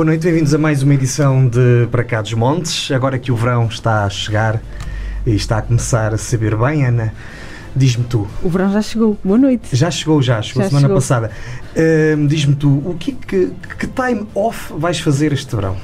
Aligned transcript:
Boa 0.00 0.06
noite, 0.06 0.22
bem-vindos 0.22 0.54
a 0.54 0.56
mais 0.56 0.82
uma 0.82 0.94
edição 0.94 1.46
de 1.46 1.86
Para 1.90 2.02
Cá 2.02 2.22
dos 2.22 2.32
Montes. 2.32 2.90
Agora 2.90 3.18
que 3.18 3.30
o 3.30 3.36
verão 3.36 3.66
está 3.66 4.06
a 4.06 4.08
chegar 4.08 4.58
e 5.26 5.34
está 5.34 5.58
a 5.58 5.60
começar 5.60 6.14
a 6.14 6.16
saber 6.16 6.56
bem, 6.56 6.86
Ana, 6.86 7.12
diz-me 7.76 8.04
tu. 8.04 8.26
O 8.42 8.48
verão 8.48 8.72
já 8.72 8.80
chegou. 8.80 9.18
Boa 9.22 9.36
noite. 9.36 9.76
Já 9.76 9.90
chegou, 9.90 10.22
já, 10.22 10.40
chegou 10.40 10.62
Já 10.62 10.70
semana 10.70 10.86
chegou. 10.86 10.96
passada. 10.96 11.30
Ahm, 11.76 12.26
diz-me 12.26 12.54
tu, 12.54 12.78
o 12.78 12.96
que, 12.98 13.12
que, 13.12 13.52
que 13.78 13.86
time 13.88 14.26
off 14.34 14.72
vais 14.74 14.98
fazer 14.98 15.34
este 15.34 15.54
verão? 15.54 15.76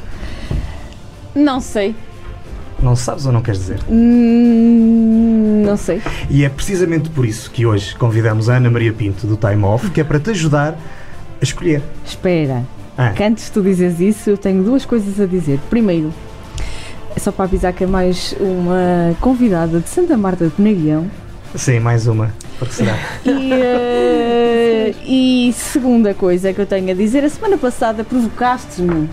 Não 1.35 1.61
sei. 1.61 1.95
Não 2.83 2.97
sabes 2.97 3.27
ou 3.27 3.33
não 3.33 3.43
queres 3.43 3.61
dizer? 3.61 3.81
Hum, 3.87 5.63
não 5.67 5.77
sei. 5.77 6.01
E 6.31 6.43
é 6.43 6.49
precisamente 6.49 7.11
por 7.11 7.27
isso 7.27 7.51
que 7.51 7.67
hoje 7.67 7.95
convidamos 7.97 8.49
a 8.49 8.57
Ana 8.57 8.71
Maria 8.71 8.95
Pinto 8.95 9.27
do 9.27 9.37
Time 9.37 9.63
Off, 9.63 9.91
que 9.91 10.01
é 10.01 10.05
para 10.05 10.19
te 10.19 10.31
ajudar 10.31 10.73
a 10.73 11.45
escolher. 11.45 11.83
Espera. 12.03 12.65
Ah, 12.99 13.11
Que 13.11 13.23
antes 13.25 13.47
de 13.47 13.51
tu 13.53 13.63
dizes 13.63 14.01
isso, 14.01 14.31
eu 14.31 14.39
tenho 14.39 14.63
duas 14.63 14.85
coisas 14.87 15.21
a 15.21 15.27
dizer. 15.27 15.59
Primeiro, 15.69 16.13
é 17.15 17.19
só 17.21 17.31
para 17.33 17.45
avisar 17.45 17.73
que 17.73 17.85
é 17.85 17.87
mais 17.87 18.35
uma 18.41 19.15
convidada 19.21 19.81
de 19.81 19.89
Santa 19.89 20.17
Marta 20.17 20.45
de 20.47 20.51
Penaguião. 20.53 21.11
sim, 21.55 21.79
mais 21.81 22.07
uma. 22.07 22.33
Porque 22.59 22.75
será? 22.75 22.97
E, 23.25 23.53
eh, 23.53 24.95
e 25.05 25.53
segunda 25.55 26.15
coisa 26.15 26.53
que 26.55 26.61
eu 26.61 26.67
tenho 26.67 26.91
a 26.91 26.95
dizer, 26.95 27.23
a 27.25 27.29
semana 27.29 27.59
passada 27.59 28.03
provocaste-me 28.03 29.09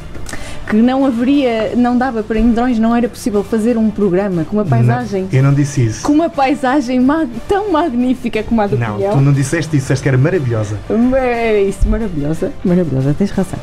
que 0.69 0.75
não 0.75 1.05
haveria, 1.05 1.73
não 1.75 1.97
dava 1.97 2.23
para 2.23 2.39
Indrões, 2.39 2.79
não 2.79 2.95
era 2.95 3.07
possível 3.09 3.43
fazer 3.43 3.77
um 3.77 3.89
programa 3.89 4.43
com 4.45 4.55
uma 4.57 4.65
paisagem, 4.65 5.23
Não, 5.23 5.29
eu 5.39 5.43
não 5.43 5.53
disse 5.53 5.85
isso. 5.85 6.01
com 6.03 6.13
uma 6.13 6.29
paisagem 6.29 6.99
ma- 6.99 7.27
tão 7.47 7.71
magnífica 7.71 8.41
como 8.43 8.61
a 8.61 8.67
do 8.67 8.77
Não, 8.77 8.97
tu 8.99 9.17
não 9.21 9.33
disseste 9.33 9.75
isso, 9.75 9.83
disseste 9.83 10.03
que 10.03 10.09
era 10.09 10.17
maravilhosa. 10.17 10.77
É 11.15 11.61
isso, 11.63 11.87
maravilhosa, 11.87 12.51
maravilhosa, 12.63 13.13
tens 13.17 13.31
razão. 13.31 13.59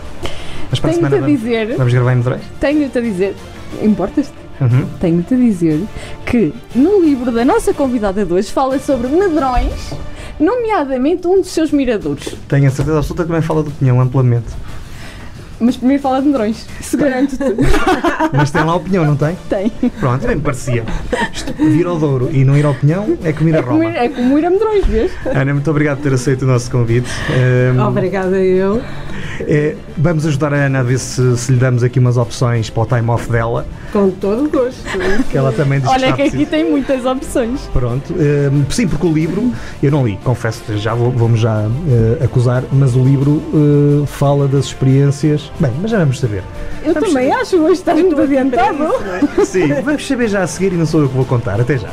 Mas 0.70 0.78
para 0.78 0.90
a 0.90 0.92
Tenho-te 0.92 1.08
semana 1.08 1.16
a 1.16 1.20
vamos, 1.26 1.40
dizer, 1.40 1.76
vamos 1.76 1.92
gravar 1.92 2.12
em 2.12 2.16
Medeiros? 2.16 2.42
tenho-te 2.60 2.98
a 2.98 3.00
dizer, 3.00 3.36
importas-te? 3.82 4.32
Uhum. 4.60 4.84
Tenho-te 5.00 5.34
a 5.34 5.36
dizer 5.38 5.80
que 6.26 6.52
no 6.74 7.00
livro 7.02 7.32
da 7.32 7.44
nossa 7.46 7.72
convidada 7.72 8.24
de 8.26 8.32
hoje 8.32 8.52
fala 8.52 8.78
sobre 8.78 9.08
medrões, 9.08 9.72
nomeadamente 10.38 11.26
um 11.26 11.40
dos 11.40 11.50
seus 11.50 11.70
miradores. 11.72 12.34
Tenho 12.48 12.66
a 12.68 12.70
certeza 12.70 12.98
absoluta 12.98 13.22
que 13.24 13.28
também 13.28 13.42
fala 13.42 13.62
do 13.62 13.70
Pinhão 13.70 14.00
amplamente. 14.00 14.46
Mas 15.61 15.77
primeiro 15.77 16.03
fala 16.03 16.20
de 16.22 16.28
medrões, 16.28 16.66
se 16.80 16.97
garanto-te. 16.97 17.44
Mas 18.33 18.50
tem 18.50 18.64
lá 18.64 18.75
o 18.75 18.80
Pinhão, 18.80 19.05
não 19.05 19.14
tem? 19.16 19.36
Tem. 19.48 19.70
Pronto, 20.00 20.27
bem 20.27 20.36
me 20.36 20.42
parecia. 20.42 20.84
Isto, 21.33 21.52
vir 21.58 21.86
ao 21.86 21.98
Douro 21.98 22.30
e 22.33 22.44
não 22.44 22.56
ir 22.56 22.64
ao 22.64 22.75
Pinhão 22.75 23.19
é 23.22 23.33
como 23.33 23.48
ir 23.50 23.56
a 23.56 23.58
É 23.58 23.62
como, 23.62 23.77
Roma. 23.77 23.90
ir, 23.90 23.96
é 23.96 24.08
como 24.08 24.39
ir 24.39 24.46
a 24.46 24.51
medrões, 24.51 24.86
vês? 24.86 25.12
Ana, 25.27 25.52
muito 25.52 25.70
obrigado 25.70 25.98
por 25.98 26.05
ter 26.05 26.14
aceito 26.14 26.42
o 26.42 26.46
nosso 26.46 26.70
convite. 26.70 27.11
Ehm, 27.30 27.79
Obrigada 27.79 28.39
eu. 28.39 28.80
É, 29.48 29.77
vamos 29.96 30.27
ajudar 30.27 30.52
a 30.55 30.56
Ana 30.67 30.80
a 30.80 30.83
ver 30.83 30.98
se, 30.98 31.36
se 31.36 31.52
lhe 31.52 31.58
damos 31.58 31.83
aqui 31.83 31.98
umas 31.98 32.17
opções 32.17 32.68
para 32.70 32.83
o 32.83 32.86
time 32.86 33.08
off 33.11 33.30
dela, 33.30 33.67
Com 33.92 34.11
todo 34.11 34.45
o 34.45 34.48
gosto. 34.51 34.83
que 35.30 35.36
ela 35.36 35.52
também 35.52 35.80
diz 35.80 35.89
Olha 35.89 36.05
está 36.06 36.17
que 36.17 36.23
aqui 36.23 36.46
tem 36.46 36.70
muitas 36.70 37.05
opções. 37.05 37.61
Pronto, 37.73 38.14
ehm, 38.18 38.64
sim, 38.70 38.86
porque 38.89 39.06
o 39.06 39.12
livro, 39.12 39.52
eu 39.83 39.90
não 39.90 40.06
li, 40.06 40.18
confesso, 40.24 40.62
já 40.77 40.95
vou- 40.95 41.11
vou-me 41.11 41.36
já 41.36 41.64
eh, 42.20 42.24
acusar, 42.24 42.62
mas 42.73 42.95
o 42.96 43.02
livro 43.02 43.42
eh, 43.55 44.06
fala 44.06 44.46
das 44.48 44.67
experiências. 44.67 45.51
Bem, 45.58 45.72
mas 45.80 45.90
já 45.90 45.98
vamos 45.98 46.18
saber. 46.20 46.42
Eu 46.84 46.95
também 46.95 47.30
acho, 47.33 47.57
hoje 47.58 47.72
estás 47.74 47.98
muito 48.01 48.20
adiantado. 48.20 48.89
Sim, 49.45 49.68
vamos 49.84 50.07
saber 50.07 50.28
já 50.28 50.42
a 50.42 50.46
seguir 50.46 50.72
e 50.72 50.77
não 50.77 50.86
sou 50.86 51.02
eu 51.02 51.08
que 51.08 51.17
vou 51.17 51.24
contar. 51.24 51.61
Até 51.61 51.77
já. 51.78 51.89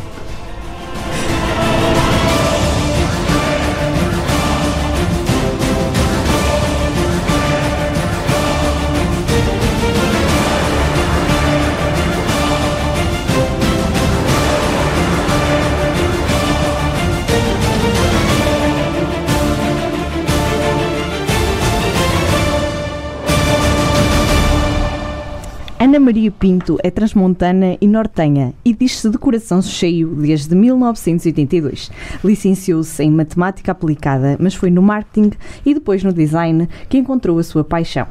Maria 26.07 26.31
Pinto 26.31 26.77
é 26.81 26.89
transmontana 26.89 27.77
e 27.81 27.85
nortenha 27.85 28.53
e 28.63 28.73
diz-se 28.73 29.09
de 29.09 29.17
coração 29.17 29.61
cheio 29.61 30.07
desde 30.15 30.55
1982. 30.55 31.91
Licenciou-se 32.23 33.03
em 33.03 33.11
matemática 33.11 33.73
aplicada, 33.73 34.37
mas 34.39 34.55
foi 34.55 34.71
no 34.71 34.81
marketing 34.81 35.31
e 35.65 35.73
depois 35.73 36.05
no 36.05 36.13
design 36.13 36.69
que 36.87 36.97
encontrou 36.97 37.37
a 37.39 37.43
sua 37.43 37.65
paixão. 37.65 38.07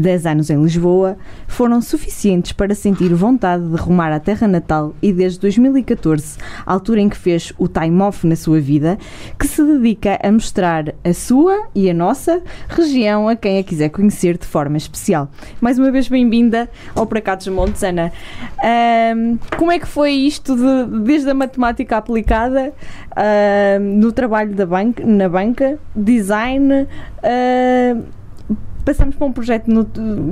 Dez 0.00 0.24
anos 0.26 0.48
em 0.50 0.62
Lisboa 0.62 1.16
foram 1.46 1.80
suficientes 1.82 2.52
para 2.52 2.74
sentir 2.74 3.12
vontade 3.14 3.62
de 3.68 3.76
rumar 3.76 4.10
à 4.12 4.18
terra 4.18 4.48
natal 4.48 4.94
e 5.02 5.12
desde 5.12 5.38
2014, 5.40 6.38
a 6.64 6.72
altura 6.72 7.00
em 7.00 7.08
que 7.08 7.16
fez 7.16 7.52
o 7.58 7.68
time 7.68 8.00
off 8.02 8.26
na 8.26 8.36
sua 8.36 8.60
vida, 8.60 8.98
que 9.38 9.46
se 9.46 9.62
dedica 9.62 10.18
a 10.22 10.32
mostrar 10.32 10.94
a 11.04 11.12
sua 11.12 11.68
e 11.74 11.90
a 11.90 11.94
nossa 11.94 12.42
região 12.68 13.28
a 13.28 13.36
quem 13.36 13.58
a 13.58 13.62
quiser 13.62 13.90
conhecer 13.90 14.38
de 14.38 14.46
forma 14.46 14.76
especial. 14.76 15.28
Mais 15.60 15.78
uma 15.78 15.90
vez 15.90 16.08
bem-vinda 16.08 16.68
ao 16.94 17.06
Para 17.06 17.20
Cá 17.20 17.38
Montes, 17.50 17.82
Ana. 17.82 18.12
Ahm, 18.62 19.38
como 19.56 19.70
é 19.72 19.78
que 19.78 19.86
foi 19.86 20.12
isto 20.12 20.54
de- 20.56 20.98
desde 21.04 21.30
a 21.30 21.34
matemática 21.34 21.96
aplicada 21.96 22.72
ahm, 23.16 23.82
no 23.98 24.12
trabalho 24.12 24.54
da 24.54 24.66
banca, 24.66 25.04
na 25.04 25.28
banca, 25.28 25.78
design, 25.94 26.86
ahm, 27.22 28.02
passamos 28.90 29.14
para 29.14 29.26
um 29.26 29.32
projeto 29.32 29.68
no- 29.68 29.84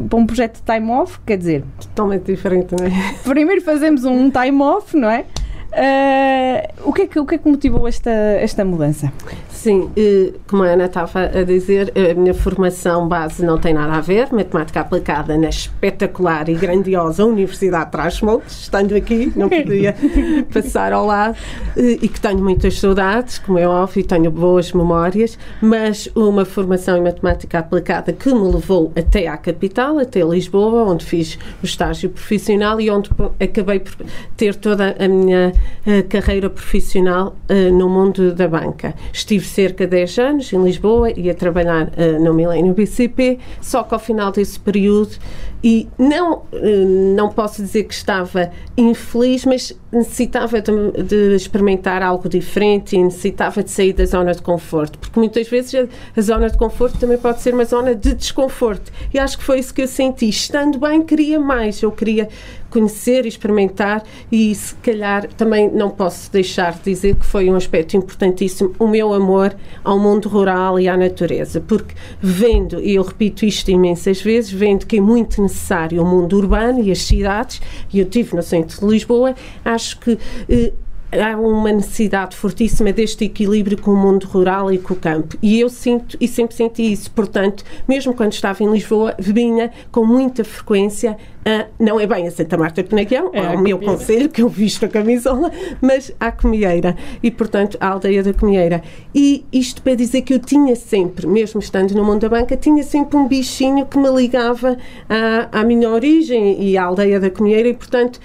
para 0.09 0.19
um 0.19 0.27
projeto 0.27 0.57
de 0.57 0.63
time 0.75 0.91
off, 0.91 1.19
quer 1.25 1.39
dizer, 1.39 1.65
Totalmente 1.81 2.25
diferente, 2.25 2.75
não 2.77 2.85
é? 2.87 2.91
primeiro 3.23 3.63
fazemos 3.63 4.05
um 4.05 4.29
time 4.31 4.61
off, 4.63 4.97
não 4.97 5.09
é? 5.09 5.25
Ah, 5.73 6.69
o, 6.85 6.93
que 6.93 7.03
é 7.03 7.07
que, 7.07 7.21
o 7.21 7.27
que 7.27 7.35
é 7.37 7.39
que 7.39 7.49
motivou 7.49 7.87
esta, 7.87 8.11
esta 8.11 8.65
mudança? 8.65 9.13
Sim, 9.59 9.91
eh, 9.97 10.35
como 10.47 10.63
a 10.63 10.67
Ana 10.69 10.85
estava 10.85 11.23
a 11.23 11.43
dizer, 11.43 11.93
a 11.97 12.15
minha 12.15 12.33
formação 12.33 13.09
base 13.09 13.45
não 13.45 13.59
tem 13.59 13.75
nada 13.75 13.95
a 13.95 14.01
ver. 14.01 14.33
Matemática 14.33 14.79
aplicada 14.81 15.37
na 15.37 15.49
espetacular 15.49 16.49
e 16.49 16.55
grandiosa 16.55 17.25
Universidade 17.25 17.87
de 17.87 17.91
Trás-Montes. 17.91 18.61
Estando 18.63 18.95
aqui, 18.95 19.33
não 19.35 19.49
podia 19.49 19.97
passar 20.55 20.93
ao 20.93 21.05
lado. 21.05 21.37
eh, 21.77 21.99
E 22.01 22.07
que 22.09 22.21
tenho 22.21 22.39
muitas 22.39 22.79
saudades, 22.79 23.41
como 23.41 23.59
é 23.59 23.67
óbvio, 23.67 23.99
e 24.01 24.05
tenho 24.05 24.31
boas 24.31 24.73
memórias. 24.73 25.37
Mas 25.61 26.09
uma 26.15 26.45
formação 26.45 26.97
em 26.97 27.03
matemática 27.03 27.59
aplicada 27.59 28.13
que 28.13 28.33
me 28.33 28.53
levou 28.53 28.93
até 28.97 29.27
à 29.27 29.37
capital, 29.37 29.99
até 29.99 30.21
Lisboa, 30.23 30.85
onde 30.85 31.05
fiz 31.05 31.37
o 31.61 31.67
estágio 31.67 32.11
profissional 32.11 32.81
e 32.81 32.89
onde 32.91 33.11
acabei 33.41 33.81
por 33.81 33.97
ter 34.37 34.55
toda 34.55 34.95
a 35.01 35.09
minha 35.09 35.53
eh, 35.85 36.03
carreira 36.03 36.49
profissional 36.49 37.35
eh, 37.49 37.73
no 37.73 37.89
mundo 37.89 38.33
da 38.33 38.47
banca. 38.47 38.95
Estive 39.13 39.48
cerca 39.49 39.85
de 39.85 39.91
10 39.91 40.19
anos 40.19 40.53
em 40.53 40.63
Lisboa 40.63 41.11
e 41.11 41.29
a 41.31 41.35
trabalhar 41.35 41.91
eh, 41.97 42.19
no 42.19 42.33
Milênio 42.35 42.75
BCP, 42.75 43.39
só 43.61 43.83
que 43.83 43.95
ao 43.95 44.01
final 44.01 44.31
desse 44.31 44.59
período, 44.61 45.17
e 45.63 45.89
não, 45.99 46.43
eh, 46.53 46.85
não 46.85 47.29
posso 47.31 47.63
dizer 47.63 47.85
que 47.85 47.95
estava 47.95 48.51
infeliz, 48.77 49.45
mas 49.45 49.79
necessitava 49.91 50.61
de, 50.61 50.73
de 51.03 51.35
experimentar 51.35 52.03
algo 52.03 52.29
diferente 52.29 52.97
e 52.97 53.03
necessitava 53.03 53.63
de 53.63 53.71
sair 53.71 53.93
da 53.93 54.05
zona 54.05 54.35
de 54.35 54.43
conforto, 54.43 54.99
porque 54.99 55.19
muitas 55.19 55.49
vezes 55.49 55.75
a, 55.75 55.87
a 56.17 56.21
zona 56.21 56.51
de 56.51 56.59
conforto 56.59 56.99
também 56.99 57.17
pode 57.17 57.41
ser 57.41 57.55
uma 57.55 57.65
zona 57.65 57.95
de 57.95 58.15
desconforto. 58.15 58.93
E 59.13 59.19
acho 59.19 59.39
que 59.39 59.45
foi 59.45 59.59
isso 59.59 59.73
que 59.73 59.83
eu 59.83 59.89
senti. 59.89 60.29
Estando 60.29 60.79
bem, 60.79 61.03
queria 61.03 61.41
mais, 61.41 61.83
eu 61.83 61.91
queria 61.91 62.29
conhecer 62.71 63.25
experimentar 63.25 64.03
e 64.31 64.55
se 64.55 64.75
calhar 64.77 65.27
também 65.39 65.71
não 65.71 65.89
posso 65.89 66.31
deixar 66.31 66.75
de 66.75 66.83
dizer 66.85 67.17
que 67.17 67.25
foi 67.25 67.49
um 67.49 67.57
aspecto 67.57 67.97
importantíssimo 67.97 68.75
o 68.79 68.87
meu 68.87 69.15
amor 69.15 69.29
amor 69.29 69.55
ao 69.85 69.99
mundo 69.99 70.29
rural 70.29 70.81
e 70.81 70.89
à 70.89 70.97
natureza, 70.97 71.61
porque 71.61 71.95
vendo, 72.21 72.81
e 72.81 72.95
eu 72.95 73.03
repito 73.03 73.45
isto 73.45 73.71
imensas 73.71 74.23
vezes, 74.23 74.51
vendo 74.51 74.87
que 74.87 74.97
é 74.97 75.01
muito 75.01 75.43
necessário 75.49 76.03
o 76.03 76.07
mundo 76.07 76.37
urbano 76.37 76.81
e 76.81 76.91
as 76.91 77.03
cidades, 77.03 77.61
e 77.93 77.99
eu 77.99 78.05
tive 78.05 78.37
no 78.37 78.43
centro 78.43 78.79
de 78.79 78.87
Lisboa, 78.87 79.35
acho 79.65 79.99
que 79.99 80.19
eh, 80.49 80.73
há 81.13 81.37
uma 81.37 81.73
necessidade 81.73 82.37
fortíssima 82.37 82.93
deste 82.93 83.25
equilíbrio 83.25 83.79
com 83.79 83.93
o 83.93 83.97
mundo 83.97 84.27
rural 84.27 84.73
e 84.73 84.79
com 84.79 84.95
o 84.95 84.97
campo. 84.97 85.37
E 85.43 85.59
eu 85.59 85.69
sinto 85.69 86.17
e 86.21 86.29
sempre 86.29 86.55
senti 86.55 86.93
isso. 86.93 87.11
Portanto, 87.11 87.65
mesmo 87.87 88.13
quando 88.15 88.33
estava 88.33 88.63
em 88.63 88.71
Lisboa, 88.71 89.15
vinha 89.19 89.71
com 89.91 90.05
muita 90.05 90.45
frequência 90.45 91.17
Uh, 91.39 91.67
não 91.79 91.99
é 91.99 92.07
bem 92.07 92.27
a 92.27 92.31
Santa 92.31 92.59
Marta 92.59 92.83
de 92.83 92.89
Penaguião, 92.89 93.31
é, 93.33 93.39
é 93.39 93.51
o 93.51 93.59
meu 93.59 93.79
conselho, 93.79 94.29
que 94.29 94.43
eu 94.43 94.49
visto 94.49 94.85
a 94.85 94.89
camisola, 94.89 95.51
mas 95.81 96.13
à 96.21 96.31
Comieira. 96.31 96.97
E, 97.23 97.31
portanto, 97.31 97.79
a 97.81 97.89
aldeia 97.89 98.23
da 98.23 98.35
Comieira. 98.35 98.83
E 99.15 99.47
isto 99.53 99.81
para 99.81 99.95
dizer 99.95 100.23
que 100.23 100.35
eu 100.35 100.39
tinha 100.39 100.77
sempre, 100.77 101.27
mesmo 101.27 101.61
estando 101.61 101.93
no 101.95 102.05
mundo 102.05 102.21
da 102.21 102.29
banca, 102.29 102.57
tinha 102.57 102.83
sempre 102.83 103.17
um 103.17 103.27
bichinho 103.27 103.87
que 103.87 103.99
me 103.99 104.11
ligava 104.11 104.77
à, 105.09 105.61
à 105.61 105.65
minha 105.65 105.89
origem 105.89 106.63
e 106.63 106.77
à 106.77 106.85
aldeia 106.85 107.19
da 107.19 107.31
Comieira 107.31 107.69
e, 107.69 107.75
portanto, 107.75 108.21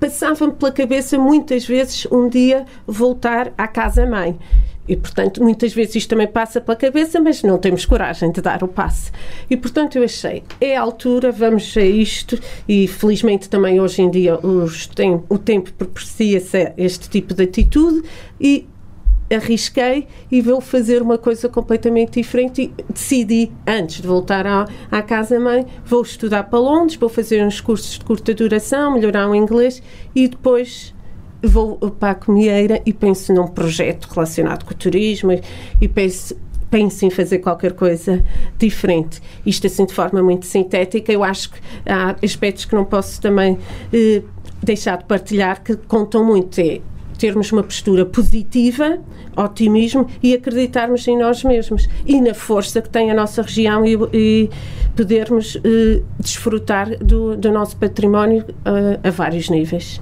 passava-me 0.00 0.52
pela 0.52 0.72
cabeça 0.72 1.18
muitas 1.18 1.66
vezes 1.66 2.06
um 2.10 2.28
dia 2.28 2.64
voltar 2.86 3.52
à 3.58 3.68
casa-mãe. 3.68 4.38
E, 4.88 4.96
portanto, 4.96 5.42
muitas 5.42 5.72
vezes 5.72 5.96
isto 5.96 6.10
também 6.10 6.26
passa 6.26 6.60
pela 6.60 6.76
cabeça, 6.76 7.20
mas 7.20 7.42
não 7.42 7.58
temos 7.58 7.86
coragem 7.86 8.30
de 8.30 8.40
dar 8.40 8.62
o 8.62 8.68
passe. 8.68 9.10
E, 9.48 9.56
portanto, 9.56 9.96
eu 9.96 10.04
achei, 10.04 10.42
é 10.60 10.76
a 10.76 10.82
altura, 10.82 11.32
vamos 11.32 11.74
a 11.76 11.82
isto, 11.82 12.38
e 12.68 12.86
felizmente 12.86 13.48
também 13.48 13.80
hoje 13.80 14.02
em 14.02 14.10
dia 14.10 14.38
os 14.38 14.86
tem, 14.86 15.22
o 15.28 15.38
tempo 15.38 15.72
propicia-se 15.72 16.72
este 16.76 17.08
tipo 17.08 17.32
de 17.32 17.44
atitude, 17.44 18.02
e 18.38 18.66
arrisquei 19.32 20.06
e 20.30 20.40
vou 20.40 20.60
fazer 20.60 21.00
uma 21.00 21.16
coisa 21.16 21.48
completamente 21.48 22.20
diferente 22.20 22.62
e 22.62 22.92
decidi, 22.92 23.50
antes 23.66 24.00
de 24.00 24.06
voltar 24.06 24.46
à, 24.46 24.66
à 24.90 25.02
casa-mãe, 25.02 25.66
vou 25.84 26.02
estudar 26.02 26.44
para 26.44 26.58
Londres, 26.58 26.96
vou 26.96 27.08
fazer 27.08 27.44
uns 27.44 27.60
cursos 27.60 27.98
de 27.98 28.04
curta 28.04 28.34
duração, 28.34 28.92
melhorar 28.92 29.28
o 29.28 29.34
inglês 29.34 29.82
e 30.14 30.28
depois 30.28 30.94
vou 31.44 31.76
para 31.76 32.12
a 32.12 32.14
Comieira 32.14 32.80
e 32.84 32.92
penso 32.92 33.32
num 33.32 33.46
projeto 33.46 34.06
relacionado 34.06 34.64
com 34.64 34.72
o 34.72 34.76
turismo 34.76 35.32
e, 35.80 35.88
penso 35.88 36.36
penso 36.70 37.06
em 37.06 37.10
fazer 37.10 37.38
qualquer 37.38 37.72
coisa 37.72 38.24
diferente. 38.58 39.22
Isto 39.46 39.68
assim 39.68 39.86
de 39.86 39.94
forma 39.94 40.20
muito 40.20 40.44
sintética, 40.44 41.12
eu 41.12 41.22
acho 41.22 41.50
que 41.50 41.60
há 41.86 42.16
aspectos 42.20 42.64
que 42.64 42.74
não 42.74 42.84
posso 42.84 43.20
também 43.20 43.56
eh, 43.92 44.22
deixar 44.60 44.98
de 44.98 45.04
partilhar 45.04 45.62
que 45.62 45.76
contam 45.76 46.24
muito. 46.24 46.60
É 46.60 46.80
termos 47.16 47.52
uma 47.52 47.62
postura 47.62 48.04
positiva, 48.04 48.98
otimismo 49.36 50.08
e 50.22 50.34
acreditarmos 50.34 51.06
em 51.06 51.16
nós 51.16 51.44
mesmos 51.44 51.88
e 52.04 52.20
na 52.20 52.34
força 52.34 52.82
que 52.82 52.88
tem 52.88 53.10
a 53.10 53.14
nossa 53.14 53.40
região 53.42 53.84
e, 53.86 53.96
e 54.12 54.50
podermos 54.96 55.56
eh, 55.64 56.02
desfrutar 56.18 56.98
do, 56.98 57.36
do, 57.36 57.52
nosso 57.52 57.76
património 57.76 58.44
eh, 58.64 59.00
a 59.02 59.10
vários 59.10 59.48
níveis 59.48 60.00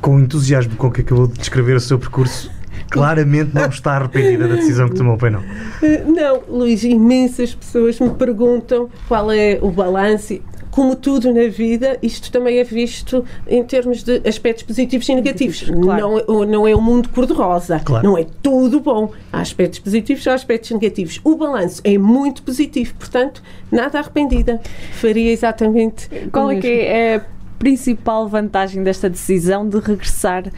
com 0.00 0.16
o 0.16 0.20
entusiasmo 0.20 0.76
com 0.76 0.90
que 0.90 1.02
acabou 1.02 1.26
de 1.26 1.34
descrever 1.38 1.76
o 1.76 1.80
seu 1.80 1.98
percurso, 1.98 2.50
claramente 2.90 3.54
não 3.54 3.66
está 3.66 3.92
arrependida 3.92 4.48
da 4.48 4.56
decisão 4.56 4.88
que 4.88 4.96
tomou, 4.96 5.16
pois 5.16 5.32
não? 5.32 5.42
Eh, 5.82 6.04
não, 6.04 6.42
Luís, 6.48 6.82
imensas 6.84 7.54
pessoas 7.54 7.98
me 8.00 8.10
perguntam 8.10 8.90
qual 9.08 9.30
é 9.30 9.58
o 9.62 9.70
balanço. 9.70 10.40
Como 10.70 10.94
tudo 10.94 11.34
na 11.34 11.48
vida, 11.48 11.98
isto 12.00 12.30
também 12.30 12.58
é 12.58 12.64
visto 12.64 13.24
em 13.48 13.62
termos 13.64 14.04
de 14.04 14.22
aspectos 14.24 14.62
positivos 14.62 15.08
e 15.08 15.14
negativos. 15.16 15.62
Claro. 15.62 16.24
Não, 16.28 16.44
não 16.44 16.68
é 16.68 16.72
o 16.72 16.78
um 16.78 16.80
mundo 16.80 17.08
cor-de-rosa. 17.08 17.80
Claro. 17.80 18.06
Não 18.06 18.16
é 18.16 18.24
tudo 18.40 18.78
bom. 18.78 19.10
Há 19.32 19.40
aspectos 19.40 19.80
positivos 19.80 20.24
e 20.24 20.28
aspectos 20.28 20.70
negativos. 20.70 21.20
O 21.24 21.34
balanço 21.34 21.80
é 21.82 21.98
muito 21.98 22.44
positivo, 22.44 22.94
portanto, 22.94 23.42
nada 23.70 23.98
arrependida. 23.98 24.60
Faria 24.92 25.32
exatamente. 25.32 26.08
Qual 26.30 26.52
é 26.52 26.60
que 26.60 26.68
é 26.68 27.24
principal 27.60 28.26
vantagem 28.26 28.82
desta 28.82 29.08
decisão 29.08 29.68
de 29.68 29.78
regressar 29.78 30.48
uh, 30.48 30.50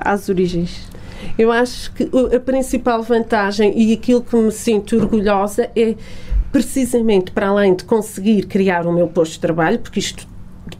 às 0.00 0.30
origens? 0.30 0.88
Eu 1.38 1.52
acho 1.52 1.92
que 1.92 2.10
a 2.34 2.40
principal 2.40 3.02
vantagem 3.02 3.78
e 3.78 3.92
aquilo 3.92 4.22
que 4.22 4.34
me 4.34 4.50
sinto 4.50 4.96
orgulhosa 4.96 5.70
é 5.76 5.94
precisamente 6.50 7.30
para 7.30 7.48
além 7.48 7.74
de 7.74 7.84
conseguir 7.84 8.46
criar 8.46 8.86
o 8.86 8.92
meu 8.92 9.06
posto 9.06 9.32
de 9.32 9.40
trabalho, 9.40 9.78
porque 9.78 10.00
isto 10.00 10.26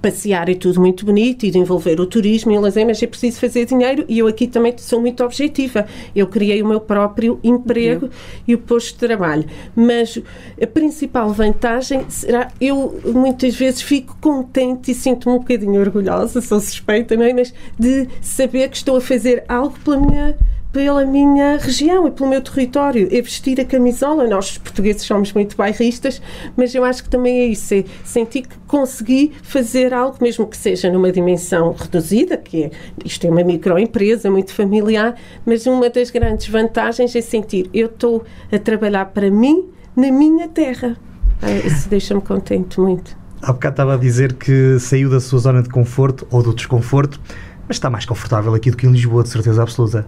passear 0.00 0.48
é 0.48 0.54
tudo 0.54 0.80
muito 0.80 1.04
bonito 1.04 1.44
e 1.44 1.50
de 1.50 1.58
envolver 1.58 2.00
o 2.00 2.06
turismo 2.06 2.52
e 2.52 2.58
o 2.58 2.60
lazer, 2.60 2.86
mas 2.86 3.02
é 3.02 3.06
preciso 3.06 3.38
fazer 3.40 3.66
dinheiro 3.66 4.04
e 4.08 4.18
eu 4.18 4.26
aqui 4.26 4.46
também 4.46 4.74
sou 4.78 5.00
muito 5.00 5.22
objetiva. 5.22 5.86
Eu 6.14 6.26
criei 6.26 6.62
o 6.62 6.66
meu 6.66 6.80
próprio 6.80 7.38
emprego 7.42 8.06
uhum. 8.06 8.12
e 8.48 8.54
o 8.54 8.58
posto 8.58 8.92
de 8.92 8.98
trabalho. 8.98 9.44
Mas 9.74 10.18
a 10.60 10.66
principal 10.66 11.30
vantagem 11.32 12.04
será, 12.08 12.50
eu 12.60 13.00
muitas 13.04 13.54
vezes 13.54 13.82
fico 13.82 14.16
contente 14.20 14.90
e 14.90 14.94
sinto-me 14.94 15.36
um 15.36 15.38
bocadinho 15.38 15.80
orgulhosa, 15.80 16.40
sou 16.40 16.60
suspeita, 16.60 17.16
não 17.16 17.24
é? 17.24 17.32
Mas 17.32 17.52
de 17.78 18.08
saber 18.20 18.68
que 18.68 18.76
estou 18.76 18.96
a 18.96 19.00
fazer 19.00 19.44
algo 19.48 19.78
pela 19.84 19.98
minha 19.98 20.36
pela 20.72 21.04
minha 21.04 21.56
região 21.56 22.06
e 22.06 22.10
pelo 22.10 22.28
meu 22.28 22.40
território, 22.40 23.08
é 23.10 23.20
vestir 23.20 23.60
a 23.60 23.64
camisola. 23.64 24.26
Nós, 24.28 24.56
portugueses, 24.56 25.02
somos 25.02 25.32
muito 25.32 25.56
bairristas, 25.56 26.22
mas 26.56 26.74
eu 26.74 26.84
acho 26.84 27.02
que 27.02 27.10
também 27.10 27.40
é 27.40 27.46
isso, 27.46 27.74
é 27.74 27.84
sentir 28.04 28.42
que 28.42 28.56
consegui 28.66 29.32
fazer 29.42 29.92
algo, 29.92 30.18
mesmo 30.20 30.46
que 30.46 30.56
seja 30.56 30.90
numa 30.90 31.10
dimensão 31.10 31.72
reduzida, 31.72 32.36
que 32.36 32.64
é, 32.64 32.70
isto 33.04 33.26
é 33.26 33.30
uma 33.30 33.42
microempresa 33.42 34.30
muito 34.30 34.54
familiar, 34.54 35.16
mas 35.44 35.66
uma 35.66 35.90
das 35.90 36.10
grandes 36.10 36.48
vantagens 36.48 37.14
é 37.16 37.20
sentir, 37.20 37.68
eu 37.74 37.86
estou 37.86 38.24
a 38.52 38.58
trabalhar 38.58 39.06
para 39.06 39.30
mim, 39.30 39.68
na 39.96 40.10
minha 40.12 40.48
terra. 40.48 40.96
É, 41.42 41.66
isso 41.66 41.88
deixa-me 41.88 42.20
contente 42.20 42.78
muito. 42.78 43.18
Há 43.42 43.52
bocado 43.52 43.72
estava 43.72 43.94
a 43.94 43.96
dizer 43.96 44.34
que 44.34 44.78
saiu 44.78 45.08
da 45.08 45.18
sua 45.18 45.38
zona 45.38 45.62
de 45.62 45.68
conforto 45.68 46.26
ou 46.30 46.42
do 46.42 46.54
desconforto, 46.54 47.18
mas 47.66 47.76
está 47.76 47.88
mais 47.88 48.04
confortável 48.04 48.54
aqui 48.54 48.70
do 48.70 48.76
que 48.76 48.86
em 48.86 48.92
Lisboa, 48.92 49.22
de 49.22 49.30
certeza 49.30 49.62
absoluta 49.62 50.06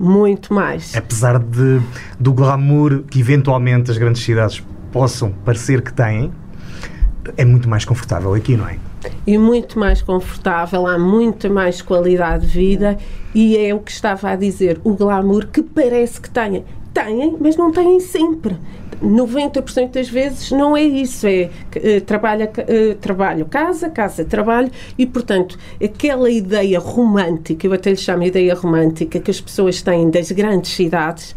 muito 0.00 0.54
mais. 0.54 0.96
Apesar 0.96 1.38
de, 1.38 1.80
do 2.18 2.32
glamour 2.32 3.02
que 3.02 3.20
eventualmente 3.20 3.90
as 3.90 3.98
grandes 3.98 4.22
cidades 4.22 4.62
possam 4.90 5.30
parecer 5.44 5.82
que 5.82 5.92
têm, 5.92 6.32
é 7.36 7.44
muito 7.44 7.68
mais 7.68 7.84
confortável 7.84 8.32
aqui, 8.32 8.56
não 8.56 8.66
é? 8.66 8.78
E 9.26 9.36
muito 9.36 9.78
mais 9.78 10.00
confortável, 10.00 10.86
há 10.86 10.98
muita 10.98 11.48
mais 11.50 11.82
qualidade 11.82 12.46
de 12.46 12.52
vida 12.52 12.98
e 13.34 13.56
é 13.58 13.74
o 13.74 13.80
que 13.80 13.90
estava 13.90 14.30
a 14.30 14.36
dizer, 14.36 14.80
o 14.82 14.94
glamour 14.94 15.46
que 15.46 15.62
parece 15.62 16.20
que 16.20 16.30
têm. 16.30 16.64
Têm, 16.92 17.36
mas 17.40 17.56
não 17.56 17.70
têm 17.70 18.00
sempre. 18.00 18.56
90% 19.02 19.92
das 19.92 20.08
vezes 20.08 20.50
não 20.50 20.76
é 20.76 20.82
isso, 20.82 21.26
é 21.26 21.48
uh, 21.76 22.00
trabalha, 22.02 22.50
uh, 22.50 22.94
trabalho, 22.96 23.46
casa, 23.46 23.88
casa, 23.88 24.24
trabalho 24.24 24.70
e, 24.98 25.06
portanto, 25.06 25.58
aquela 25.82 26.30
ideia 26.30 26.78
romântica, 26.78 27.66
eu 27.66 27.72
até 27.72 27.90
lhe 27.90 27.96
chamo 27.96 28.24
ideia 28.24 28.54
romântica, 28.54 29.18
que 29.18 29.30
as 29.30 29.40
pessoas 29.40 29.80
têm 29.80 30.10
das 30.10 30.30
grandes 30.30 30.72
cidades, 30.72 31.34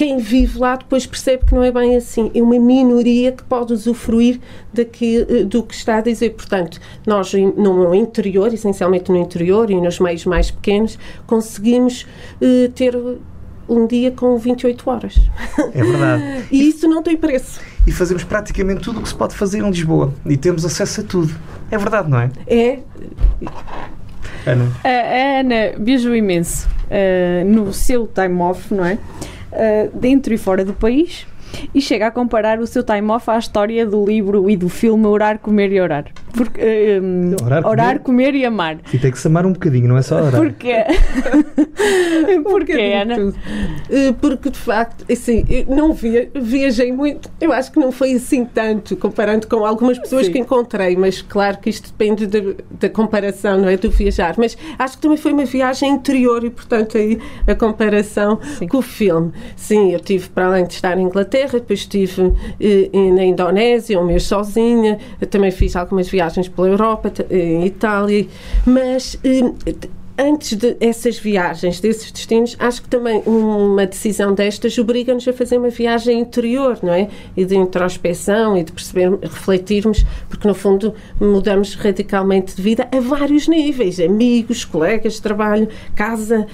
quem 0.00 0.16
vive 0.16 0.58
lá 0.58 0.76
depois 0.76 1.04
percebe 1.04 1.44
que 1.44 1.54
não 1.54 1.62
é 1.62 1.70
bem 1.70 1.94
assim. 1.94 2.30
É 2.34 2.40
uma 2.40 2.58
minoria 2.58 3.32
que 3.32 3.42
pode 3.42 3.74
usufruir 3.74 4.40
daqui, 4.72 5.26
eh, 5.28 5.44
do 5.44 5.62
que 5.62 5.74
está 5.74 5.98
a 5.98 6.00
dizer. 6.00 6.30
Portanto, 6.30 6.80
nós 7.06 7.34
no 7.34 7.94
interior, 7.94 8.50
essencialmente 8.54 9.10
no 9.10 9.18
interior 9.18 9.70
e 9.70 9.78
nos 9.78 10.00
meios 10.00 10.24
mais 10.24 10.50
pequenos, 10.50 10.98
conseguimos 11.26 12.06
uh, 12.40 12.70
ter 12.72 12.96
um 13.70 13.86
dia 13.86 14.10
com 14.10 14.36
28 14.36 14.90
horas. 14.90 15.30
É 15.72 15.82
verdade. 15.82 16.44
e 16.50 16.68
isso 16.68 16.88
não 16.88 17.02
tem 17.02 17.16
preço. 17.16 17.60
E 17.86 17.92
fazemos 17.92 18.24
praticamente 18.24 18.80
tudo 18.80 18.98
o 18.98 19.02
que 19.02 19.08
se 19.08 19.14
pode 19.14 19.34
fazer 19.34 19.58
em 19.58 19.70
Lisboa. 19.70 20.12
E 20.26 20.36
temos 20.36 20.66
acesso 20.66 21.00
a 21.00 21.04
tudo. 21.04 21.32
É 21.70 21.78
verdade, 21.78 22.10
não 22.10 22.18
é? 22.18 22.30
É. 22.48 22.80
Ana. 24.44 24.66
A 24.82 25.40
Ana 25.40 25.78
viajou 25.78 26.14
imenso 26.14 26.68
uh, 26.86 27.44
no 27.48 27.72
seu 27.72 28.08
time 28.08 28.40
off, 28.40 28.74
não 28.74 28.84
é? 28.84 28.98
Uh, 29.52 29.98
dentro 29.98 30.34
e 30.34 30.38
fora 30.38 30.64
do 30.64 30.72
país 30.72 31.26
e 31.74 31.80
chega 31.80 32.08
a 32.08 32.10
comparar 32.10 32.58
o 32.60 32.66
seu 32.66 32.82
time 32.82 33.10
off 33.10 33.30
à 33.30 33.38
história 33.38 33.86
do 33.86 34.04
livro 34.04 34.48
e 34.50 34.56
do 34.56 34.68
filme 34.68 35.06
Orar, 35.06 35.38
Comer 35.38 35.72
e 35.72 35.80
Orar. 35.80 36.06
Porque, 36.32 37.00
um, 37.02 37.34
orar, 37.44 37.66
orar 37.66 37.98
comer? 38.00 38.30
comer? 38.30 38.34
e 38.34 38.44
amar. 38.44 38.78
E 38.92 38.98
tem 38.98 39.10
que 39.10 39.18
se 39.18 39.26
amar 39.26 39.44
um 39.46 39.52
bocadinho, 39.52 39.88
não 39.88 39.96
é 39.96 40.02
só 40.02 40.16
orar. 40.16 40.40
Porquê? 40.40 40.76
Porquê, 42.44 42.92
Ana? 43.02 43.32
Eh, 43.90 44.12
porque, 44.20 44.50
de 44.50 44.58
facto, 44.58 45.04
assim, 45.10 45.44
não 45.68 45.92
via, 45.92 46.30
viajei 46.34 46.92
muito. 46.92 47.30
Eu 47.40 47.52
acho 47.52 47.72
que 47.72 47.78
não 47.78 47.90
foi 47.90 48.12
assim 48.12 48.44
tanto, 48.44 48.96
comparando 48.96 49.46
com 49.46 49.64
algumas 49.64 49.98
pessoas 49.98 50.26
Sim. 50.26 50.32
que 50.32 50.38
encontrei, 50.38 50.96
mas 50.96 51.22
claro 51.22 51.58
que 51.58 51.70
isto 51.70 51.90
depende 51.90 52.26
da, 52.26 52.38
da 52.70 52.88
comparação, 52.88 53.58
não 53.58 53.68
é? 53.68 53.76
Do 53.76 53.90
viajar. 53.90 54.34
Mas 54.38 54.56
acho 54.78 54.96
que 54.96 55.02
também 55.02 55.16
foi 55.16 55.32
uma 55.32 55.44
viagem 55.44 55.90
interior 55.90 56.44
e, 56.44 56.50
portanto, 56.50 56.96
aí 56.96 57.18
a 57.46 57.54
comparação 57.54 58.38
Sim. 58.58 58.68
com 58.68 58.78
o 58.78 58.82
filme. 58.82 59.32
Sim, 59.56 59.92
eu 59.92 60.00
tive, 60.00 60.28
para 60.28 60.46
além 60.46 60.66
de 60.66 60.74
estar 60.74 60.96
em 60.98 61.02
Inglaterra, 61.02 61.52
depois 61.54 61.80
estive 61.80 62.32
eh, 62.60 62.90
na 63.14 63.24
Indonésia, 63.24 63.98
um 63.98 64.04
mês 64.04 64.24
sozinha, 64.24 64.98
também 65.30 65.50
fiz 65.50 65.74
algumas 65.74 66.08
viagens 66.08 66.19
pela 66.48 66.68
Europa, 66.68 67.12
em 67.30 67.66
Itália, 67.66 68.26
mas 68.66 69.18
eh, 69.24 69.78
antes 70.20 70.56
de 70.56 70.76
essas 70.80 71.18
viagens, 71.18 71.80
desses 71.80 72.12
destinos, 72.12 72.54
acho 72.58 72.82
que 72.82 72.88
também 72.88 73.22
uma 73.24 73.86
decisão 73.86 74.34
destas 74.34 74.76
obriga-nos 74.76 75.26
a 75.26 75.32
fazer 75.32 75.56
uma 75.56 75.70
viagem 75.70 76.20
interior, 76.20 76.78
não 76.82 76.92
é? 76.92 77.08
E 77.34 77.44
de 77.44 77.56
introspeção 77.56 78.56
e 78.56 78.62
de 78.62 78.70
perceber, 78.70 79.18
refletirmos, 79.22 80.04
porque 80.28 80.46
no 80.46 80.54
fundo 80.54 80.94
mudamos 81.18 81.74
radicalmente 81.74 82.54
de 82.54 82.60
vida 82.60 82.86
a 82.92 83.00
vários 83.00 83.48
níveis: 83.48 83.98
amigos, 83.98 84.64
colegas 84.64 85.14
de 85.14 85.22
trabalho, 85.22 85.68
casa, 85.94 86.46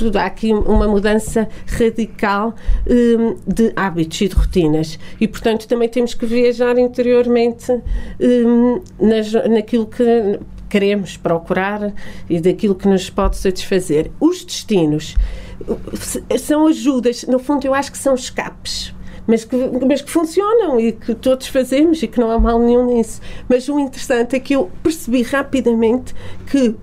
tudo. 0.00 0.16
Há 0.16 0.24
aqui 0.24 0.50
uma 0.52 0.88
mudança 0.88 1.46
radical 1.66 2.54
um, 2.88 3.36
de 3.46 3.70
hábitos 3.76 4.18
e 4.22 4.28
de 4.28 4.34
rotinas. 4.34 4.98
E, 5.20 5.28
portanto, 5.28 5.68
também 5.68 5.88
temos 5.88 6.14
que 6.14 6.24
viajar 6.24 6.78
interiormente 6.78 7.70
um, 8.18 8.80
nas, 8.98 9.30
naquilo 9.48 9.86
que 9.86 10.40
queremos 10.70 11.18
procurar 11.18 11.92
e 12.30 12.40
daquilo 12.40 12.74
que 12.74 12.88
nos 12.88 13.10
pode 13.10 13.36
satisfazer. 13.36 14.10
Os 14.18 14.42
destinos 14.42 15.16
são 16.38 16.66
ajudas, 16.66 17.24
no 17.24 17.38
fundo, 17.38 17.66
eu 17.66 17.74
acho 17.74 17.92
que 17.92 17.98
são 17.98 18.14
escapes. 18.14 18.94
Mas 19.26 19.44
que, 19.44 19.56
mas 19.86 20.00
que 20.00 20.10
funcionam 20.10 20.80
e 20.80 20.92
que 20.92 21.14
todos 21.14 21.46
fazemos 21.46 22.02
e 22.02 22.08
que 22.08 22.18
não 22.18 22.30
há 22.30 22.38
mal 22.38 22.58
nenhum 22.58 22.86
nisso. 22.86 23.20
Mas 23.48 23.68
o 23.68 23.78
interessante 23.78 24.34
é 24.34 24.40
que 24.40 24.56
eu 24.56 24.70
percebi 24.82 25.22
rapidamente 25.22 26.14
que 26.46 26.74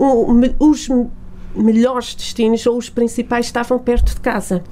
os 0.59 0.87
melhores 1.57 2.15
destinos 2.15 2.65
ou 2.65 2.77
os 2.77 2.89
principais 2.89 3.47
estavam 3.47 3.79
perto 3.79 4.15
de 4.15 4.21
casa 4.21 4.63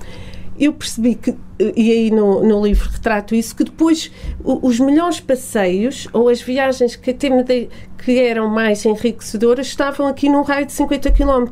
eu 0.57 0.71
percebi 0.71 1.15
que, 1.15 1.35
e 1.59 1.91
aí 1.91 2.11
no, 2.11 2.43
no 2.43 2.65
livro 2.65 2.89
retrato 2.89 3.35
isso, 3.35 3.55
que 3.55 3.63
depois 3.63 4.11
os 4.43 4.79
melhores 4.79 5.19
passeios 5.19 6.07
ou 6.13 6.29
as 6.29 6.41
viagens 6.41 6.95
que 6.95 7.11
até 7.11 7.29
me 7.29 7.43
dei, 7.43 7.69
que 7.97 8.19
eram 8.19 8.47
mais 8.47 8.85
enriquecedoras 8.85 9.67
estavam 9.67 10.07
aqui 10.07 10.29
num 10.29 10.43
raio 10.43 10.65
de 10.65 10.71
50 10.71 11.11
km. 11.11 11.45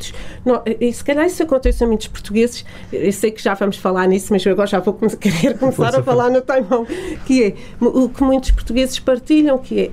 e 0.79 0.93
se 0.93 1.03
calhar 1.03 1.25
isso 1.25 1.43
acontece 1.43 1.83
a 1.83 1.87
muitos 1.87 2.07
portugueses, 2.07 2.65
eu 2.91 3.11
sei 3.11 3.31
que 3.31 3.41
já 3.41 3.53
vamos 3.53 3.77
falar 3.77 4.07
nisso, 4.07 4.31
mas 4.31 4.45
eu 4.45 4.53
agora 4.53 4.67
já 4.67 4.79
vou 4.79 4.93
querer 5.19 5.57
começar 5.57 5.95
a 5.95 6.03
falar 6.03 6.29
no 6.29 6.41
time 6.41 7.17
que 7.25 7.43
é 7.43 7.55
o 7.81 8.07
que 8.07 8.23
muitos 8.23 8.51
portugueses 8.51 8.99
partilham, 8.99 9.57
que 9.57 9.81
é, 9.81 9.91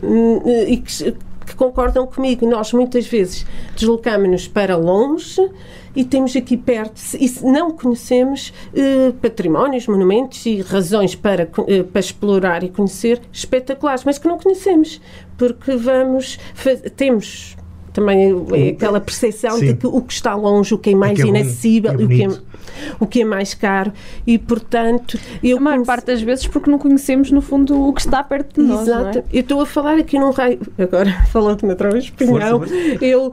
e 0.69 0.77
que, 0.77 1.15
que 1.51 1.57
concordam 1.57 2.07
comigo. 2.07 2.49
Nós 2.49 2.73
muitas 2.73 3.07
vezes 3.07 3.45
deslocamos-nos 3.75 4.47
para 4.47 4.77
longe 4.77 5.51
e 5.95 6.05
temos 6.05 6.37
aqui 6.37 6.57
perto, 6.57 7.01
e 7.19 7.29
não 7.43 7.73
conhecemos 7.73 8.53
eh, 8.73 9.13
patrimónios, 9.21 9.89
monumentos 9.89 10.47
e 10.47 10.61
razões 10.61 11.17
para, 11.17 11.51
eh, 11.67 11.83
para 11.83 12.01
explorar 12.01 12.63
e 12.63 12.69
conhecer 12.69 13.21
espetaculares, 13.33 14.05
mas 14.05 14.17
que 14.17 14.29
não 14.29 14.39
conhecemos, 14.39 15.01
porque 15.37 15.75
vamos, 15.75 16.39
temos 16.97 17.57
também 17.93 18.35
é 18.53 18.69
aquela 18.71 19.01
percepção 19.01 19.59
Sim. 19.59 19.67
de 19.67 19.75
que 19.75 19.87
o 19.87 20.01
que 20.01 20.13
está 20.13 20.35
longe, 20.35 20.75
o 20.75 20.79
que 20.79 20.91
é 20.91 20.95
mais 20.95 21.19
é 21.19 21.23
que 21.23 21.29
é 21.29 21.31
inacessível, 21.31 21.93
é 21.93 21.95
o, 21.95 22.09
que 22.09 22.25
é, 22.25 22.29
o 23.01 23.07
que 23.07 23.23
é 23.23 23.25
mais 23.25 23.55
caro 23.55 23.93
e, 24.27 24.39
portanto... 24.39 25.19
Eu 25.43 25.59
a 25.59 25.61
maior 25.61 25.85
parte 25.85 26.07
das 26.07 26.23
vezes 26.23 26.47
porque 26.47 26.71
não 26.71 26.79
conhecemos, 26.79 27.31
no 27.31 27.41
fundo, 27.41 27.89
o 27.89 27.93
que 27.93 28.01
está 28.01 28.23
perto 28.23 28.61
de 28.61 28.69
nós, 28.69 28.81
é? 28.81 28.93
Exato. 28.93 29.19
É? 29.19 29.25
Eu 29.33 29.41
estou 29.41 29.61
a 29.61 29.67
falar 29.67 29.99
aqui 29.99 30.19
num 30.19 30.31
raio... 30.31 30.61
Agora, 30.79 31.11
falando 31.33 31.63
na 31.63 31.71
outra 31.71 31.91
vez, 31.91 32.13
eu 33.01 33.33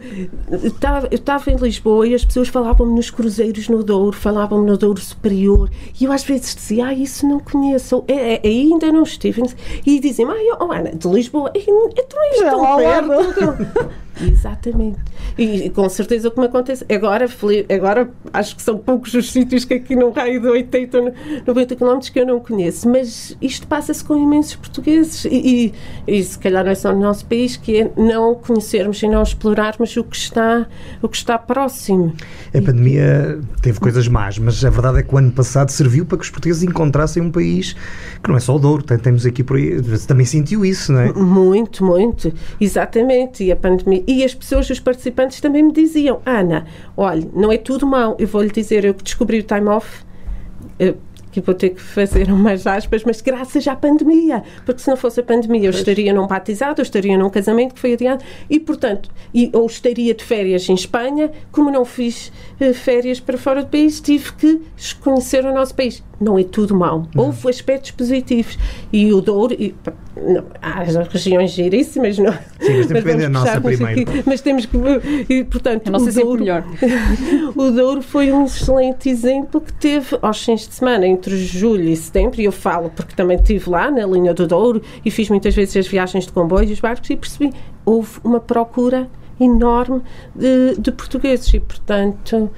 estava 1.11 1.51
em 1.51 1.55
Lisboa 1.55 2.07
e 2.07 2.15
as 2.15 2.25
pessoas 2.25 2.47
falavam-me 2.47 2.95
nos 2.95 3.09
cruzeiros 3.09 3.69
no 3.69 3.83
Douro, 3.83 4.15
falavam-me 4.15 4.65
no 4.65 4.77
Douro 4.77 4.99
Superior 4.99 5.69
e 5.99 6.05
eu 6.05 6.11
às 6.11 6.23
vezes 6.23 6.55
dizia, 6.55 6.87
ah, 6.87 6.93
isso 6.93 7.27
não 7.27 7.39
conheço, 7.39 8.03
é, 8.07 8.35
é, 8.35 8.47
ainda 8.47 8.91
não 8.91 9.03
estive. 9.03 9.43
E 9.85 9.99
dizem-me, 9.99 10.31
ah, 10.31 10.57
oh, 10.59 10.71
Ana, 10.71 10.91
de 10.95 11.07
Lisboa, 11.07 11.51
então 11.55 12.17
é 12.23 12.49
tão 12.49 12.77
perto. 12.77 13.97
Exatamente. 14.21 14.99
E, 15.37 15.69
com 15.69 15.87
certeza 15.89 16.27
o 16.27 16.31
que 16.31 16.39
me 16.39 16.47
acontece. 16.47 16.85
Agora, 16.91 17.27
agora 17.73 18.09
acho 18.33 18.55
que 18.55 18.61
são 18.61 18.77
poucos 18.77 19.13
os 19.13 19.31
sítios 19.31 19.65
que 19.65 19.75
aqui 19.75 19.95
num 19.95 20.11
raio 20.11 20.41
de 20.41 20.47
80, 20.47 21.13
90 21.45 21.75
km 21.75 21.99
que 22.11 22.19
eu 22.19 22.25
não 22.25 22.39
conheço. 22.39 22.89
Mas 22.89 23.37
isto 23.41 23.67
passa-se 23.67 24.03
com 24.03 24.15
imensos 24.17 24.55
portugueses. 24.55 25.25
E, 25.25 25.73
e, 26.07 26.17
e, 26.19 26.23
se 26.23 26.37
calhar 26.39 26.63
não 26.63 26.71
é 26.71 26.75
só 26.75 26.91
no 26.91 26.99
nosso 26.99 27.25
país, 27.25 27.55
que 27.55 27.81
é 27.81 27.91
não 27.95 28.35
conhecermos 28.35 29.01
e 29.01 29.07
não 29.07 29.21
explorarmos 29.21 29.95
o 29.97 30.03
que 30.03 30.15
está, 30.15 30.67
o 31.01 31.07
que 31.07 31.17
está 31.17 31.37
próximo. 31.37 32.13
A 32.53 32.61
pandemia 32.61 33.39
teve 33.61 33.79
coisas 33.79 34.07
más, 34.07 34.37
mas 34.39 34.63
a 34.63 34.69
verdade 34.69 34.99
é 34.99 35.03
que 35.03 35.13
o 35.13 35.17
ano 35.17 35.31
passado 35.31 35.69
serviu 35.69 36.05
para 36.05 36.17
que 36.17 36.23
os 36.23 36.29
portugueses 36.29 36.63
encontrassem 36.63 37.21
um 37.21 37.31
país 37.31 37.75
que 38.23 38.29
não 38.29 38.37
é 38.37 38.39
só 38.39 38.55
o 38.55 38.59
Douro, 38.59 38.83
temos 38.83 39.25
aqui 39.25 39.43
por 39.43 39.57
aí. 39.57 39.81
Também 40.07 40.25
sentiu 40.25 40.65
isso, 40.65 40.91
não 40.91 40.99
é? 40.99 41.13
Muito, 41.13 41.83
muito. 41.83 42.33
Exatamente. 42.59 43.43
E 43.43 43.51
a 43.51 43.55
pandemia 43.55 44.03
e 44.07 44.23
as 44.23 44.33
pessoas, 44.33 44.69
os 44.69 44.79
participantes 44.79 45.41
também 45.41 45.61
me 45.61 45.73
diziam, 45.73 46.21
Ana, 46.25 46.65
olha, 46.95 47.27
não 47.33 47.51
é 47.51 47.57
tudo 47.57 47.85
mau, 47.85 48.15
eu 48.17 48.27
vou-lhe 48.27 48.49
dizer, 48.49 48.85
eu 48.85 48.93
que 48.93 49.03
descobri 49.03 49.39
o 49.39 49.43
time 49.43 49.67
off, 49.67 50.05
que 51.31 51.41
vou 51.41 51.53
ter 51.53 51.69
que 51.71 51.81
fazer 51.81 52.29
umas 52.31 52.65
aspas, 52.65 53.03
mas 53.03 53.21
graças 53.21 53.67
à 53.67 53.75
pandemia, 53.75 54.43
porque 54.65 54.81
se 54.81 54.89
não 54.89 54.97
fosse 54.97 55.19
a 55.19 55.23
pandemia 55.23 55.65
eu 55.65 55.71
estaria 55.71 56.13
num 56.13 56.25
batizado, 56.25 56.81
eu 56.81 56.83
estaria 56.83 57.17
num 57.17 57.29
casamento 57.29 57.75
que 57.75 57.79
foi 57.79 57.93
adiado 57.93 58.23
e, 58.49 58.59
portanto, 58.59 59.09
e, 59.33 59.49
ou 59.53 59.65
estaria 59.65 60.13
de 60.13 60.23
férias 60.23 60.67
em 60.69 60.73
Espanha, 60.73 61.31
como 61.51 61.69
não 61.69 61.85
fiz 61.85 62.31
uh, 62.59 62.73
férias 62.73 63.19
para 63.19 63.37
fora 63.37 63.63
do 63.63 63.69
país, 63.69 63.99
tive 63.99 64.33
que 64.33 64.61
conhecer 65.01 65.45
o 65.45 65.53
nosso 65.53 65.75
país. 65.75 66.03
Não 66.19 66.37
é 66.37 66.43
tudo 66.43 66.75
mau. 66.75 67.07
Houve 67.15 67.49
aspectos 67.49 67.91
positivos. 67.91 68.57
E 68.91 69.13
o 69.13 69.21
Douro, 69.21 69.53
e, 69.53 69.75
não, 70.15 70.43
há 70.61 70.81
regiões 70.81 71.51
giríssimas, 71.51 72.17
não. 72.17 72.33
Sim, 72.59 72.77
mas 72.77 72.87
depende 72.87 73.21
da 73.21 73.29
nossa 73.29 73.61
primeiro. 73.61 74.01
Aqui, 74.01 74.23
mas 74.25 74.41
temos 74.41 74.65
que. 74.65 74.77
E, 75.29 75.43
portanto, 75.43 75.87
a 75.87 75.91
nossa 75.91 76.09
o 76.09 76.13
Douro, 76.13 76.39
melhor. 76.39 76.63
o 77.55 77.71
Douro 77.71 78.01
foi 78.01 78.31
um 78.31 78.45
excelente 78.45 79.09
exemplo 79.09 79.61
que 79.61 79.73
teve 79.73 80.17
aos 80.21 80.43
fins 80.43 80.67
de 80.67 80.73
semana, 80.73 81.05
entre 81.05 81.37
julho 81.37 81.83
e 81.83 81.95
setembro, 81.95 82.41
e 82.41 82.45
eu 82.45 82.51
falo 82.51 82.89
porque 82.89 83.15
também 83.15 83.37
estive 83.37 83.69
lá 83.69 83.91
na 83.91 84.05
linha 84.05 84.33
do 84.33 84.47
Douro 84.47 84.81
e 85.05 85.11
fiz 85.11 85.29
muitas 85.29 85.53
vezes 85.53 85.77
as 85.77 85.87
viagens 85.87 86.25
de 86.25 86.31
comboio 86.31 86.69
e 86.69 86.73
os 86.73 86.79
barcos 86.79 87.09
e 87.09 87.15
percebi 87.15 87.53
houve 87.85 88.19
uma 88.23 88.39
procura 88.39 89.07
enorme 89.39 90.01
de, 90.35 90.75
de 90.77 90.91
portugueses 90.91 91.53
e, 91.53 91.59
portanto, 91.59 92.49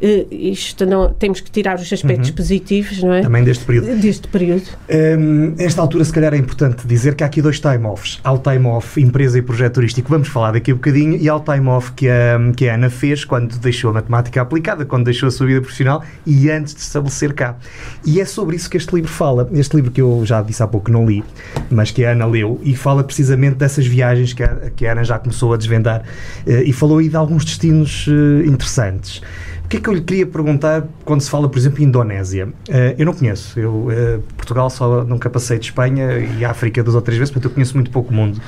isto 0.00 0.86
não, 0.86 1.12
temos 1.12 1.40
que 1.40 1.50
tirar 1.50 1.76
os 1.76 1.92
aspectos 1.92 2.28
uhum. 2.30 2.34
positivos, 2.36 3.02
não 3.02 3.12
é? 3.12 3.22
Também 3.22 3.44
deste 3.44 3.64
período. 3.64 3.96
Deste 3.96 4.28
período. 4.28 4.64
Um, 4.88 5.54
esta 5.58 5.80
altura, 5.80 6.04
se 6.04 6.12
calhar, 6.12 6.32
é 6.34 6.36
importante 6.36 6.86
dizer 6.86 7.14
que 7.14 7.24
há 7.24 7.26
aqui 7.26 7.42
dois 7.42 7.58
time-offs. 7.58 8.20
Há 8.22 8.32
o 8.32 8.38
time-off 8.38 9.00
empresa 9.00 9.38
e 9.38 9.42
projeto 9.42 9.74
turístico, 9.74 10.08
vamos 10.08 10.28
falar 10.28 10.52
daqui 10.52 10.70
a 10.70 10.74
um 10.74 10.76
bocadinho, 10.76 11.16
e 11.16 11.28
há 11.28 11.36
o 11.36 11.40
time-off 11.40 11.92
que 11.92 12.08
a, 12.08 12.38
que 12.56 12.68
a 12.68 12.74
Ana 12.74 12.90
fez 12.90 13.24
quando 13.24 13.58
deixou 13.58 13.90
a 13.90 13.94
matemática 13.94 14.40
aplicada, 14.40 14.84
quando 14.84 15.04
deixou 15.04 15.28
a 15.28 15.30
sua 15.30 15.46
vida 15.46 15.60
profissional 15.60 16.04
e 16.26 16.50
antes 16.50 16.74
de 16.74 16.80
estabelecer 16.80 17.32
cá. 17.32 17.56
E 18.04 18.20
é 18.20 18.24
sobre 18.24 18.56
isso 18.56 18.70
que 18.70 18.76
este 18.76 18.94
livro 18.94 19.10
fala. 19.10 19.48
Este 19.52 19.76
livro 19.76 19.90
que 19.90 20.00
eu 20.00 20.22
já 20.24 20.42
disse 20.42 20.62
há 20.62 20.66
pouco 20.66 20.86
que 20.86 20.92
não 20.92 21.06
li, 21.06 21.24
mas 21.70 21.90
que 21.90 22.04
a 22.04 22.12
Ana 22.12 22.26
leu, 22.26 22.60
e 22.62 22.76
fala 22.76 23.02
precisamente 23.02 23.56
dessas 23.56 23.86
viagens 23.86 24.32
que 24.32 24.42
a, 24.42 24.70
que 24.74 24.86
a 24.86 24.92
Ana 24.92 25.04
já 25.04 25.18
começou 25.18 25.52
a 25.52 25.56
desvendar, 25.56 26.02
uh, 26.46 26.50
e 26.64 26.72
falou 26.72 26.98
aí 26.98 27.08
de 27.08 27.16
alguns 27.16 27.44
destinos 27.44 28.06
uh, 28.06 28.44
interessantes. 28.46 29.20
O 29.68 29.70
que 29.70 29.76
é 29.76 29.80
que 29.80 29.88
eu 29.90 29.92
lhe 29.92 30.00
queria 30.00 30.24
perguntar 30.24 30.88
quando 31.04 31.20
se 31.20 31.28
fala, 31.28 31.46
por 31.46 31.58
exemplo, 31.58 31.82
Indonésia? 31.84 32.46
Uh, 32.46 32.96
eu 32.96 33.04
não 33.04 33.12
conheço. 33.12 33.60
Eu, 33.60 33.88
uh, 33.88 34.22
Portugal 34.34 34.70
só 34.70 35.04
nunca 35.04 35.28
passei 35.28 35.58
de 35.58 35.66
Espanha 35.66 36.20
e 36.20 36.42
África 36.42 36.82
duas 36.82 36.94
ou 36.94 37.02
três 37.02 37.18
vezes, 37.18 37.30
portanto 37.30 37.50
eu 37.50 37.54
conheço 37.54 37.74
muito 37.74 37.90
pouco 37.90 38.10
mundo. 38.10 38.40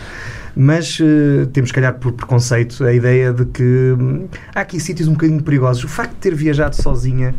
Mas 0.56 0.98
uh, 0.98 1.46
temos, 1.52 1.72
calhar, 1.72 1.92
por 1.92 2.12
preconceito, 2.12 2.82
a 2.84 2.94
ideia 2.94 3.34
de 3.34 3.44
que 3.44 3.62
hum, 3.62 4.28
há 4.54 4.62
aqui 4.62 4.80
sítios 4.80 5.08
um 5.08 5.12
bocadinho 5.12 5.42
perigosos. 5.42 5.84
O 5.84 5.88
facto 5.88 6.12
de 6.12 6.20
ter 6.20 6.34
viajado 6.34 6.74
sozinha 6.74 7.34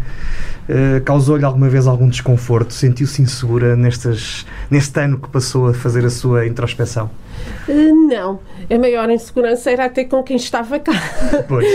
causou-lhe 1.03 1.45
alguma 1.45 1.69
vez 1.69 1.87
algum 1.87 2.07
desconforto? 2.07 2.73
Sentiu-se 2.73 3.21
insegura 3.21 3.75
nestes, 3.75 4.45
neste 4.69 4.99
ano 4.99 5.19
que 5.19 5.29
passou 5.29 5.67
a 5.67 5.73
fazer 5.73 6.05
a 6.05 6.09
sua 6.09 6.45
introspeção? 6.45 7.09
Eh, 7.67 7.91
não. 7.91 8.39
A 8.69 8.77
maior 8.77 9.09
insegurança 9.09 9.71
era 9.71 9.85
até 9.85 10.03
com 10.05 10.23
quem 10.23 10.35
estava 10.35 10.79
cá. 10.79 10.93
Pois. 11.47 11.65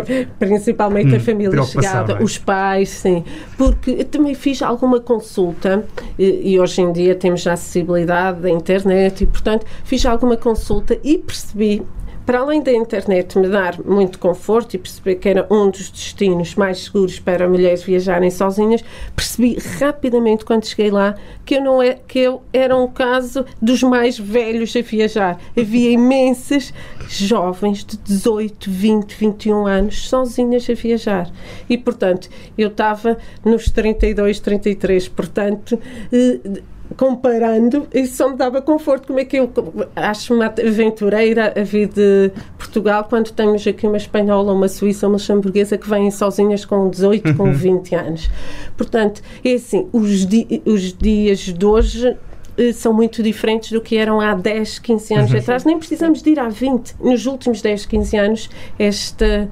Principalmente 0.38 1.12
hum, 1.12 1.16
a 1.16 1.20
família 1.20 1.62
chegada, 1.62 2.14
é? 2.14 2.22
os 2.22 2.38
pais, 2.38 2.90
sim. 2.90 3.24
Porque 3.56 4.04
também 4.04 4.34
fiz 4.34 4.62
alguma 4.62 5.00
consulta 5.00 5.84
e, 6.18 6.52
e 6.52 6.60
hoje 6.60 6.80
em 6.82 6.92
dia 6.92 7.14
temos 7.14 7.42
já 7.42 7.54
acessibilidade 7.54 8.40
da 8.40 8.50
internet 8.50 9.24
e, 9.24 9.26
portanto, 9.26 9.66
fiz 9.84 10.04
alguma 10.06 10.36
consulta 10.36 10.98
e 11.02 11.18
percebi 11.18 11.82
para 12.26 12.40
além 12.40 12.62
da 12.62 12.72
internet 12.72 13.38
me 13.38 13.48
dar 13.48 13.78
muito 13.84 14.18
conforto 14.18 14.74
e 14.74 14.78
perceber 14.78 15.16
que 15.16 15.28
era 15.28 15.46
um 15.50 15.70
dos 15.70 15.90
destinos 15.90 16.54
mais 16.54 16.84
seguros 16.84 17.18
para 17.20 17.48
mulheres 17.48 17.82
viajarem 17.82 18.30
sozinhas, 18.30 18.82
percebi 19.14 19.58
rapidamente 19.78 20.44
quando 20.44 20.66
cheguei 20.66 20.90
lá 20.90 21.14
que 21.44 21.56
eu 21.56 21.62
não 21.62 21.82
é 21.82 21.98
que 22.06 22.18
eu 22.18 22.42
era 22.52 22.76
um 22.76 22.88
caso 22.88 23.44
dos 23.60 23.82
mais 23.82 24.18
velhos 24.18 24.74
a 24.74 24.80
viajar. 24.80 25.38
Havia 25.58 25.90
imensas 25.90 26.72
jovens 27.08 27.84
de 27.84 27.96
18, 27.98 28.70
20, 28.70 29.12
21 29.12 29.66
anos 29.66 30.08
sozinhas 30.08 30.68
a 30.70 30.74
viajar. 30.74 31.30
E 31.68 31.76
portanto, 31.76 32.28
eu 32.56 32.68
estava 32.68 33.18
nos 33.44 33.70
32, 33.70 34.40
33, 34.40 35.08
portanto, 35.08 35.78
eh, 36.12 36.62
comparando, 36.96 37.86
isso 37.92 38.16
só 38.16 38.28
me 38.28 38.36
dava 38.36 38.62
conforto. 38.62 39.06
Como 39.08 39.18
é 39.18 39.24
que 39.24 39.36
eu 39.36 39.50
acho 39.96 40.34
uma 40.34 40.46
aventureira 40.46 41.52
a 41.56 41.62
vir 41.62 41.88
de 41.88 42.30
Portugal 42.58 43.04
quando 43.08 43.32
temos 43.32 43.66
aqui 43.66 43.86
uma 43.86 43.96
espanhola, 43.96 44.52
uma 44.52 44.68
suíça, 44.68 45.06
uma 45.06 45.14
luxemburguesa 45.14 45.76
que 45.76 45.88
vêm 45.88 46.10
sozinhas 46.10 46.64
com 46.64 46.88
18, 46.88 47.34
com 47.34 47.52
20 47.52 47.94
anos. 47.94 48.30
Portanto, 48.76 49.22
é 49.44 49.54
assim, 49.54 49.88
os, 49.92 50.26
di 50.26 50.62
os 50.64 50.92
dias 50.92 51.40
de 51.40 51.66
hoje 51.66 52.16
eh, 52.56 52.72
são 52.72 52.92
muito 52.92 53.22
diferentes 53.22 53.72
do 53.72 53.80
que 53.80 53.96
eram 53.96 54.20
há 54.20 54.34
10, 54.34 54.78
15 54.78 55.14
anos 55.14 55.34
atrás. 55.34 55.64
Nem 55.64 55.78
precisamos 55.78 56.22
de 56.22 56.30
ir 56.30 56.38
há 56.38 56.48
20. 56.48 56.96
Nos 57.00 57.26
últimos 57.26 57.60
10, 57.60 57.86
15 57.86 58.16
anos, 58.16 58.50
esta 58.78 59.48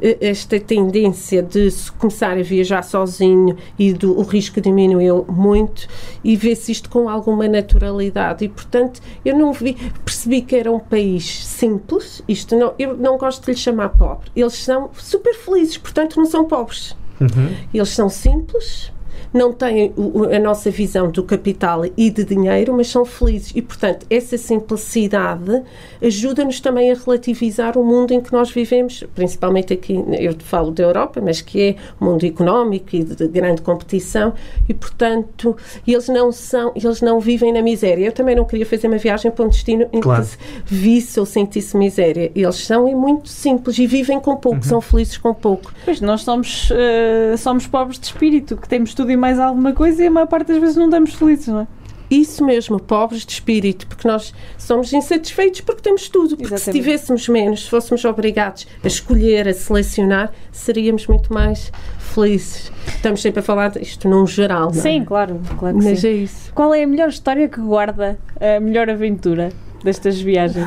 esta 0.00 0.58
tendência 0.60 1.42
de 1.42 1.70
se 1.70 1.90
começar 1.92 2.36
a 2.36 2.42
viajar 2.42 2.82
sozinho 2.82 3.56
e 3.78 3.92
do, 3.92 4.18
o 4.18 4.22
risco 4.22 4.60
diminuiu 4.60 5.24
muito 5.28 5.86
e 6.22 6.36
vê-se 6.36 6.72
isto 6.72 6.90
com 6.90 7.08
alguma 7.08 7.48
naturalidade 7.48 8.44
e 8.44 8.48
portanto 8.48 9.00
eu 9.24 9.36
não 9.36 9.52
vi, 9.52 9.74
percebi 10.04 10.42
que 10.42 10.56
era 10.56 10.70
um 10.70 10.78
país 10.78 11.44
simples, 11.46 12.22
isto 12.28 12.56
não, 12.56 12.74
eu 12.78 12.96
não 12.96 13.16
gosto 13.16 13.44
de 13.44 13.52
lhe 13.52 13.56
chamar 13.56 13.90
pobre, 13.90 14.30
eles 14.34 14.54
são 14.54 14.90
super 14.94 15.34
felizes, 15.34 15.76
portanto 15.78 16.16
não 16.16 16.26
são 16.26 16.44
pobres. 16.44 16.96
Uhum. 17.20 17.56
Eles 17.72 17.88
são 17.90 18.10
simples, 18.10 18.92
não 19.36 19.52
têm 19.52 19.92
a 20.34 20.38
nossa 20.38 20.70
visão 20.70 21.10
do 21.10 21.22
capital 21.22 21.82
e 21.96 22.10
de 22.10 22.24
dinheiro, 22.24 22.74
mas 22.74 22.88
são 22.88 23.04
felizes. 23.04 23.52
E, 23.54 23.62
portanto, 23.62 24.06
essa 24.08 24.38
simplicidade 24.38 25.62
ajuda-nos 26.02 26.60
também 26.60 26.90
a 26.90 26.94
relativizar 26.94 27.76
o 27.78 27.84
mundo 27.84 28.12
em 28.12 28.20
que 28.20 28.32
nós 28.32 28.50
vivemos, 28.50 29.04
principalmente 29.14 29.72
aqui, 29.72 30.02
eu 30.18 30.34
falo 30.38 30.70
da 30.70 30.82
Europa, 30.82 31.20
mas 31.22 31.40
que 31.40 31.60
é 31.60 31.76
um 32.00 32.06
mundo 32.06 32.24
económico 32.24 32.94
e 32.94 33.04
de 33.04 33.28
grande 33.28 33.62
competição, 33.62 34.32
e, 34.68 34.74
portanto, 34.74 35.56
eles 35.86 36.08
não 36.08 36.32
são, 36.32 36.72
eles 36.74 37.00
não 37.00 37.20
vivem 37.20 37.52
na 37.52 37.62
miséria. 37.62 38.06
Eu 38.06 38.12
também 38.12 38.34
não 38.34 38.44
queria 38.44 38.66
fazer 38.66 38.86
uma 38.88 38.98
viagem 38.98 39.30
para 39.30 39.44
um 39.44 39.48
destino 39.48 39.86
em 39.92 40.00
claro. 40.00 40.26
que 40.26 40.74
visse 40.74 41.18
ou 41.20 41.26
sentisse 41.26 41.76
miséria. 41.76 42.30
Eles 42.34 42.56
são 42.56 42.86
muito 42.96 43.28
simples 43.28 43.78
e 43.78 43.86
vivem 43.86 44.18
com 44.20 44.36
pouco, 44.36 44.58
uhum. 44.58 44.62
são 44.62 44.80
felizes 44.80 45.18
com 45.18 45.34
pouco. 45.34 45.72
Pois 45.84 46.00
nós 46.00 46.22
somos, 46.22 46.70
uh, 46.70 47.36
somos 47.36 47.66
pobres 47.66 47.98
de 47.98 48.06
espírito, 48.06 48.56
que 48.56 48.68
temos 48.68 48.94
tudo 48.94 49.10
e 49.10 49.16
mais 49.16 49.25
mais 49.26 49.40
alguma 49.40 49.72
coisa 49.72 50.04
e 50.04 50.06
a 50.06 50.10
maior 50.10 50.26
parte 50.26 50.48
das 50.48 50.58
vezes 50.58 50.76
não 50.76 50.84
estamos 50.84 51.14
felizes, 51.14 51.48
não 51.48 51.62
é? 51.62 51.66
Isso 52.08 52.44
mesmo, 52.44 52.78
pobres 52.78 53.26
de 53.26 53.32
espírito, 53.32 53.84
porque 53.88 54.06
nós 54.06 54.32
somos 54.56 54.92
insatisfeitos 54.92 55.62
porque 55.62 55.82
temos 55.82 56.08
tudo. 56.08 56.36
Porque 56.36 56.54
Exatamente. 56.54 56.64
se 56.64 56.70
tivéssemos 56.70 57.28
menos, 57.28 57.64
se 57.64 57.70
fôssemos 57.70 58.04
obrigados 58.04 58.68
a 58.84 58.86
escolher, 58.86 59.48
a 59.48 59.52
selecionar, 59.52 60.32
seríamos 60.52 61.08
muito 61.08 61.34
mais 61.34 61.72
felizes. 61.98 62.70
Estamos 62.86 63.20
sempre 63.20 63.40
a 63.40 63.42
falar 63.42 63.70
disto 63.70 64.08
num 64.08 64.24
geral, 64.24 64.70
não 64.70 64.78
é? 64.78 64.82
Sim, 64.82 65.04
claro, 65.04 65.40
claro 65.58 65.76
que 65.76 65.84
Mas 65.84 65.98
sim. 65.98 66.06
é 66.06 66.12
isso. 66.12 66.52
Qual 66.54 66.72
é 66.72 66.84
a 66.84 66.86
melhor 66.86 67.08
história 67.08 67.48
que 67.48 67.60
guarda 67.60 68.16
a 68.40 68.60
melhor 68.60 68.88
aventura 68.88 69.50
destas 69.82 70.20
viagens? 70.20 70.64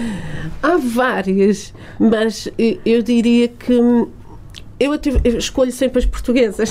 Há 0.62 0.76
várias, 0.76 1.72
mas 1.98 2.50
eu 2.84 3.00
diria 3.00 3.48
que 3.48 3.80
eu, 4.78 4.92
eu, 5.24 5.38
escolho 5.38 5.72
sempre 5.72 6.00
as 6.00 6.06
portuguesas. 6.06 6.70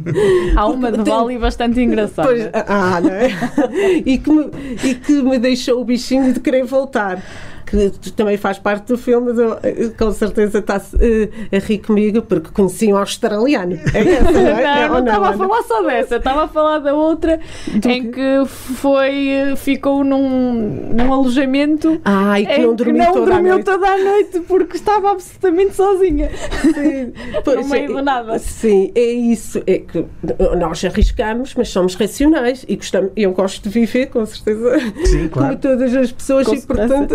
Há 0.56 0.66
uma 0.66 0.90
de 0.90 1.02
Bali 1.02 1.38
bastante 1.38 1.80
engraçada. 1.80 2.28
Pois, 2.28 2.50
ah, 2.52 3.00
não 3.00 3.10
é? 3.10 3.28
e, 4.04 4.18
que 4.18 4.30
me, 4.30 4.50
e 4.82 4.94
que 4.94 5.12
me 5.22 5.38
deixou 5.38 5.80
o 5.80 5.84
bichinho 5.84 6.32
de 6.32 6.40
querer 6.40 6.64
voltar 6.64 7.22
que 7.64 8.12
também 8.12 8.36
faz 8.36 8.58
parte 8.58 8.88
do 8.88 8.98
filme, 8.98 9.32
do, 9.32 9.56
com 9.96 10.12
certeza 10.12 10.58
está 10.58 10.76
uh, 10.76 11.56
a 11.56 11.58
rir 11.58 11.78
comigo, 11.78 12.22
porque 12.22 12.50
conheci 12.50 12.92
um 12.92 12.96
australiano. 12.96 13.78
É 13.92 14.00
essa, 14.00 14.32
não, 14.32 14.40
é? 14.40 14.88
não, 14.88 14.94
não, 14.94 14.98
estava 15.00 15.28
a 15.28 15.32
falar 15.32 15.62
só 15.62 15.82
dessa, 15.82 16.16
estava 16.16 16.44
a 16.44 16.48
falar 16.48 16.78
da 16.78 16.94
outra 16.94 17.40
do 17.66 17.88
em 17.88 18.10
que 18.10 18.44
foi, 18.46 19.28
eh, 19.28 19.56
ficou 19.56 20.04
num, 20.04 20.94
num 20.94 21.12
alojamento 21.12 22.00
ah, 22.04 22.40
e 22.40 22.46
que 22.46 22.58
não 22.58 22.74
dormiu, 22.74 23.00
que 23.00 23.06
não 23.06 23.12
toda, 23.12 23.32
dormiu 23.32 23.54
a 23.54 23.62
toda 23.62 23.86
a 23.86 23.98
noite 23.98 24.40
porque 24.40 24.76
estava 24.76 25.12
absolutamente 25.12 25.74
sozinha. 25.74 26.30
Sim, 26.62 27.12
pois, 27.44 27.60
no 27.60 27.68
meio 27.68 27.88
do 27.88 28.02
nada. 28.02 28.38
Sim, 28.38 28.92
é 28.94 29.12
isso. 29.12 29.62
É 29.66 29.78
que 29.78 30.04
nós 30.56 30.84
arriscamos, 30.84 31.54
mas 31.54 31.68
somos 31.68 31.94
racionais 31.94 32.64
e 32.68 32.76
gostamos, 32.76 33.10
eu 33.16 33.32
gosto 33.32 33.62
de 33.62 33.68
viver, 33.68 34.06
com 34.06 34.24
certeza, 34.26 34.78
Sim, 35.04 35.28
claro. 35.32 35.48
como 35.48 35.56
todas 35.56 35.94
as 35.94 36.12
pessoas, 36.12 36.46
com 36.46 36.54
e 36.54 36.62
portanto 36.62 37.14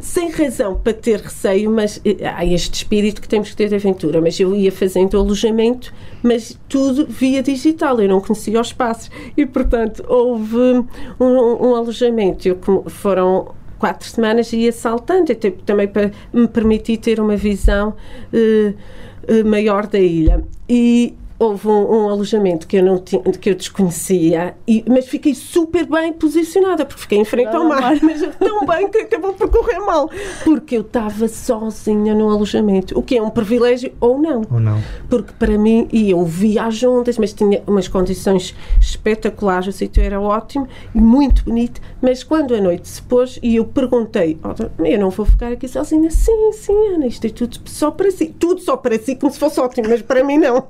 sem 0.00 0.30
razão 0.30 0.78
para 0.78 0.92
ter 0.92 1.20
receio, 1.20 1.70
mas 1.70 2.00
eh, 2.04 2.16
há 2.26 2.44
este 2.44 2.74
espírito 2.74 3.20
que 3.20 3.28
temos 3.28 3.50
que 3.50 3.56
ter 3.56 3.68
de 3.68 3.74
aventura. 3.74 4.20
Mas 4.20 4.38
eu 4.38 4.54
ia 4.54 4.72
fazendo 4.72 5.18
alojamento, 5.18 5.92
mas 6.22 6.58
tudo 6.68 7.06
via 7.06 7.42
digital, 7.42 8.00
eu 8.00 8.08
não 8.08 8.20
conhecia 8.20 8.60
os 8.60 8.68
espaços. 8.68 9.10
E, 9.36 9.46
portanto, 9.46 10.04
houve 10.08 10.56
um, 10.56 10.86
um 11.20 11.74
alojamento, 11.74 12.48
eu, 12.48 12.58
foram 12.86 13.54
quatro 13.78 14.08
semanas 14.08 14.52
e 14.52 14.58
ia 14.58 14.72
saltando, 14.72 15.32
até 15.32 15.50
também 15.50 15.86
para 15.86 16.10
me 16.32 16.48
permitir 16.48 16.98
ter 16.98 17.20
uma 17.20 17.36
visão 17.36 17.94
uh, 18.32 18.70
uh, 18.70 19.48
maior 19.48 19.86
da 19.86 19.98
ilha. 19.98 20.44
E 20.68 21.14
houve 21.38 21.68
um, 21.68 22.04
um, 22.04 22.08
alojamento 22.08 22.66
que 22.66 22.76
eu, 22.76 22.82
não 22.82 22.98
tinha, 22.98 23.22
que 23.22 23.50
eu 23.50 23.54
desconhecia, 23.54 24.56
e, 24.66 24.84
mas 24.88 25.06
fiquei 25.06 25.34
super 25.34 25.86
bem 25.86 26.12
posicionada, 26.12 26.84
porque 26.84 27.02
fiquei 27.02 27.18
em 27.18 27.24
frente 27.24 27.54
ao 27.54 27.64
mar, 27.64 27.94
mas 28.02 28.20
tão 28.36 28.66
bem 28.66 28.88
que 28.90 28.98
acabou 28.98 29.32
por 29.32 29.48
correr 29.48 29.78
mal, 29.78 30.10
porque 30.42 30.76
eu 30.76 30.80
estava 30.80 31.28
sozinha 31.28 32.14
no 32.14 32.28
alojamento, 32.28 32.98
o 32.98 33.02
que 33.02 33.16
é 33.16 33.22
um 33.22 33.30
privilégio 33.30 33.92
ou 34.00 34.18
não. 34.18 34.42
Ou 34.50 34.58
não. 34.58 34.82
Porque 35.08 35.32
para 35.38 35.56
mim, 35.56 35.86
e 35.92 36.10
eu 36.10 36.24
via 36.24 36.64
as 36.64 36.82
ondas, 36.82 37.16
mas 37.18 37.32
tinha 37.32 37.62
umas 37.66 37.86
condições 37.86 38.54
espetaculares, 38.80 39.68
o 39.68 39.72
sítio 39.72 40.02
era 40.02 40.20
ótimo 40.20 40.66
e 40.92 41.00
muito 41.00 41.44
bonito, 41.44 41.80
mas 42.02 42.24
quando 42.24 42.54
a 42.54 42.60
noite 42.60 42.88
se 42.88 43.00
pôs 43.02 43.38
e 43.42 43.56
eu 43.56 43.64
perguntei, 43.64 44.38
oh, 44.42 44.84
eu 44.84 44.98
não 44.98 45.10
vou 45.10 45.24
ficar 45.24 45.52
aqui 45.52 45.68
sozinha, 45.68 46.10
sim, 46.10 46.52
sim, 46.52 46.94
Ana, 46.94 47.06
isto 47.06 47.26
é 47.26 47.30
tudo 47.30 47.58
só 47.66 47.92
para 47.92 48.10
si, 48.10 48.34
tudo 48.38 48.60
só 48.60 48.76
para 48.76 48.98
si, 48.98 49.14
como 49.14 49.32
se 49.32 49.38
fosse 49.38 49.60
ótimo, 49.60 49.88
mas 49.88 50.02
para 50.02 50.24
mim 50.24 50.38
não 50.38 50.66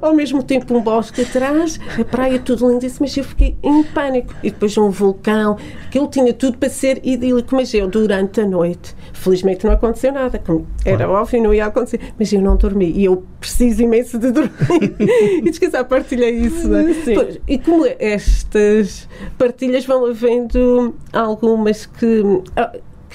ao 0.00 0.14
mesmo 0.14 0.42
tempo 0.42 0.74
um 0.76 0.80
bosque 0.80 1.22
atrás, 1.22 1.78
a 1.98 2.04
praia 2.04 2.38
tudo 2.38 2.68
lindíssimo, 2.68 3.06
mas 3.06 3.16
eu 3.16 3.24
fiquei 3.24 3.56
em 3.62 3.82
pânico. 3.82 4.34
E 4.42 4.50
depois 4.50 4.76
um 4.76 4.90
vulcão, 4.90 5.56
aquilo 5.86 6.08
tinha 6.08 6.32
tudo 6.32 6.58
para 6.58 6.68
ser 6.68 7.00
idílico, 7.04 7.54
mas 7.54 7.72
eu 7.74 7.88
durante 7.88 8.40
a 8.40 8.46
noite, 8.46 8.94
felizmente 9.12 9.64
não 9.64 9.72
aconteceu 9.72 10.12
nada, 10.12 10.38
como 10.38 10.66
era 10.84 11.08
óbvio, 11.08 11.42
não 11.42 11.54
ia 11.54 11.66
acontecer, 11.66 12.00
mas 12.18 12.32
eu 12.32 12.40
não 12.40 12.56
dormi 12.56 12.92
e 12.92 13.04
eu 13.04 13.24
preciso 13.40 13.82
imenso 13.82 14.18
de 14.18 14.30
dormir. 14.30 14.94
e 14.98 15.42
descansar, 15.42 15.84
partilhei 15.84 16.30
isso. 16.30 16.68
Não 16.68 16.78
é? 16.78 16.94
Pois, 17.14 17.40
e 17.46 17.58
como 17.58 17.86
estas 17.98 19.08
partilhas 19.38 19.84
vão 19.84 20.06
havendo 20.06 20.94
algumas 21.12 21.86
que 21.86 22.22
ah, 22.56 22.72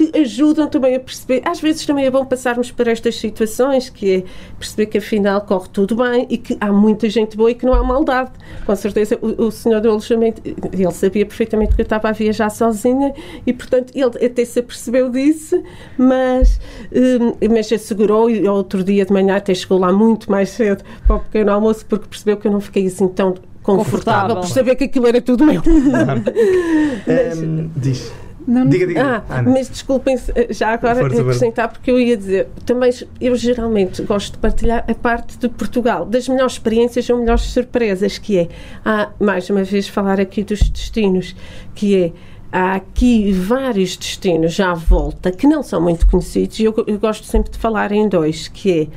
que 0.09 0.19
ajudam 0.19 0.67
também 0.67 0.95
a 0.95 0.99
perceber. 0.99 1.41
Às 1.45 1.59
vezes 1.59 1.85
também 1.85 2.05
é 2.05 2.11
bom 2.11 2.25
passarmos 2.25 2.71
por 2.71 2.87
estas 2.87 3.15
situações, 3.15 3.89
que 3.89 4.15
é 4.15 4.23
perceber 4.57 4.87
que 4.87 4.97
afinal 4.97 5.41
corre 5.41 5.69
tudo 5.71 5.95
bem 5.95 6.25
e 6.29 6.37
que 6.37 6.57
há 6.59 6.71
muita 6.71 7.09
gente 7.09 7.37
boa 7.37 7.51
e 7.51 7.55
que 7.55 7.65
não 7.65 7.73
há 7.73 7.83
maldade. 7.83 8.31
Com 8.65 8.75
certeza 8.75 9.17
o, 9.21 9.45
o 9.45 9.51
senhor 9.51 9.79
do 9.81 9.89
alojamento, 9.89 10.41
ele 10.45 10.91
sabia 10.91 11.25
perfeitamente 11.25 11.75
que 11.75 11.81
eu 11.81 11.83
estava 11.83 12.09
a 12.09 12.11
viajar 12.11 12.49
sozinha 12.49 13.13
e, 13.45 13.53
portanto, 13.53 13.91
ele 13.95 14.25
até 14.25 14.43
se 14.43 14.59
apercebeu 14.59 15.09
disso, 15.09 15.61
mas, 15.97 16.59
um, 16.91 17.53
mas 17.53 17.71
assegurou 17.71 18.29
e 18.29 18.47
outro 18.47 18.83
dia 18.83 19.05
de 19.05 19.13
manhã 19.13 19.35
até 19.35 19.53
chegou 19.53 19.77
lá 19.77 19.91
muito 19.91 20.31
mais 20.31 20.49
cedo 20.49 20.83
para 21.05 21.17
o 21.17 21.19
pequeno 21.19 21.51
almoço 21.51 21.85
porque 21.85 22.07
percebeu 22.07 22.37
que 22.37 22.47
eu 22.47 22.51
não 22.51 22.61
fiquei 22.61 22.87
assim 22.87 23.07
tão 23.07 23.35
confortável, 23.61 24.35
confortável. 24.35 24.35
por 24.37 24.47
saber 24.47 24.75
que 24.75 24.85
aquilo 24.85 25.07
era 25.07 25.21
tudo 25.21 25.45
meu. 25.45 25.61
mas, 27.05 27.37
um, 27.37 27.69
diz. 27.75 28.11
Não, 28.47 28.67
diga, 28.67 28.87
diga. 28.87 29.23
Ah, 29.29 29.41
mas 29.43 29.69
desculpem 29.69 30.17
já 30.49 30.69
agora 30.69 31.01
Força, 31.01 31.21
acrescentar, 31.21 31.69
porque 31.69 31.91
eu 31.91 31.99
ia 31.99 32.17
dizer, 32.17 32.47
também 32.65 32.91
eu 33.19 33.35
geralmente 33.35 34.01
gosto 34.03 34.33
de 34.33 34.37
partilhar 34.39 34.83
a 34.87 34.95
parte 34.95 35.37
de 35.37 35.47
Portugal, 35.49 36.05
das 36.05 36.27
melhores 36.27 36.53
experiências 36.53 37.09
ou 37.09 37.17
melhores 37.17 37.43
surpresas, 37.43 38.17
que 38.17 38.39
é, 38.39 38.47
há, 38.83 39.09
mais 39.19 39.49
uma 39.49 39.63
vez, 39.63 39.87
falar 39.87 40.19
aqui 40.19 40.43
dos 40.43 40.69
destinos, 40.69 41.35
que 41.75 41.95
é 41.95 42.11
há 42.51 42.75
aqui 42.75 43.31
vários 43.31 43.95
destinos 43.95 44.53
já 44.53 44.71
à 44.71 44.73
volta 44.73 45.31
que 45.31 45.47
não 45.47 45.63
são 45.63 45.79
muito 45.79 46.05
conhecidos 46.05 46.59
e 46.59 46.65
eu, 46.65 46.73
eu 46.85 46.99
gosto 46.99 47.25
sempre 47.25 47.49
de 47.49 47.57
falar 47.57 47.93
em 47.93 48.09
dois, 48.09 48.49
que 48.49 48.81
é 48.81 48.87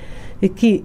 aqui, 0.45 0.85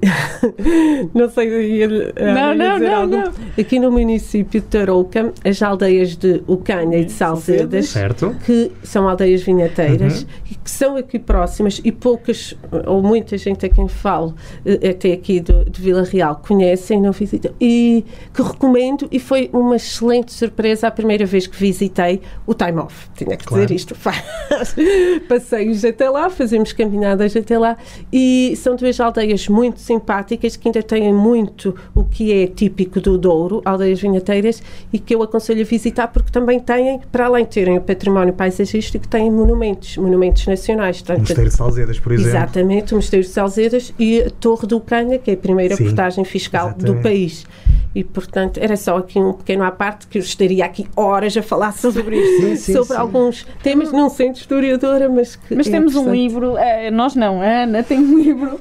não 1.14 1.30
sei, 1.30 1.78
ia, 1.78 1.88
não, 1.88 2.56
não, 2.56 2.80
não, 2.80 3.08
não, 3.08 3.34
aqui 3.60 3.80
no 3.80 3.92
município 3.92 4.62
de 4.62 4.68
Tarouca, 4.68 5.34
as 5.44 5.62
aldeias 5.62 6.16
de 6.16 6.42
Ucanha 6.48 6.98
e 6.98 7.06
de 7.06 7.12
Salcedas, 7.12 7.90
certo. 7.90 8.36
que 8.46 8.72
são 8.84 9.08
aldeias 9.08 9.42
vinheteiras, 9.44 10.22
uhum. 10.22 10.30
e 10.52 10.56
que 10.56 10.70
são 10.72 10.96
aqui 10.96 11.20
próximas 11.20 11.82
e 11.84 11.92
poucas, 11.92 12.56
ou 12.86 13.02
muita 13.02 13.38
gente 13.38 13.66
a 13.66 13.70
quem 13.70 13.88
falo, 13.88 14.34
eh, 14.66 14.90
até 14.90 15.12
aqui 15.12 15.40
do, 15.40 15.70
de 15.70 15.82
Vila 15.82 16.04
Real, 16.04 16.42
conhecem, 16.48 17.02
não 17.02 17.12
visitam, 17.12 17.52
e 17.60 18.06
que 18.34 18.42
recomendo, 18.42 19.08
e 19.12 19.20
foi 19.20 19.50
uma 19.52 19.76
excelente 19.76 20.32
surpresa 20.32 20.88
a 20.88 20.92
primeira 20.92 21.26
vez 21.26 21.48
que 21.48 21.58
visitei 21.58 22.22
o 22.48 22.54
Time 22.54 22.80
Off. 22.80 23.10
Tinha 23.16 23.36
que 23.36 23.46
claro. 23.46 23.66
dizer 23.66 23.76
isto. 23.76 23.96
Passeios 25.28 25.84
até 25.84 26.10
lá, 26.10 26.30
fazemos 26.30 26.72
caminhadas 26.72 27.36
até 27.36 27.58
lá, 27.58 27.76
e 28.12 28.54
são 28.56 28.76
duas 28.76 29.00
aldeias 29.00 29.49
muito 29.50 29.80
simpáticas 29.80 30.56
que 30.56 30.68
ainda 30.68 30.82
têm 30.84 31.14
muito 31.14 31.76
o 31.94 32.04
que 32.04 32.32
é 32.32 32.48
típico 32.48 33.02
do 33.02 33.18
Douro, 33.18 33.62
aldeias 33.66 34.00
vinheteiras, 34.02 34.62
e 34.94 35.00
que 35.00 35.16
eu 35.16 35.24
aconselho 35.24 35.62
a 35.62 35.66
visitar 35.66 36.08
porque 36.08 36.32
também 36.32 36.60
têm, 36.60 37.02
para 37.12 37.26
além 37.26 37.44
de 37.44 37.52
terem 37.52 37.78
o 37.78 37.82
património 37.82 38.34
paisagístico, 38.34 39.08
têm 39.08 39.32
monumentos, 39.32 39.98
monumentos 39.98 40.46
nacionais. 40.48 41.02
O 41.02 41.20
Mosteiro 41.20 41.50
de 41.50 41.56
Salzedas, 41.56 42.00
por 42.00 42.12
exemplo. 42.14 42.32
Exatamente, 42.32 42.94
o 42.94 42.96
Mosteiro 42.96 43.26
de 43.26 43.32
Salzedas 43.32 43.94
e 43.98 44.22
a 44.22 44.30
Torre 44.30 44.68
do 44.68 44.80
Canha, 44.80 45.18
que 45.18 45.32
é 45.32 45.34
a 45.34 45.38
primeira 45.38 45.76
Sim, 45.76 45.86
portagem 45.86 46.24
fiscal 46.24 46.68
exatamente. 46.68 46.96
do 46.98 47.02
país. 47.02 47.46
E, 47.94 48.04
portanto, 48.04 48.60
era 48.62 48.78
só 48.78 48.98
aqui 48.98 49.18
um 49.18 49.34
pequeno 49.34 49.64
à 49.64 49.72
parte 49.72 50.06
que 50.08 50.20
eu 50.20 50.22
estaria 50.22 50.64
aqui 50.64 50.88
horas 50.96 51.36
a 51.36 51.42
falar 51.42 51.74
sobre 51.74 52.18
isto, 52.18 52.42
sim, 52.42 52.56
sim, 52.56 52.74
sobre 52.74 52.94
sim. 52.94 53.00
alguns 53.00 53.48
temas, 53.64 53.92
não 53.92 54.10
sendo 54.10 54.36
historiadora, 54.36 55.10
mas 55.10 55.36
que. 55.36 55.56
Mas 55.56 55.68
é 55.68 55.72
temos 55.72 55.96
um 55.96 56.12
livro, 56.12 56.56
eh, 56.58 56.92
nós 56.92 57.16
não, 57.16 57.42
a 57.42 57.64
Ana 57.64 57.82
tem 57.82 58.00
um 58.00 58.18
livro 58.22 58.60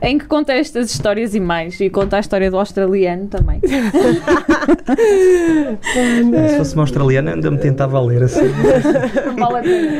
em 0.00 0.18
que 0.18 0.26
conta 0.26 0.52
estas 0.52 0.90
histórias 0.90 1.34
e 1.34 1.40
mais. 1.40 1.80
E 1.80 1.90
conta 1.90 2.16
a 2.16 2.20
história 2.20 2.50
do 2.50 2.58
australiano 2.58 3.26
também. 3.28 3.60
se 6.48 6.56
fosse 6.58 6.74
uma 6.74 6.82
australiana, 6.82 7.34
ainda 7.34 7.50
me 7.50 7.58
tentava 7.58 8.00
ler 8.00 8.22
assim. 8.22 8.48
Vale 9.38 9.58
a 9.58 9.62
pena. 9.62 9.90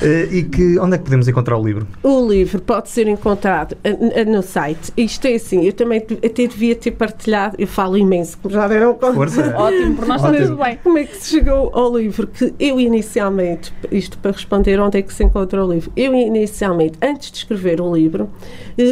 Uh, 0.00 0.32
e 0.32 0.42
que, 0.44 0.78
onde 0.78 0.94
é 0.94 0.98
que 0.98 1.04
podemos 1.04 1.26
encontrar 1.28 1.56
o 1.56 1.64
livro? 1.64 1.86
O 2.02 2.28
livro 2.28 2.60
pode 2.62 2.88
ser 2.88 3.08
encontrado 3.08 3.72
uh, 3.72 4.30
no 4.30 4.42
site. 4.42 4.92
Isto 4.96 5.26
é 5.26 5.34
assim, 5.34 5.64
eu 5.64 5.72
também 5.72 5.98
até 5.98 6.46
devia 6.46 6.76
ter 6.76 6.92
partilhado, 6.92 7.56
eu 7.58 7.66
falo 7.66 7.96
imenso, 7.96 8.38
como 8.38 8.54
já 8.54 8.68
deram 8.68 8.94
conta. 8.94 9.14
Força. 9.14 9.54
Ótimo, 9.56 9.96
por 9.96 10.06
nós 10.06 10.22
está 10.22 10.32
tudo 10.32 10.56
bem. 10.56 10.78
Como 10.82 10.98
é 10.98 11.04
que 11.04 11.16
se 11.16 11.30
chegou 11.30 11.70
ao 11.74 11.96
livro? 11.96 12.26
Que 12.26 12.54
eu 12.58 12.78
inicialmente, 12.78 13.72
isto 13.90 14.18
para 14.18 14.30
responder 14.30 14.78
onde 14.80 14.98
é 14.98 15.02
que 15.02 15.12
se 15.12 15.24
encontra 15.24 15.64
o 15.64 15.72
livro, 15.72 15.90
eu 15.96 16.14
inicialmente, 16.14 16.98
antes 17.02 17.30
de 17.30 17.38
escrever 17.38 17.80
o 17.80 17.94
livro, 17.94 18.30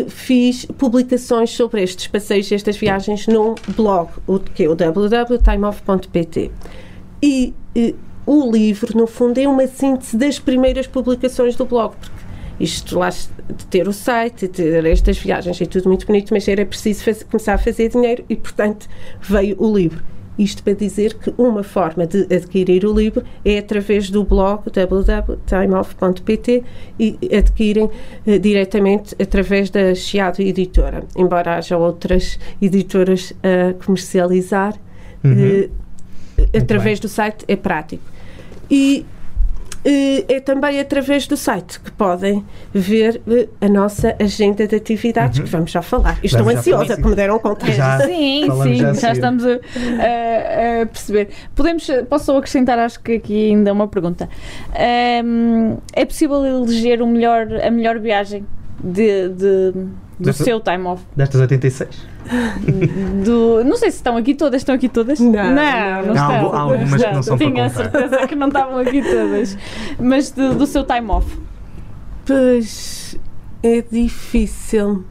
fiz 0.09 0.65
publicações 0.65 1.51
sobre 1.51 1.83
estes 1.83 2.07
passeios, 2.07 2.51
estas 2.51 2.77
viagens 2.77 3.27
num 3.27 3.55
blog, 3.77 4.11
o 4.27 4.39
que 4.39 4.65
é 4.65 4.69
o 4.69 4.75
www.timeoff.pt. 4.75 6.51
E 7.23 7.55
o 8.27 8.51
livro, 8.51 8.99
no 8.99 9.07
fundo, 9.07 9.39
é 9.39 9.47
uma 9.47 9.67
síntese 9.67 10.17
das 10.17 10.39
primeiras 10.39 10.87
publicações 10.87 11.55
do 11.57 11.65
blog, 11.65 11.95
porque 11.97 12.17
isto 12.59 12.99
lá 12.99 13.11
ter 13.71 13.87
o 13.87 13.93
site, 13.93 14.49
ter 14.49 14.85
estas 14.85 15.19
viagens, 15.19 15.61
é 15.61 15.67
tudo 15.67 15.89
muito 15.89 16.07
bonito, 16.07 16.33
mas 16.33 16.49
era 16.49 16.65
preciso 16.65 17.05
fazer, 17.05 17.25
começar 17.25 17.55
a 17.55 17.59
fazer 17.59 17.91
dinheiro 17.91 18.25
e, 18.29 18.35
portanto, 18.35 18.89
veio 19.21 19.57
o 19.59 19.77
livro. 19.77 20.16
Isto 20.39 20.63
para 20.63 20.75
dizer 20.75 21.15
que 21.15 21.33
uma 21.39 21.63
forma 21.63 22.07
de 22.07 22.23
adquirir 22.35 22.85
o 22.85 22.93
livro 22.93 23.25
é 23.45 23.59
através 23.59 24.11
do 24.11 24.23
blog 24.25 24.71
www.timeoff.pt 24.71 26.63
e 26.99 27.19
adquirem 27.35 27.85
uh, 27.85 28.39
diretamente 28.39 29.17
através 29.21 29.71
da 29.71 29.95
Chiado 29.95 30.41
Editora, 30.41 31.05
embora 31.17 31.57
haja 31.57 31.77
outras 31.77 32.39
editoras 32.61 33.33
a 33.43 33.73
comercializar. 33.85 34.75
Uhum. 35.25 35.65
Uh, 35.65 35.71
através 36.57 37.01
do 37.01 37.09
site 37.09 37.45
é 37.49 37.57
prático. 37.57 38.05
E 38.71 39.07
é 40.29 40.41
também 40.41 40.81
através 40.81 41.27
do 41.27 41.37
site 41.37 41.81
que 41.81 41.91
podem 41.93 42.45
ver 42.73 43.21
eh, 43.29 43.49
a 43.61 43.69
nossa 43.69 44.17
agenda 44.19 44.67
de 44.67 44.75
atividades, 44.77 45.39
uhum. 45.39 45.45
que 45.45 45.51
vamos 45.51 45.71
já 45.71 45.83
falar. 45.83 46.19
Estou 46.23 46.45
vamos 46.45 46.59
ansiosa, 46.59 47.01
como 47.01 47.15
deram 47.15 47.39
conta. 47.39 47.71
Já, 47.71 48.01
sim, 48.07 48.49
sim, 48.63 48.77
já, 48.77 48.93
já 48.93 49.13
estamos 49.13 49.45
a, 49.45 49.51
a, 49.51 50.83
a, 50.83 50.87
perceber. 50.87 51.29
Podemos, 51.55 51.87
posso 52.09 52.33
acrescentar, 52.37 52.79
acho 52.79 53.01
que 53.01 53.15
aqui 53.15 53.51
ainda 53.51 53.73
uma 53.73 53.87
pergunta. 53.87 54.29
Um, 55.25 55.79
é 55.93 56.05
possível 56.05 56.45
eleger 56.45 57.01
o 57.01 57.07
melhor, 57.07 57.47
a 57.63 57.71
melhor 57.71 57.99
viagem 57.99 58.45
de, 58.87 59.29
de 59.31 59.73
do 60.19 60.25
Desta, 60.27 60.45
seu 60.45 60.61
time 60.61 60.85
off? 60.85 61.05
Destas 61.15 61.41
86? 61.43 61.91
Do, 63.25 63.63
não 63.65 63.77
sei 63.77 63.91
se 63.91 63.99
estão 63.99 64.17
aqui 64.17 64.35
todas. 64.35 64.63
Estão 64.63 64.75
aqui 64.75 64.89
todas? 64.89 65.21
Não, 65.21 65.31
não, 65.31 65.55
não, 65.55 66.07
não 66.07 66.15
estão. 66.15 66.55
Há 66.55 66.61
algumas 66.61 67.03
que 67.03 67.13
não 67.13 67.23
são 67.23 67.39
Tinha 67.39 67.67
a 67.67 67.69
certeza 67.69 68.27
que 68.27 68.35
não 68.35 68.49
estavam 68.49 68.79
aqui 68.79 69.03
todas. 69.03 69.59
Mas 69.99 70.31
do, 70.31 70.55
do 70.55 70.67
seu 70.67 70.85
time 70.85 71.11
off? 71.11 71.39
Pois 72.25 73.19
é 73.63 73.83
difícil. 73.83 75.05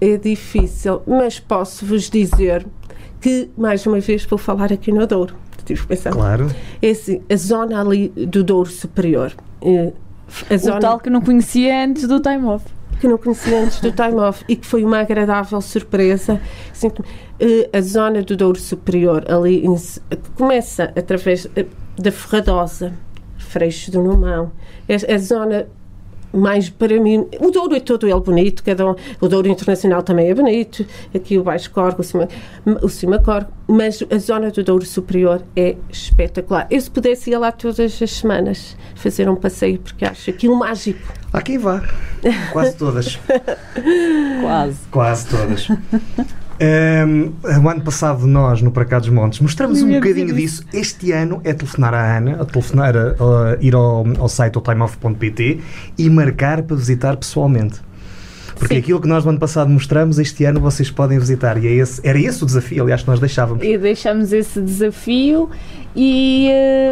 É 0.00 0.16
difícil. 0.16 1.02
Mas 1.06 1.40
posso-vos 1.40 2.08
dizer 2.08 2.64
que, 3.20 3.50
mais 3.56 3.84
uma 3.84 3.98
vez, 3.98 4.24
vou 4.24 4.38
falar 4.38 4.72
aqui 4.72 4.92
no 4.92 5.06
Douro. 5.06 5.34
Tive 5.64 5.86
pensar. 5.86 6.12
Claro. 6.12 6.50
É 6.80 6.90
assim, 6.90 7.22
a 7.30 7.36
zona 7.36 7.80
ali 7.80 8.10
do 8.10 8.44
Douro 8.44 8.70
Superior. 8.70 9.32
Eh, 9.62 9.92
a 10.50 10.56
zona... 10.58 10.76
O 10.76 10.80
tal 10.80 11.00
que 11.00 11.08
não 11.08 11.22
conhecia 11.22 11.84
antes 11.84 12.06
do 12.06 12.20
time 12.20 12.44
off 12.44 12.73
que 13.04 13.08
não 13.08 13.18
conhecia 13.18 13.60
antes 13.60 13.80
do 13.80 13.92
time 13.92 14.14
off 14.14 14.42
e 14.48 14.56
que 14.56 14.66
foi 14.66 14.82
uma 14.82 15.00
agradável 15.00 15.60
surpresa. 15.60 16.40
Assim, 16.72 16.90
a 17.70 17.80
zona 17.82 18.22
do 18.22 18.34
Douro 18.34 18.58
Superior, 18.58 19.30
ali 19.30 19.62
começa 20.34 20.84
através 20.96 21.46
eh, 21.54 21.66
da 21.98 22.10
Ferradosa, 22.10 22.94
Freixo 23.36 23.90
do 23.90 24.02
Numão, 24.02 24.52
a, 24.88 25.14
a 25.14 25.18
zona 25.18 25.68
mais 26.34 26.68
para 26.68 27.00
mim. 27.00 27.26
O 27.40 27.50
Douro 27.50 27.74
é 27.74 27.80
todo 27.80 28.08
ele 28.08 28.20
bonito, 28.20 28.62
cada 28.62 28.90
um, 28.90 28.94
o 29.20 29.28
Douro 29.28 29.48
Internacional 29.48 30.02
também 30.02 30.28
é 30.28 30.34
bonito, 30.34 30.84
aqui 31.14 31.38
o 31.38 31.42
Baixo 31.42 31.70
Corgo, 31.70 32.00
o 32.00 32.04
Cima, 32.04 32.28
o 32.82 32.88
Cima 32.88 33.18
Corgo, 33.18 33.50
mas 33.66 34.02
a 34.10 34.18
zona 34.18 34.50
do 34.50 34.62
Douro 34.62 34.84
Superior 34.84 35.42
é 35.56 35.76
espetacular. 35.90 36.66
Eu, 36.70 36.80
se 36.80 36.90
pudesse, 36.90 37.30
ir 37.30 37.38
lá 37.38 37.52
todas 37.52 38.02
as 38.02 38.10
semanas 38.10 38.76
fazer 38.94 39.28
um 39.28 39.36
passeio, 39.36 39.78
porque 39.78 40.04
acho 40.04 40.30
aquilo 40.30 40.56
mágico. 40.56 41.00
Há 41.32 41.42
quem 41.42 41.58
vá. 41.58 41.82
Quase 42.52 42.76
todas. 42.76 43.18
Quase. 44.40 44.78
Quase 44.90 45.28
todas. 45.28 45.68
Um, 46.60 47.32
o 47.64 47.68
ano 47.68 47.80
passado, 47.80 48.26
nós, 48.26 48.62
no 48.62 48.70
Para 48.70 48.84
Cá 48.84 48.98
dos 48.98 49.08
Montes, 49.08 49.40
mostramos 49.40 49.82
um 49.82 49.92
bocadinho 49.92 50.34
disso. 50.34 50.64
Este 50.72 51.10
ano 51.12 51.40
é 51.44 51.52
telefonar 51.52 51.94
à 51.94 52.16
Ana, 52.16 52.40
a 52.40 52.44
telefonar, 52.44 52.96
a, 52.96 53.00
a 53.00 53.56
ir 53.60 53.74
ao, 53.74 54.04
ao 54.18 54.28
site 54.28 54.60
timeoff.pt 54.60 55.60
e 55.98 56.10
marcar 56.10 56.62
para 56.62 56.76
visitar 56.76 57.16
pessoalmente. 57.16 57.80
Porque 58.56 58.74
Sim. 58.74 58.80
aquilo 58.80 59.00
que 59.00 59.08
nós 59.08 59.24
no 59.24 59.30
ano 59.30 59.40
passado 59.40 59.68
mostramos, 59.68 60.18
este 60.18 60.44
ano 60.44 60.60
vocês 60.60 60.88
podem 60.88 61.18
visitar. 61.18 61.62
E 61.62 61.66
é 61.66 61.72
esse, 61.72 62.00
era 62.06 62.18
esse 62.18 62.42
o 62.44 62.46
desafio, 62.46 62.84
aliás, 62.84 63.02
que 63.02 63.08
nós 63.08 63.18
deixávamos. 63.18 63.64
E 63.64 63.76
deixamos 63.76 64.32
esse 64.32 64.60
desafio 64.60 65.50
e 65.96 66.48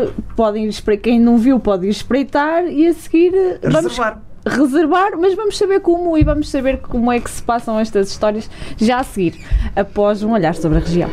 uh, 0.08 0.22
podem, 0.34 0.68
quem 1.00 1.20
não 1.20 1.38
viu, 1.38 1.60
pode 1.60 1.86
ir 1.86 1.90
espreitar 1.90 2.66
e 2.66 2.88
a 2.88 2.94
seguir. 2.94 3.32
Reservar. 3.62 3.82
Vamos 3.82 4.31
reservar, 4.46 5.12
mas 5.18 5.34
vamos 5.34 5.56
saber 5.56 5.80
como 5.80 6.16
e 6.16 6.24
vamos 6.24 6.50
saber 6.50 6.78
como 6.78 7.10
é 7.12 7.20
que 7.20 7.30
se 7.30 7.42
passam 7.42 7.78
estas 7.78 8.10
histórias 8.10 8.50
já 8.76 8.98
a 8.98 9.04
seguir, 9.04 9.38
após 9.76 10.22
um 10.22 10.32
olhar 10.32 10.54
sobre 10.54 10.78
a 10.78 10.80
região. 10.80 11.10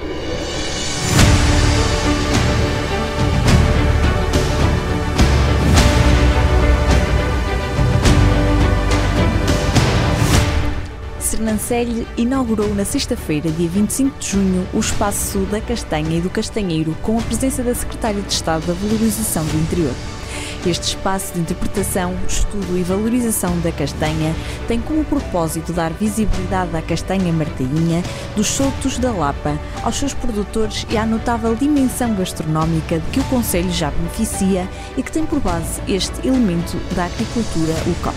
Sernancelho 11.19 12.07
inaugurou 12.17 12.73
na 12.75 12.83
sexta-feira, 12.83 13.49
dia 13.51 13.69
25 13.69 14.19
de 14.19 14.29
junho, 14.29 14.67
o 14.73 14.79
Espaço 14.79 15.39
da 15.51 15.61
Castanha 15.61 16.17
e 16.17 16.21
do 16.21 16.29
Castanheiro, 16.29 16.97
com 17.01 17.17
a 17.17 17.21
presença 17.21 17.63
da 17.63 17.73
Secretária 17.73 18.21
de 18.21 18.33
Estado 18.33 18.65
da 18.65 18.73
Valorização 18.73 19.45
do 19.45 19.57
Interior. 19.57 20.18
Este 20.65 20.89
espaço 20.89 21.33
de 21.33 21.39
interpretação, 21.39 22.13
estudo 22.27 22.77
e 22.77 22.83
valorização 22.83 23.57
da 23.61 23.71
castanha 23.71 24.35
tem 24.67 24.81
como 24.81 25.05
propósito 25.05 25.71
dar 25.71 25.93
visibilidade 25.93 26.75
à 26.75 26.81
castanha 26.81 27.31
martainha, 27.31 28.03
dos 28.35 28.47
soltos 28.47 28.97
da 28.97 29.11
Lapa, 29.11 29.57
aos 29.83 29.95
seus 29.95 30.13
produtores 30.13 30.85
e 30.89 30.97
à 30.97 31.05
notável 31.05 31.55
dimensão 31.55 32.13
gastronómica 32.13 32.99
de 32.99 33.09
que 33.11 33.21
o 33.21 33.23
Conselho 33.25 33.71
já 33.71 33.89
beneficia 33.89 34.67
e 34.97 35.03
que 35.03 35.11
tem 35.11 35.25
por 35.25 35.39
base 35.39 35.81
este 35.87 36.27
elemento 36.27 36.77
da 36.93 37.05
agricultura 37.05 37.73
local. 37.87 38.15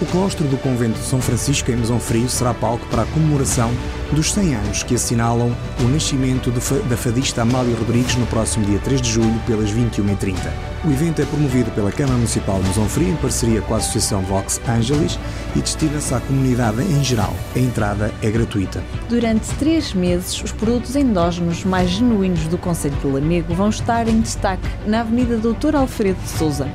O 0.00 0.04
claustro 0.04 0.46
do 0.48 0.58
convento 0.58 0.98
de 0.98 1.06
São 1.06 1.22
Francisco 1.22 1.70
em 1.70 1.76
Mesão 1.76 1.98
Frio 1.98 2.28
será 2.28 2.52
palco 2.52 2.86
para 2.88 3.02
a 3.02 3.06
comemoração 3.06 3.70
dos 4.12 4.32
100 4.32 4.54
anos 4.54 4.82
que 4.82 4.94
assinalam 4.94 5.54
o 5.80 5.88
nascimento 5.88 6.50
da 6.50 6.96
fadista 6.96 7.42
Amália 7.42 7.76
Rodrigues 7.76 8.16
no 8.16 8.26
próximo 8.26 8.64
dia 8.64 8.78
3 8.78 9.00
de 9.00 9.10
julho 9.10 9.40
pelas 9.46 9.70
21h30. 9.70 10.36
O 10.84 10.90
evento 10.90 11.20
é 11.20 11.24
promovido 11.24 11.70
pela 11.72 11.90
Câmara 11.90 12.14
Municipal 12.14 12.60
de 12.60 12.68
Mesão 12.68 12.88
Frio 12.88 13.08
em 13.08 13.16
parceria 13.16 13.60
com 13.60 13.74
a 13.74 13.78
Associação 13.78 14.22
Vox 14.22 14.60
Angelis 14.68 15.18
e 15.56 15.60
destina-se 15.60 16.14
à 16.14 16.20
comunidade 16.20 16.80
em 16.82 17.02
geral. 17.02 17.34
A 17.56 17.58
entrada 17.58 18.14
é 18.22 18.30
gratuita. 18.30 18.84
Durante 19.08 19.48
três 19.56 19.92
meses, 19.92 20.40
os 20.40 20.52
produtos 20.52 20.94
endógenos 20.94 21.64
mais 21.64 21.90
genuínos 21.90 22.46
do 22.46 22.56
Conselho 22.56 22.94
do 22.96 23.12
Lamego 23.12 23.52
vão 23.54 23.68
estar 23.68 24.06
em 24.06 24.20
destaque 24.20 24.68
na 24.86 25.00
Avenida 25.00 25.36
Doutor 25.38 25.74
Alfredo 25.74 26.20
de 26.22 26.28
Souza. 26.28 26.68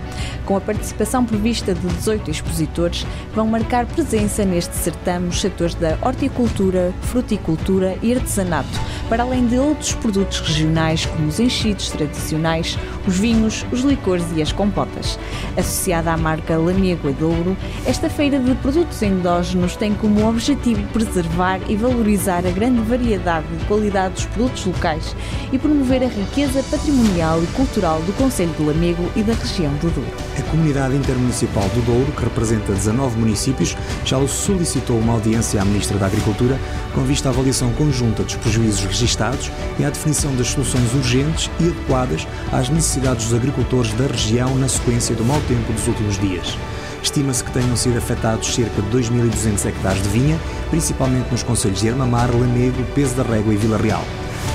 Com 0.45 0.57
a 0.57 0.61
participação 0.61 1.23
prevista 1.23 1.73
de 1.73 1.87
18 1.87 2.29
expositores, 2.29 3.07
vão 3.33 3.47
marcar 3.47 3.85
presença 3.85 4.43
neste 4.43 4.75
certame 4.75 5.29
os 5.29 5.39
setores 5.39 5.75
da 5.75 5.97
horticultura, 6.01 6.93
fruticultura 7.21 7.97
e 8.01 8.13
artesanato, 8.13 8.79
para 9.07 9.23
além 9.23 9.45
de 9.45 9.57
outros 9.57 9.93
produtos 9.93 10.39
regionais 10.39 11.05
como 11.05 11.27
os 11.27 11.39
enchidos 11.39 11.89
tradicionais, 11.89 12.77
os 13.07 13.17
vinhos, 13.17 13.65
os 13.71 13.81
licores 13.81 14.25
e 14.35 14.41
as 14.41 14.51
compotas. 14.51 15.19
Associada 15.55 16.11
à 16.11 16.17
marca 16.17 16.57
Lamego 16.57 17.09
e 17.09 17.13
Douro, 17.13 17.55
esta 17.85 18.09
feira 18.09 18.39
de 18.39 18.55
produtos 18.55 19.01
endógenos 19.01 19.75
tem 19.75 19.93
como 19.93 20.27
objetivo 20.27 20.81
preservar 20.87 21.59
e 21.69 21.75
valorizar 21.75 22.45
a 22.45 22.51
grande 22.51 22.81
variedade 22.81 23.45
e 23.53 23.65
qualidade 23.65 24.15
dos 24.15 24.25
produtos 24.25 24.65
locais 24.65 25.15
e 25.51 25.59
promover 25.59 26.03
a 26.03 26.07
riqueza 26.07 26.63
patrimonial 26.63 27.43
e 27.43 27.47
cultural 27.47 28.01
do 28.01 28.13
Conselho 28.13 28.53
de 28.57 28.63
Lamego 28.63 29.11
e 29.15 29.21
da 29.21 29.33
região 29.33 29.73
do 29.75 29.93
Douro. 29.93 30.11
A 30.37 30.41
Comunidade 30.49 30.95
Intermunicipal 30.95 31.67
do 31.69 31.81
Douro, 31.85 32.11
que 32.13 32.23
representa 32.23 32.73
19 32.73 33.19
municípios, 33.19 33.75
já 34.03 34.25
solicitou 34.27 34.97
uma 34.97 35.13
audiência 35.13 35.61
à 35.61 35.65
Ministra 35.65 35.97
da 35.97 36.07
Agricultura 36.07 36.57
com 36.93 37.01
vista 37.11 37.27
à 37.27 37.31
avaliação 37.33 37.73
conjunta 37.73 38.23
dos 38.23 38.35
prejuízos 38.37 38.85
registados 38.85 39.51
e 39.77 39.83
à 39.83 39.89
definição 39.89 40.33
das 40.37 40.47
soluções 40.47 40.93
urgentes 40.93 41.51
e 41.59 41.65
adequadas 41.65 42.25
às 42.53 42.69
necessidades 42.69 43.25
dos 43.25 43.33
agricultores 43.33 43.91
da 43.95 44.07
região 44.07 44.57
na 44.57 44.69
sequência 44.69 45.13
do 45.13 45.25
mau 45.25 45.41
tempo 45.41 45.73
dos 45.73 45.85
últimos 45.87 46.17
dias. 46.17 46.57
Estima-se 47.03 47.43
que 47.43 47.51
tenham 47.51 47.75
sido 47.75 47.97
afetados 47.97 48.55
cerca 48.55 48.81
de 48.81 48.89
2.200 48.97 49.65
hectares 49.65 50.01
de 50.03 50.07
vinha, 50.07 50.39
principalmente 50.69 51.29
nos 51.29 51.43
concelhos 51.43 51.81
de 51.81 51.89
Armamar, 51.89 52.31
Lamego, 52.31 52.81
Peso 52.95 53.13
da 53.15 53.23
Régua 53.23 53.53
e 53.53 53.57
Vila 53.57 53.77
Real. 53.77 54.05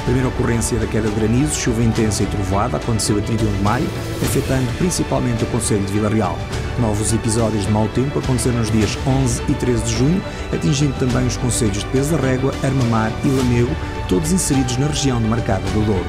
A 0.06 0.08
primeira 0.08 0.28
ocorrência 0.28 0.78
da 0.78 0.86
queda 0.86 1.08
de 1.08 1.14
granizo, 1.16 1.56
chuva 1.56 1.82
intensa 1.82 2.22
e 2.22 2.26
trovoada, 2.26 2.76
aconteceu 2.76 3.18
a 3.18 3.20
31 3.20 3.56
de 3.56 3.62
maio, 3.64 3.88
afetando 4.22 4.72
principalmente 4.78 5.42
o 5.42 5.46
Conselho 5.48 5.84
de 5.84 5.92
Vila 5.92 6.08
Real. 6.08 6.38
Novos 6.78 7.12
episódios 7.12 7.66
de 7.66 7.72
mau 7.72 7.88
tempo 7.88 8.20
aconteceram 8.20 8.58
nos 8.58 8.70
dias 8.70 8.96
11 9.04 9.42
e 9.48 9.54
13 9.54 9.82
de 9.82 9.96
junho, 9.96 10.22
atingindo 10.54 10.96
também 11.00 11.26
os 11.26 11.36
concelhos 11.36 11.78
de 11.78 11.86
Peso 11.86 12.16
da 12.16 12.22
Régua, 12.22 12.54
Armamar 12.62 13.10
e 13.24 13.28
Lamego, 13.28 13.74
todos 14.08 14.30
inseridos 14.30 14.76
na 14.76 14.86
região 14.86 15.20
demarcada 15.20 15.68
do 15.70 15.84
Douro. 15.84 16.06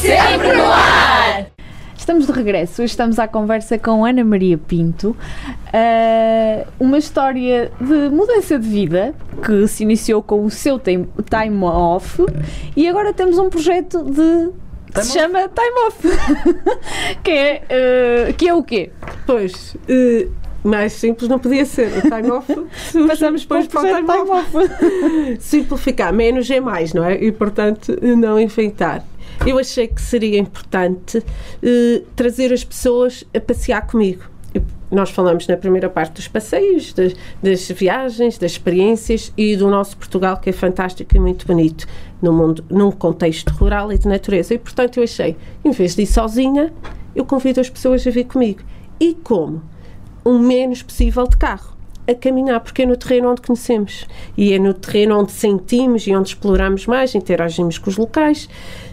Sempre 0.00 0.52
no 0.52 0.64
ar! 0.64 0.85
Estamos 2.06 2.24
de 2.28 2.32
regresso, 2.32 2.82
hoje 2.82 2.92
estamos 2.92 3.18
à 3.18 3.26
conversa 3.26 3.76
com 3.76 4.04
Ana 4.04 4.22
Maria 4.22 4.56
Pinto, 4.56 5.10
uh, 5.10 6.66
uma 6.78 6.98
história 6.98 7.72
de 7.80 8.08
mudança 8.10 8.56
de 8.60 8.68
vida 8.68 9.12
que 9.44 9.66
se 9.66 9.82
iniciou 9.82 10.22
com 10.22 10.44
o 10.44 10.48
seu 10.48 10.78
time, 10.78 11.08
time 11.28 11.64
off 11.64 12.24
e 12.76 12.86
agora 12.86 13.12
temos 13.12 13.38
um 13.38 13.50
projeto 13.50 14.04
de 14.04 14.50
que 14.94 15.04
se 15.04 15.18
chama 15.18 15.48
Time 15.48 15.88
Off, 15.88 16.08
que, 17.24 17.30
é, 17.32 17.62
uh, 18.30 18.34
que 18.34 18.48
é 18.48 18.54
o 18.54 18.62
quê? 18.62 18.92
Pois, 19.26 19.74
uh, 19.74 20.30
mais 20.62 20.92
simples 20.92 21.28
não 21.28 21.40
podia 21.40 21.64
ser. 21.64 21.88
O 21.98 22.02
time 22.02 22.30
off 22.30 22.54
Passamos 23.08 23.40
depois 23.42 23.66
para 23.66 23.80
o 23.80 23.84
time 23.84 24.06
Time 24.06 24.30
off. 24.30 24.56
Off. 24.56 25.38
Simplificar, 25.42 26.12
menos 26.12 26.48
é 26.48 26.60
mais, 26.60 26.94
não 26.94 27.04
é? 27.04 27.20
E 27.20 27.32
portanto, 27.32 27.98
não 28.00 28.38
enfeitar. 28.38 29.04
Eu 29.44 29.58
achei 29.58 29.88
que 29.88 30.00
seria 30.00 30.38
importante 30.38 31.22
eh, 31.62 32.02
trazer 32.14 32.52
as 32.52 32.64
pessoas 32.64 33.24
a 33.34 33.40
passear 33.40 33.86
comigo. 33.86 34.24
Nós 34.90 35.10
falamos 35.10 35.48
na 35.48 35.56
primeira 35.56 35.88
parte 35.88 36.14
dos 36.14 36.28
passeios, 36.28 36.92
das, 36.92 37.12
das 37.42 37.68
viagens, 37.70 38.38
das 38.38 38.52
experiências 38.52 39.32
e 39.36 39.56
do 39.56 39.68
nosso 39.68 39.96
Portugal, 39.96 40.36
que 40.36 40.50
é 40.50 40.52
fantástico 40.52 41.16
e 41.16 41.18
muito 41.18 41.46
bonito, 41.46 41.86
no 42.22 42.32
mundo, 42.32 42.64
num 42.70 42.92
contexto 42.92 43.50
rural 43.50 43.92
e 43.92 43.98
de 43.98 44.06
natureza. 44.06 44.54
E, 44.54 44.58
portanto, 44.58 44.98
eu 44.98 45.04
achei, 45.04 45.36
em 45.64 45.72
vez 45.72 45.96
de 45.96 46.02
ir 46.02 46.06
sozinha, 46.06 46.72
eu 47.14 47.24
convido 47.24 47.60
as 47.60 47.68
pessoas 47.68 48.06
a 48.06 48.10
vir 48.10 48.24
comigo. 48.24 48.60
E 49.00 49.14
como? 49.14 49.62
O 50.24 50.38
menos 50.38 50.82
possível 50.82 51.26
de 51.26 51.36
carro. 51.36 51.74
A 52.06 52.14
caminhar, 52.14 52.60
porque 52.60 52.82
é 52.82 52.86
no 52.86 52.96
terreno 52.96 53.32
onde 53.32 53.42
conhecemos. 53.42 54.06
E 54.36 54.52
é 54.52 54.58
no 54.58 54.72
terreno 54.72 55.18
onde 55.18 55.32
sentimos 55.32 56.06
e 56.06 56.14
onde 56.14 56.28
exploramos 56.28 56.86
mais, 56.86 57.14
interagimos 57.16 57.78
com 57.78 57.90
os 57.90 57.96
locais, 57.96 58.48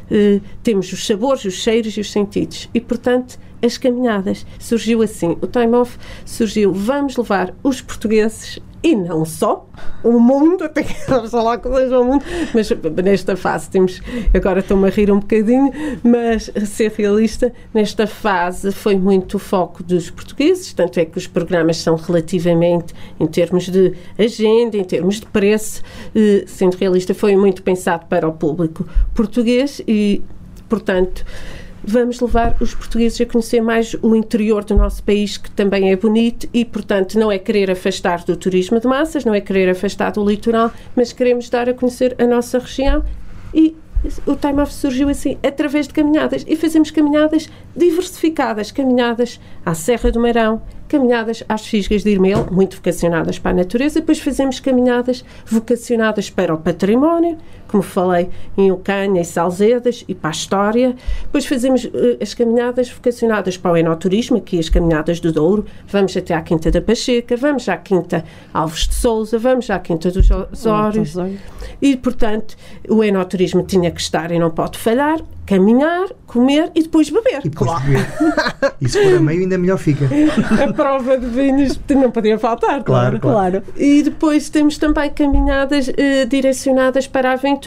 eh, 0.10 0.40
temos 0.62 0.92
os 0.92 1.06
sabores, 1.06 1.46
os 1.46 1.54
cheiros 1.56 1.96
e 1.98 2.02
os 2.02 2.12
sentidos. 2.12 2.70
E, 2.74 2.80
portanto, 2.80 3.40
as 3.62 3.78
caminhadas. 3.78 4.46
Surgiu 4.60 5.02
assim. 5.02 5.38
O 5.42 5.48
time 5.48 5.74
off 5.76 5.98
surgiu. 6.26 6.74
Vamos 6.74 7.16
levar 7.16 7.54
os 7.64 7.82
portugueses 7.82 8.60
e 8.84 8.96
não 8.96 9.24
só. 9.24 9.66
O 10.04 10.20
mundo, 10.20 10.66
até 10.66 10.84
que 10.84 10.94
falar 11.30 11.58
com 11.60 11.74
seja 11.74 12.00
o 12.00 12.04
mundo, 12.04 12.26
mas 12.54 12.70
nesta 13.04 13.36
fase 13.36 13.70
temos, 13.70 14.02
agora 14.34 14.60
estou-me 14.60 14.88
a 14.88 14.92
rir 14.92 15.10
um 15.10 15.20
bocadinho, 15.20 15.72
mas 16.04 16.52
ser 16.66 16.92
realista, 16.92 17.54
nesta 17.74 18.06
fase 18.06 18.72
foi 18.72 18.96
muito 18.96 19.36
o 19.36 19.40
foco 19.40 19.82
dos 19.82 20.10
portugueses, 20.10 20.74
tanto 20.74 21.00
é 21.00 21.06
que 21.06 21.18
os 21.18 21.26
programas 21.26 21.78
são 21.78 21.96
relativamente, 21.96 22.94
em 23.20 23.26
termos 23.26 23.70
de 23.70 23.94
agenda, 24.20 24.78
em 24.78 24.84
termos 24.84 25.20
de 25.22 25.26
preço, 25.28 25.82
eh, 26.14 26.44
sendo 26.46 26.76
realista, 26.76 27.14
foi 27.14 27.36
muito 27.36 27.64
pensado 27.64 28.06
para 28.08 28.28
o 28.28 28.34
público 28.34 28.86
português 29.14 29.82
e, 29.88 30.22
portanto, 30.68 31.26
vamos 31.84 32.20
levar 32.20 32.56
os 32.60 32.74
portugueses 32.74 33.20
a 33.22 33.26
conhecer 33.26 33.62
mais 33.62 33.96
o 34.02 34.16
interior 34.16 34.64
do 34.64 34.76
nosso 34.76 35.04
país, 35.04 35.38
que 35.38 35.52
também 35.52 35.92
é 35.92 35.96
bonito 35.96 36.48
e, 36.54 36.64
portanto, 36.64 37.20
não 37.20 37.32
é 37.32 37.38
querer 37.38 37.70
afastar 37.70 38.24
do 38.24 38.36
turismo 38.38 38.80
de 38.80 38.88
massas, 38.88 39.26
não 39.26 39.34
é 39.34 39.42
querer 39.42 39.70
afastar 39.70 40.12
do 40.12 40.24
litoral, 40.26 40.72
mas 40.96 41.12
queremos 41.12 41.50
dar 41.50 41.68
a 41.70 41.74
conhecer 41.74 42.16
a 42.18 42.26
nossa 42.26 42.60
região. 42.60 43.04
E 43.54 43.76
o 44.26 44.36
Time 44.36 44.62
Off 44.62 44.74
surgiu 44.74 45.10
assim, 45.10 45.38
através 45.44 45.88
de 45.88 45.94
caminhadas. 45.94 46.44
E 46.48 46.56
fazemos 46.56 46.92
caminhadas 46.92 47.50
diversificadas, 47.76 48.72
caminhadas 48.72 49.40
à 49.66 49.74
Serra 49.74 50.12
do 50.12 50.20
Marão, 50.20 50.62
caminhadas 50.88 51.44
às 51.48 51.66
Fisgas 51.66 52.04
de 52.04 52.12
Irmel, 52.12 52.48
muito 52.52 52.76
vocacionadas 52.76 53.40
para 53.40 53.52
a 53.52 53.54
natureza, 53.56 54.00
depois 54.00 54.20
fazemos 54.20 54.60
caminhadas 54.60 55.24
vocacionadas 55.46 56.30
para 56.30 56.54
o 56.54 56.58
património, 56.58 57.38
como 57.74 57.82
falei, 57.82 58.30
em 58.56 58.72
Ucanha 58.72 59.20
e 59.20 59.26
Salzedas, 59.26 60.06
e 60.08 60.14
para 60.14 60.30
a 60.30 60.32
história. 60.32 60.96
Depois 61.24 61.44
fazemos 61.48 61.90
eh, 61.92 62.18
as 62.22 62.36
caminhadas 62.36 62.88
vocacionadas 62.92 63.58
para 63.58 63.72
o 63.72 63.78
enoturismo, 63.78 64.38
aqui 64.38 64.60
as 64.60 64.70
caminhadas 64.70 65.20
do 65.20 65.32
Douro, 65.32 65.66
vamos 65.88 66.16
até 66.16 66.36
à 66.36 66.42
Quinta 66.44 66.70
da 66.70 66.80
Pacheca, 66.80 67.36
vamos 67.36 67.68
à 67.68 67.76
Quinta 67.76 68.24
Alves 68.54 68.88
de 68.88 68.94
Souza, 68.94 69.40
vamos 69.40 69.72
à 69.72 69.80
Quinta 69.80 70.12
dos 70.12 70.30
Osórios. 70.30 71.16
E, 71.82 71.98
portanto, 71.98 72.56
o 72.88 73.04
enoturismo 73.04 73.64
tinha 73.64 73.90
que 73.90 74.00
estar 74.00 74.30
e 74.32 74.38
não 74.38 74.52
pode 74.52 74.78
falhar, 74.78 75.20
caminhar, 75.44 76.08
comer 76.28 76.72
e 76.76 76.84
depois 76.84 77.10
beber. 77.10 77.42
E 77.44 77.50
depois 77.50 77.72
beber. 77.82 78.06
E 78.80 78.88
se 78.88 79.02
for 79.04 79.18
a 79.18 79.20
meio, 79.20 79.42
ainda 79.42 79.58
melhor 79.58 79.78
fica. 79.80 80.06
A 80.64 80.72
prova 80.72 81.18
de 81.18 81.26
vinhos 81.26 81.80
não 81.90 82.12
podia 82.12 82.38
faltar, 82.38 82.84
Claro, 82.84 83.20
claro. 83.20 83.62
claro. 83.62 83.64
E 83.76 84.04
depois 84.04 84.50
temos 84.50 84.78
também 84.78 85.10
caminhadas 85.10 85.90
eh, 85.98 86.26
direcionadas 86.26 87.08
para 87.08 87.32
a 87.32 87.34
aventura. 87.34 87.63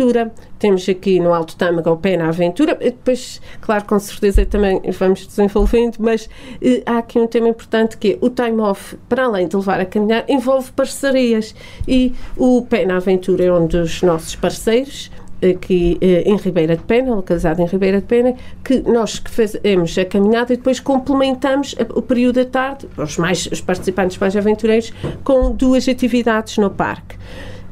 Temos 0.58 0.88
aqui 0.88 1.20
no 1.20 1.32
Alto 1.32 1.56
Tâmega 1.56 1.90
o 1.90 1.96
pé 1.96 2.16
na 2.16 2.28
aventura. 2.28 2.76
E 2.80 2.90
depois, 2.90 3.40
claro, 3.60 3.84
com 3.84 3.98
certeza 3.98 4.44
também 4.46 4.80
vamos 4.98 5.26
desenvolvendo, 5.26 5.96
mas 5.98 6.28
eh, 6.60 6.82
há 6.86 6.98
aqui 6.98 7.18
um 7.18 7.26
tema 7.26 7.48
importante 7.48 7.96
que 7.96 8.12
é 8.12 8.18
o 8.20 8.30
time 8.30 8.60
off, 8.60 8.96
para 9.08 9.24
além 9.24 9.48
de 9.48 9.56
levar 9.56 9.80
a 9.80 9.84
caminhar, 9.84 10.24
envolve 10.28 10.72
parcerias. 10.72 11.54
E 11.86 12.14
o 12.36 12.62
pé 12.62 12.84
na 12.84 12.96
aventura 12.96 13.44
é 13.44 13.52
um 13.52 13.66
dos 13.66 14.02
nossos 14.02 14.34
parceiros 14.34 15.10
aqui 15.42 15.98
eh, 16.00 16.22
em 16.26 16.36
Ribeira 16.36 16.76
de 16.76 16.82
Pena, 16.82 17.14
localizado 17.14 17.60
em 17.60 17.66
Ribeira 17.66 18.00
de 18.00 18.06
Pena, 18.06 18.34
que 18.64 18.80
nós 18.80 19.18
que 19.18 19.30
fazemos 19.30 19.96
a 19.98 20.04
caminhada 20.04 20.52
e 20.52 20.56
depois 20.56 20.80
complementamos 20.80 21.74
o 21.94 22.02
período 22.02 22.36
da 22.36 22.44
tarde, 22.44 22.88
os, 22.96 23.16
mais, 23.18 23.46
os 23.46 23.60
participantes 23.60 24.18
mais 24.18 24.36
aventureiros, 24.36 24.92
com 25.22 25.52
duas 25.52 25.88
atividades 25.88 26.56
no 26.58 26.70
parque. 26.70 27.16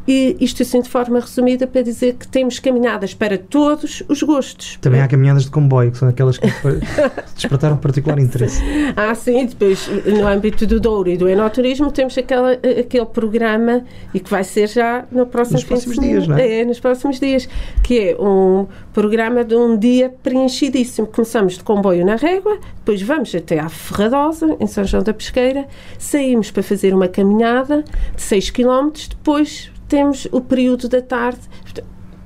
E 0.07 0.37
isto 0.41 0.63
assim 0.63 0.83
de 0.83 0.89
forma 0.89 1.19
resumida 1.19 1.67
para 1.67 1.83
dizer 1.83 2.15
que 2.15 2.29
temos 2.29 2.59
caminhadas 2.59 3.15
para 3.15 3.39
todos 3.39 4.03
os 4.09 4.23
gostos. 4.23 4.79
Também 4.81 5.01
há 5.01 5.09
caminhadas 5.09 5.45
de 5.45 5.51
comboio, 5.51 5.91
que 5.91 5.99
são 5.99 6.09
aquelas 6.09 6.37
que 6.37 6.47
despertaram 7.35 7.77
particular 7.77 8.19
interesse. 8.19 8.63
Ah, 8.97 9.15
sim, 9.15 9.47
depois 9.47 9.89
no 10.07 10.27
âmbito 10.27 10.67
do 10.67 10.79
Douro 10.79 11.11
e 11.11 11.17
do 11.17 11.29
enoturismo 11.29 11.91
temos 11.91 12.17
aquela, 12.19 12.53
aquele 12.53 13.07
programa 13.07 13.83
e 14.13 14.21
que 14.21 14.31
vai 14.31 14.45
ser 14.45 14.69
já 14.69 15.05
no 15.11 15.27
próximo 15.27 15.55
Nos 15.55 15.65
próximos 15.65 15.99
dias, 15.99 16.27
não 16.27 16.37
é? 16.37 16.61
É, 16.61 16.65
nos 16.65 16.81
próximos 16.81 17.19
dias, 17.19 17.49
que 17.83 17.99
é 17.99 18.17
um 18.21 18.67
programa 18.93 19.45
de 19.45 19.55
um 19.55 19.77
dia 19.77 20.13
preenchidíssimo. 20.23 21.07
Começamos 21.07 21.55
de 21.55 21.65
comboio 21.65 22.05
na 22.05 22.17
Régua, 22.17 22.59
depois 22.77 23.01
vamos 23.03 23.35
até 23.35 23.59
à 23.59 23.69
Ferradosa, 23.69 24.57
em 24.61 24.67
São 24.67 24.85
João 24.85 25.03
da 25.03 25.15
Pesqueira, 25.15 25.67
saímos 25.99 26.51
para 26.51 26.63
fazer 26.63 26.95
uma 26.95 27.09
caminhada 27.09 27.85
de 28.15 28.23
6 28.23 28.51
km, 28.51 28.91
depois 29.09 29.74
temos 29.95 30.29
o 30.33 30.41
período 30.41 30.89
da 30.89 31.01
tarde, 31.01 31.41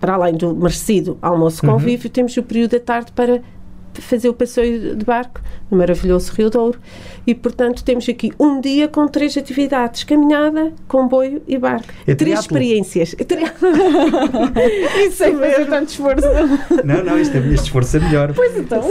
para 0.00 0.14
além 0.14 0.34
do 0.34 0.54
merecido 0.54 1.18
almoço 1.20 1.64
Uhum. 1.66 1.72
convívio, 1.72 2.08
temos 2.08 2.36
o 2.36 2.42
período 2.42 2.72
da 2.72 2.80
tarde 2.80 3.12
para 3.12 3.42
fazer 4.00 4.28
o 4.28 4.34
passeio 4.34 4.96
de 4.96 5.04
barco 5.04 5.40
no 5.70 5.76
maravilhoso 5.78 6.32
Rio 6.32 6.48
Douro. 6.50 6.78
E, 7.26 7.34
portanto, 7.34 7.84
temos 7.84 8.08
aqui 8.08 8.32
um 8.40 8.60
dia 8.60 8.88
com 8.88 9.06
três 9.06 9.36
atividades: 9.36 10.04
caminhada, 10.04 10.72
comboio 10.86 11.42
e 11.46 11.58
barco. 11.58 11.88
É 12.06 12.14
três 12.14 12.40
experiências. 12.40 13.14
Tri- 13.26 13.44
Isso 15.06 15.16
Sem 15.16 15.36
fazer 15.36 15.66
tanto 15.66 15.88
esforço. 15.90 16.26
Não, 16.84 17.04
não, 17.04 17.18
isto 17.18 17.36
é, 17.36 17.40
este 17.40 17.64
esforço 17.64 17.96
é 17.96 18.00
melhor. 18.00 18.32
Pois 18.34 18.56
então. 18.56 18.82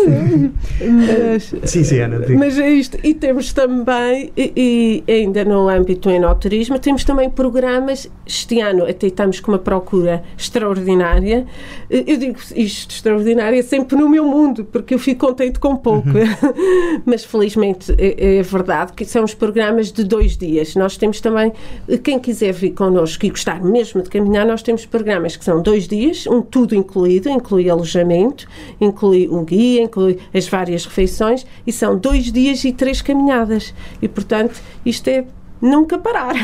Mas, 0.82 1.54
Sim, 1.70 1.84
sim, 1.84 2.00
Ana. 2.00 2.20
diga. 2.20 2.38
Mas 2.38 2.58
é 2.60 2.70
isto. 2.70 2.98
E 3.04 3.14
temos 3.14 3.52
também, 3.54 4.32
e, 4.38 5.04
e 5.08 5.12
ainda 5.12 5.44
no 5.46 5.68
âmbito 5.70 6.10
enoturismo, 6.10 6.78
temos 6.80 7.04
também 7.04 7.30
programas. 7.30 8.10
Este 8.26 8.60
ano 8.62 8.86
até 8.86 9.08
estamos 9.08 9.40
com 9.40 9.52
uma 9.52 9.60
procura 9.60 10.24
extraordinária. 10.38 11.46
Eu 11.90 12.18
digo 12.18 12.38
isto 12.56 12.92
extraordinária 12.92 13.62
sempre 13.64 13.96
no 13.98 14.08
meu 14.10 14.26
mundo, 14.26 14.66
porque 14.66 14.97
eu 14.98 15.00
fico 15.00 15.28
contente 15.28 15.60
com 15.60 15.76
pouco. 15.76 16.10
Mas 17.06 17.24
felizmente 17.24 17.94
é, 17.98 18.40
é 18.40 18.42
verdade 18.42 18.94
que 18.94 19.06
são 19.06 19.24
os 19.24 19.34
programas 19.34 19.92
de 19.92 20.04
dois 20.04 20.36
dias. 20.36 20.76
Nós 20.76 20.98
temos 20.98 21.22
também, 21.22 21.54
quem 22.04 22.20
quiser 22.20 22.52
vir 22.52 22.72
connosco 22.72 23.26
e 23.26 23.30
gostar 23.30 23.64
mesmo 23.64 24.02
de 24.02 24.10
caminhar, 24.10 24.46
nós 24.46 24.64
temos 24.64 24.86
programas 24.86 25.36
que 25.36 25.46
são 25.46 25.62
dois 25.62 25.88
dias, 25.88 26.26
um 26.26 26.42
tudo 26.42 26.76
incluído, 26.76 27.30
inclui 27.30 27.70
alojamento, 27.70 28.48
inclui 28.82 29.28
o 29.28 29.44
guia, 29.44 29.84
inclui 29.84 30.18
as 30.34 30.48
várias 30.48 30.86
refeições 30.86 31.46
e 31.66 31.72
são 31.72 31.98
dois 31.98 32.32
dias 32.32 32.64
e 32.66 32.74
três 32.74 33.02
caminhadas. 33.02 33.74
E 34.02 34.08
portanto, 34.08 34.60
isto 34.84 35.08
é 35.08 35.26
nunca 35.62 35.98
parar. 35.98 36.36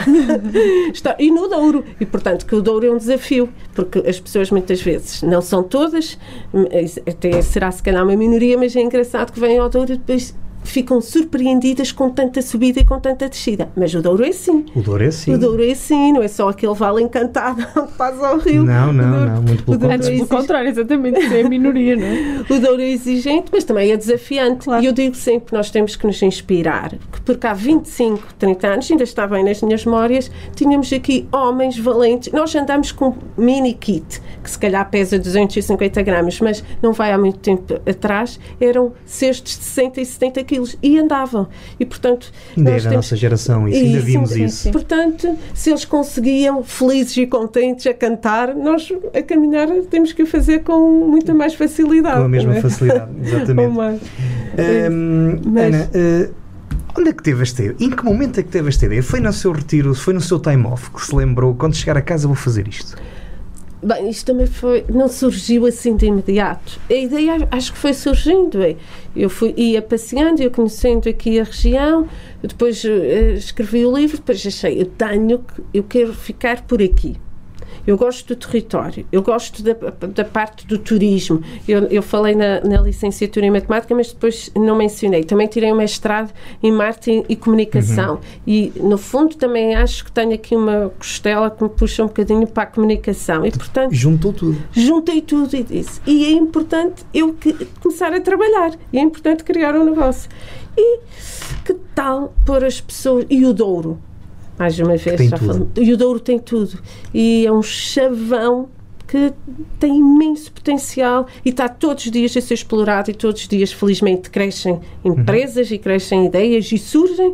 Está, 0.94 1.16
e 1.20 1.32
no 1.32 1.48
Douro. 1.48 1.84
E, 2.00 2.06
portanto, 2.06 2.46
que 2.46 2.56
o 2.56 2.62
Douro 2.62 2.86
é 2.86 2.92
um 2.92 2.98
desafio, 2.98 3.50
porque 3.74 4.00
as 4.00 4.20
pessoas 4.20 4.52
muitas 4.52 4.82
vezes, 4.82 5.22
não 5.22 5.42
são 5.42 5.64
todas, 5.64 6.18
mas 6.52 7.00
até 7.08 7.42
será 7.42 7.72
se 7.72 7.82
calhar 7.82 8.04
uma 8.04 8.16
minoria, 8.16 8.58
mas 8.58 8.76
é 8.76 8.82
engraçado 8.82 9.32
que 9.32 9.40
vêm 9.40 9.58
ao 9.58 9.70
Douro 9.70 9.94
e 9.94 9.98
depois 9.98 10.36
ficam 10.64 11.02
surpreendidas 11.02 11.92
com 11.92 12.10
tanta 12.10 12.42
subida 12.42 12.80
e 12.80 12.86
com 12.86 13.00
tanta 13.00 13.28
descida. 13.30 13.70
Mas 13.76 13.94
o 13.94 14.02
Douro 14.02 14.26
é 14.26 14.30
assim. 14.30 14.66
O 14.76 14.82
Douro 14.82 15.04
é 15.04 15.08
assim. 15.08 15.34
O 15.34 15.38
Douro 15.38 15.64
é 15.64 15.72
assim, 15.72 16.14
não 16.14 16.22
é 16.24 16.28
só 16.28 16.50
aquele 16.50 16.74
vale 16.74 17.02
encantado 17.04 17.66
onde 17.78 17.92
passa 17.94 18.28
ao 18.28 18.38
rio. 18.38 18.64
Não, 18.64 18.92
não, 18.94 19.12
Douro- 19.12 19.30
não, 19.32 19.42
muito 19.42 19.64
pelo 19.64 19.76
o 19.76 19.80
Douro 19.80 19.96
Antes, 19.96 20.10
pelo 20.10 20.28
contrário, 20.28 20.70
exatamente. 20.70 21.20
Isso 21.20 21.34
é 21.34 21.42
a 21.42 21.50
minoria, 21.50 21.96
não 21.96 22.06
é? 22.06 22.46
O 22.50 22.60
Douro 22.60 22.82
é 22.82 22.90
exigente, 22.90 23.46
mas 23.52 23.64
também 23.64 23.92
é 23.92 23.98
desafiante. 23.98 24.70
E 24.82 24.86
eu 24.86 24.94
digo 24.94 25.16
sempre 25.16 25.48
que 25.48 25.54
nós 25.54 25.70
temos 25.70 25.96
que 25.96 26.06
nos 26.08 26.22
inspirar. 26.22 26.90
que 27.12 27.22
Porque 27.26 27.46
há 27.48 27.54
25, 27.54 28.34
30 28.40 28.68
anos, 28.68 28.92
ainda 28.92 29.04
está 29.04 29.28
bem 29.28 29.44
nas 29.44 29.62
minhas 29.62 29.86
memórias, 29.86 30.32
tínhamos 30.56 30.92
aqui 30.94 31.28
homens 31.32 31.78
valentes. 31.78 32.32
Nós 32.32 32.56
andamos 32.56 32.92
com 32.92 33.16
mini 33.38 33.74
kit, 33.74 34.22
que 34.44 34.50
se 34.50 34.58
calhar 34.58 34.90
pesa 34.90 35.18
250 35.20 36.02
gramas, 36.02 36.40
mas 36.40 36.64
não 36.82 36.94
vai 36.94 37.12
há 37.12 37.18
muito 37.18 37.40
tempo 37.40 37.74
atrás, 37.90 38.40
eram 38.60 38.94
cestos 39.06 39.58
de 39.58 39.64
60 39.64 40.02
e 40.02 40.06
70 40.06 40.44
quilos 40.44 40.53
e 40.82 40.98
andavam. 41.00 41.48
E, 41.80 41.86
portanto, 41.86 42.32
Ainda 42.58 42.70
é 42.72 42.74
da 42.76 42.80
temos- 42.82 42.96
nossa 42.96 43.16
geração 43.16 43.68
isso, 43.68 43.80
ainda 43.80 44.00
vimos 44.00 44.30
sim, 44.32 44.46
isso. 44.46 44.72
Portanto, 44.72 45.36
se 45.54 45.70
eles 45.70 45.86
conseguiam, 45.86 46.64
felizes 46.64 47.18
e 47.18 47.26
contentes, 47.28 47.88
a 47.88 47.94
cantar, 47.94 48.54
nós 48.56 48.92
a 49.14 49.22
caminhar 49.22 49.68
temos 49.90 50.12
que 50.14 50.24
o 50.24 50.26
fazer 50.28 50.60
com 50.64 51.08
muita 51.10 51.34
mais 51.34 51.54
facilidade. 51.54 52.18
Com 52.18 52.24
a 52.24 52.30
mesma 52.30 52.56
é? 52.58 52.62
facilidade, 52.62 53.12
exatamente. 53.22 53.74
mais. 53.74 54.00
Hum, 54.92 55.40
Mas- 55.46 55.76
Ana, 55.76 55.90
eh, 55.94 56.30
onde 56.98 57.10
é 57.10 57.14
que 57.14 57.24
teve 57.24 57.42
esta 57.44 57.64
ideia? 57.64 57.76
Em 57.80 57.90
que 57.90 58.04
momento 58.04 58.40
é 58.40 58.44
que 58.44 58.50
teve 58.50 58.70
esta 58.70 58.86
ideia? 58.86 59.02
Foi 59.02 59.20
no 59.20 59.34
seu 59.34 59.52
retiro, 59.52 59.94
foi 59.96 60.14
no 60.14 60.22
seu 60.22 60.40
time 60.40 60.66
off 60.68 60.92
que 60.92 61.04
se 61.06 61.16
lembrou, 61.16 61.56
quando 61.56 61.76
chegar 61.76 61.98
a 61.98 62.02
casa 62.02 62.28
vou 62.28 62.36
fazer 62.36 62.68
isto? 62.68 62.96
Bem, 63.84 64.10
isto 64.10 64.28
também 64.28 64.46
foi, 64.46 64.86
não 64.88 65.10
surgiu 65.10 65.66
assim 65.66 65.96
de 65.96 66.06
imediato. 66.06 66.80
A 66.90 66.94
ideia 66.94 67.48
acho 67.52 67.74
que 67.74 67.78
foi 67.78 67.94
surgindo. 67.94 68.64
é. 68.64 68.78
Eu 69.16 69.30
fui, 69.30 69.54
ia 69.58 69.82
passeando, 69.82 70.42
ia 70.42 70.50
conhecendo 70.50 71.10
aqui 71.10 71.40
a 71.40 71.44
região, 71.44 72.08
depois 72.42 72.84
eh, 72.86 73.34
escrevi 73.34 73.86
o 73.86 73.96
livro, 73.96 74.18
depois 74.18 74.46
achei, 74.48 74.82
eu 74.82 74.86
tenho, 74.86 75.44
eu 75.74 75.84
quero 75.84 76.14
ficar 76.14 76.62
por 76.62 76.82
aqui. 76.82 77.18
Eu 77.86 77.98
gosto 77.98 78.28
do 78.28 78.36
território, 78.36 79.06
eu 79.12 79.22
gosto 79.22 79.62
da, 79.62 79.74
da 80.08 80.24
parte 80.24 80.66
do 80.66 80.78
turismo. 80.78 81.42
Eu, 81.68 81.82
eu 81.88 82.02
falei 82.02 82.34
na, 82.34 82.62
na 82.62 82.80
licenciatura 82.82 83.46
em 83.46 83.52
matemática, 83.52 83.94
mas 83.94 84.14
depois 84.14 84.50
não 84.56 84.76
mencionei. 84.76 85.24
Também 85.24 85.48
tirei 85.48 85.72
um 85.72 85.76
mestrado 85.76 86.32
em 86.62 86.72
marketing 86.72 87.26
e 87.28 87.36
comunicação. 87.36 88.20
E, 88.48 88.72
no 88.78 88.98
fundo, 88.98 89.36
também 89.36 89.76
acho 89.76 90.06
que 90.06 90.12
tenho 90.12 90.34
aqui 90.34 90.56
uma 90.56 90.92
costela 90.98 91.50
que 91.52 91.62
me 91.62 91.70
puxa 91.70 92.04
um 92.04 92.08
bocadinho 92.08 92.48
para 92.48 92.64
a 92.64 92.66
comunicação. 92.68 93.46
E, 93.46 93.52
portanto, 93.52 93.94
Juntou 93.94 94.32
tudo. 94.32 94.58
juntei 94.72 95.22
tudo 95.22 95.54
e 95.56 95.64
disse. 95.64 96.00
E 96.08 96.26
é 96.26 96.32
importante 96.32 97.04
eu 97.14 97.34
que- 97.34 97.54
começar 97.82 98.14
a 98.14 98.22
trabalhar. 98.22 98.72
E 98.94 98.98
é 98.98 99.02
importante 99.02 99.44
criar 99.44 99.76
um 99.76 99.84
negócio. 99.84 100.30
E 100.78 101.00
que 101.66 101.74
tal 101.94 102.34
pôr 102.46 102.64
as 102.64 102.80
pessoas. 102.80 103.26
E 103.30 103.46
o 103.46 103.54
Douro? 103.54 104.00
Mais 104.58 104.78
uma 104.80 104.96
vez, 104.96 105.18
tem 105.18 105.30
já 105.30 105.38
tudo. 105.38 105.70
E 105.80 105.92
o 105.92 105.98
Douro 105.98 106.20
tem 106.20 106.40
tudo. 106.40 106.80
E 107.14 107.46
é 107.46 107.52
um 107.52 107.62
chavão 107.62 108.70
que 109.08 109.34
tem 109.80 109.98
imenso 109.98 110.52
potencial 110.52 111.28
e 111.46 111.50
está 111.50 111.70
todos 111.70 112.06
os 112.06 112.12
dias 112.12 112.36
a 112.36 112.42
ser 112.42 112.54
explorado 112.56 113.12
e 113.12 113.14
todos 113.14 113.42
os 113.42 113.48
dias, 113.48 113.72
felizmente, 113.72 114.30
crescem 114.30 114.80
empresas 115.04 115.70
e 115.72 115.78
crescem 115.78 116.26
ideias 116.26 116.72
e 116.72 116.78
surgem. 116.78 117.34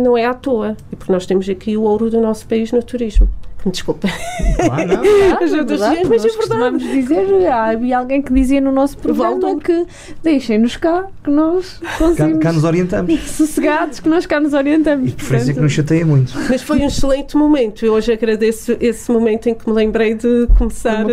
Não 0.00 0.16
é 0.16 0.24
à 0.24 0.34
toa. 0.34 0.76
E 0.90 0.96
porque 0.96 1.12
nós 1.12 1.26
temos 1.26 1.48
aqui 1.48 1.76
o 1.76 1.82
ouro 1.82 2.10
do 2.10 2.20
nosso 2.20 2.46
país 2.46 2.72
no 2.72 2.82
turismo. 2.82 3.28
Desculpa. 3.66 4.08
Claro, 4.56 4.88
não. 4.88 5.00
As 5.42 5.52
é 5.52 5.58
outras 5.60 5.80
verdade, 5.80 6.08
mas 6.08 6.22
é 6.24 6.26
nós 6.28 6.36
costumamos 6.36 6.82
dizer, 6.82 7.46
há- 7.46 7.70
havia 7.70 7.98
alguém 7.98 8.20
que 8.22 8.32
dizia 8.32 8.60
no 8.60 8.70
nosso 8.72 8.96
programa 8.98 9.58
que 9.60 9.86
deixem-nos 10.22 10.76
cá, 10.76 11.06
que 11.22 11.30
nós 11.30 11.78
Cá, 11.80 11.98
conseguimos 11.98 12.38
cá 12.42 12.52
nos 12.52 12.64
orientamos. 12.64 13.20
sossegados, 13.30 14.00
que 14.00 14.08
nós 14.08 14.26
cá 14.26 14.38
nos 14.40 14.52
orientamos. 14.52 15.06
E 15.06 15.10
de 15.10 15.16
preferência 15.16 15.54
que 15.54 15.60
nos 15.60 15.72
chateia 15.72 16.04
muito. 16.04 16.32
Mas 16.48 16.62
foi 16.62 16.78
um 16.80 16.86
excelente 16.86 17.36
momento. 17.36 17.84
Eu 17.86 17.94
hoje 17.94 18.12
agradeço 18.12 18.76
esse 18.80 19.10
momento 19.10 19.48
em 19.48 19.54
que 19.54 19.68
me 19.68 19.74
lembrei 19.74 20.14
de 20.14 20.46
começar 20.58 21.04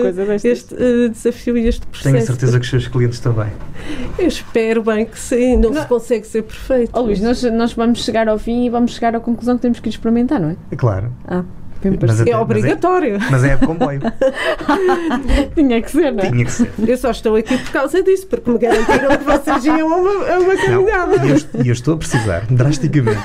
este 0.43 0.75
eh, 0.77 1.07
desafio 1.09 1.57
e 1.57 1.67
este 1.67 1.85
processo. 1.87 2.09
Tenho 2.11 2.17
a 2.23 2.25
certeza 2.25 2.59
que 2.59 2.63
os 2.65 2.69
seus 2.69 2.87
clientes 2.87 3.19
também. 3.19 3.47
Eu 4.19 4.27
espero 4.27 4.83
bem 4.83 5.05
que 5.05 5.17
sim. 5.19 5.57
Não, 5.57 5.73
se 5.73 5.87
consegue 5.87 6.27
ser 6.27 6.43
perfeito. 6.43 6.91
Ó 6.93 7.01
Luís, 7.01 7.21
nós, 7.21 7.41
nós 7.43 7.73
vamos 7.73 8.03
chegar 8.03 8.27
ao 8.27 8.37
fim 8.37 8.65
e 8.65 8.69
vamos 8.69 8.93
chegar 8.93 9.15
à 9.15 9.19
conclusão 9.19 9.55
que 9.55 9.61
temos 9.61 9.79
que 9.79 9.89
experimentar, 9.89 10.39
não 10.39 10.49
é? 10.49 10.55
É 10.71 10.75
claro. 10.75 11.11
Ah, 11.27 11.43
Mas 12.01 12.21
até- 12.21 12.31
É 12.31 12.37
obrigatório. 12.37 13.17
Mas 13.29 13.43
é 13.43 13.55
de 13.55 13.65
comboio. 13.65 14.01
Tinha 15.55 15.81
que 15.81 15.91
ser, 15.91 16.11
não 16.11 16.23
é? 16.23 16.29
Tinha 16.29 16.45
que 16.45 16.51
ser. 16.51 16.71
Eu 16.87 16.97
só 16.97 17.11
estou 17.11 17.35
aqui 17.35 17.57
por 17.57 17.71
causa 17.71 18.01
disso, 18.03 18.27
porque 18.27 18.49
me 18.49 18.57
garantiram 18.57 19.17
que 19.17 19.23
vocês 19.23 19.65
iam 19.65 19.93
a 19.93 19.95
uma, 19.97 20.33
a 20.33 20.39
uma 20.39 20.55
caminhada. 20.55 21.25
e 21.25 21.29
eu, 21.29 21.65
eu 21.65 21.73
estou 21.73 21.93
a 21.95 21.97
precisar, 21.97 22.45
drasticamente, 22.49 23.19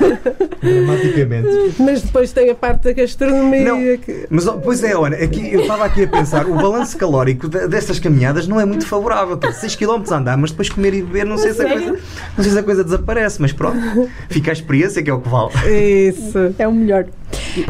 dramaticamente. 0.62 1.48
Mas 1.78 2.02
depois 2.02 2.32
tem 2.32 2.50
a 2.50 2.54
parte 2.54 2.84
da 2.84 2.92
gastronomia. 2.92 3.64
Não. 3.64 3.78
que- 3.98 4.26
Mas, 4.30 4.44
pois 4.62 4.82
é, 4.82 4.96
olha, 4.96 5.22
aqui, 5.22 5.52
eu 5.52 5.60
estava 5.62 5.84
aqui 5.84 6.04
a 6.04 6.08
pensar, 6.08 6.46
o 6.46 6.54
balanço 6.54 6.96
calórico 6.96 7.48
de- 7.48 7.68
destas 7.68 7.98
caminhadas 7.98 8.46
não 8.46 8.60
é 8.60 8.64
muito 8.64 8.86
favorável. 8.86 9.38
6 9.52 9.76
km 9.76 10.02
a 10.10 10.16
andar, 10.16 10.36
mas 10.36 10.50
depois 10.50 10.68
comer 10.68 10.94
e 10.94 11.02
beber, 11.02 11.24
não 11.24 11.38
sei, 11.38 11.52
se 11.52 11.62
a 11.62 11.68
coisa, 11.68 11.92
não 12.36 12.44
sei 12.44 12.52
se 12.52 12.58
a 12.58 12.62
coisa 12.62 12.84
desaparece, 12.84 13.40
mas 13.40 13.52
pronto, 13.52 13.78
fica 14.28 14.50
a 14.50 14.52
experiência 14.52 15.02
que 15.02 15.10
é 15.10 15.12
o 15.12 15.20
que 15.20 15.28
vale. 15.28 15.50
Isso. 16.08 16.54
É 16.58 16.66
o 16.66 16.72
melhor. 16.72 17.06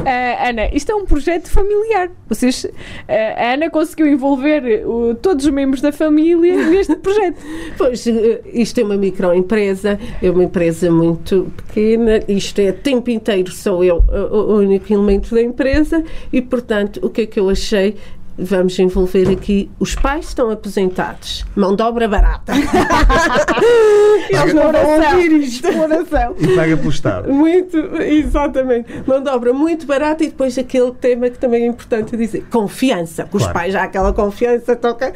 Ah, 0.05 0.49
Ana, 0.49 0.69
isto 0.73 0.91
é 0.91 0.95
um 0.95 1.05
projeto 1.05 1.51
familiar. 1.51 2.11
Vocês, 2.29 2.67
ah, 3.09 3.35
a 3.37 3.55
Ana 3.55 3.71
conseguiu 3.71 4.07
envolver 4.07 4.85
uh, 4.87 5.15
todos 5.15 5.45
os 5.45 5.53
membros 5.53 5.81
da 5.81 5.93
família 5.93 6.69
neste 6.69 6.97
projeto. 6.97 7.39
Pois, 7.77 8.07
eh, 8.07 8.41
isto 8.53 8.81
é 8.81 8.85
uma 8.85 8.97
microempresa, 8.97 9.99
é 10.23 10.31
uma 10.31 10.45
empresa 10.45 10.91
muito 10.91 11.53
pequena, 11.57 12.21
isto 12.29 12.59
é 12.61 12.71
o 12.71 12.73
tempo 12.73 13.11
inteiro 13.11 13.53
sou 13.53 13.85
eu 13.85 14.03
o 14.33 14.57
o 14.57 14.59
único 14.59 14.93
elemento 14.93 15.35
da 15.35 15.43
empresa 15.43 16.05
e, 16.33 16.41
portanto, 16.41 17.01
o 17.03 17.11
que 17.11 17.23
é 17.23 17.27
que 17.27 17.39
eu 17.39 17.49
achei? 17.49 17.97
Vamos 18.39 18.79
envolver 18.79 19.31
aqui 19.31 19.71
os 19.81 19.95
pais 19.95 20.29
estão 20.29 20.51
aposentados, 20.51 21.45
mão 21.55 21.75
de 21.75 21.83
obra 21.83 22.07
barata. 22.07 22.53
Eles 24.43 24.55
não 24.55 24.73
vão 24.73 24.95
ouvir 25.15 25.33
isto. 25.43 25.69
Exploração. 25.69 26.35
E 26.39 26.49
paga 26.55 26.77
pelo 26.77 26.91
Estado. 26.91 27.33
Muito, 27.33 27.77
exatamente. 28.03 28.89
Mão 29.07 29.23
de 29.23 29.29
obra 29.31 29.53
muito 29.53 29.87
barata 29.87 30.25
e 30.25 30.29
depois 30.29 30.57
aquele 30.59 30.93
tema 30.93 31.29
que 31.31 31.39
também 31.39 31.65
é 31.65 31.67
importante 31.67 32.17
dizer: 32.17 32.45
confiança. 32.51 33.25
Que 33.25 33.37
Os 33.37 33.43
Claro. 33.43 33.55
pais 33.59 33.73
já 33.73 33.83
aquela 33.85 34.13
confiança 34.13 34.75
toca. 34.77 35.13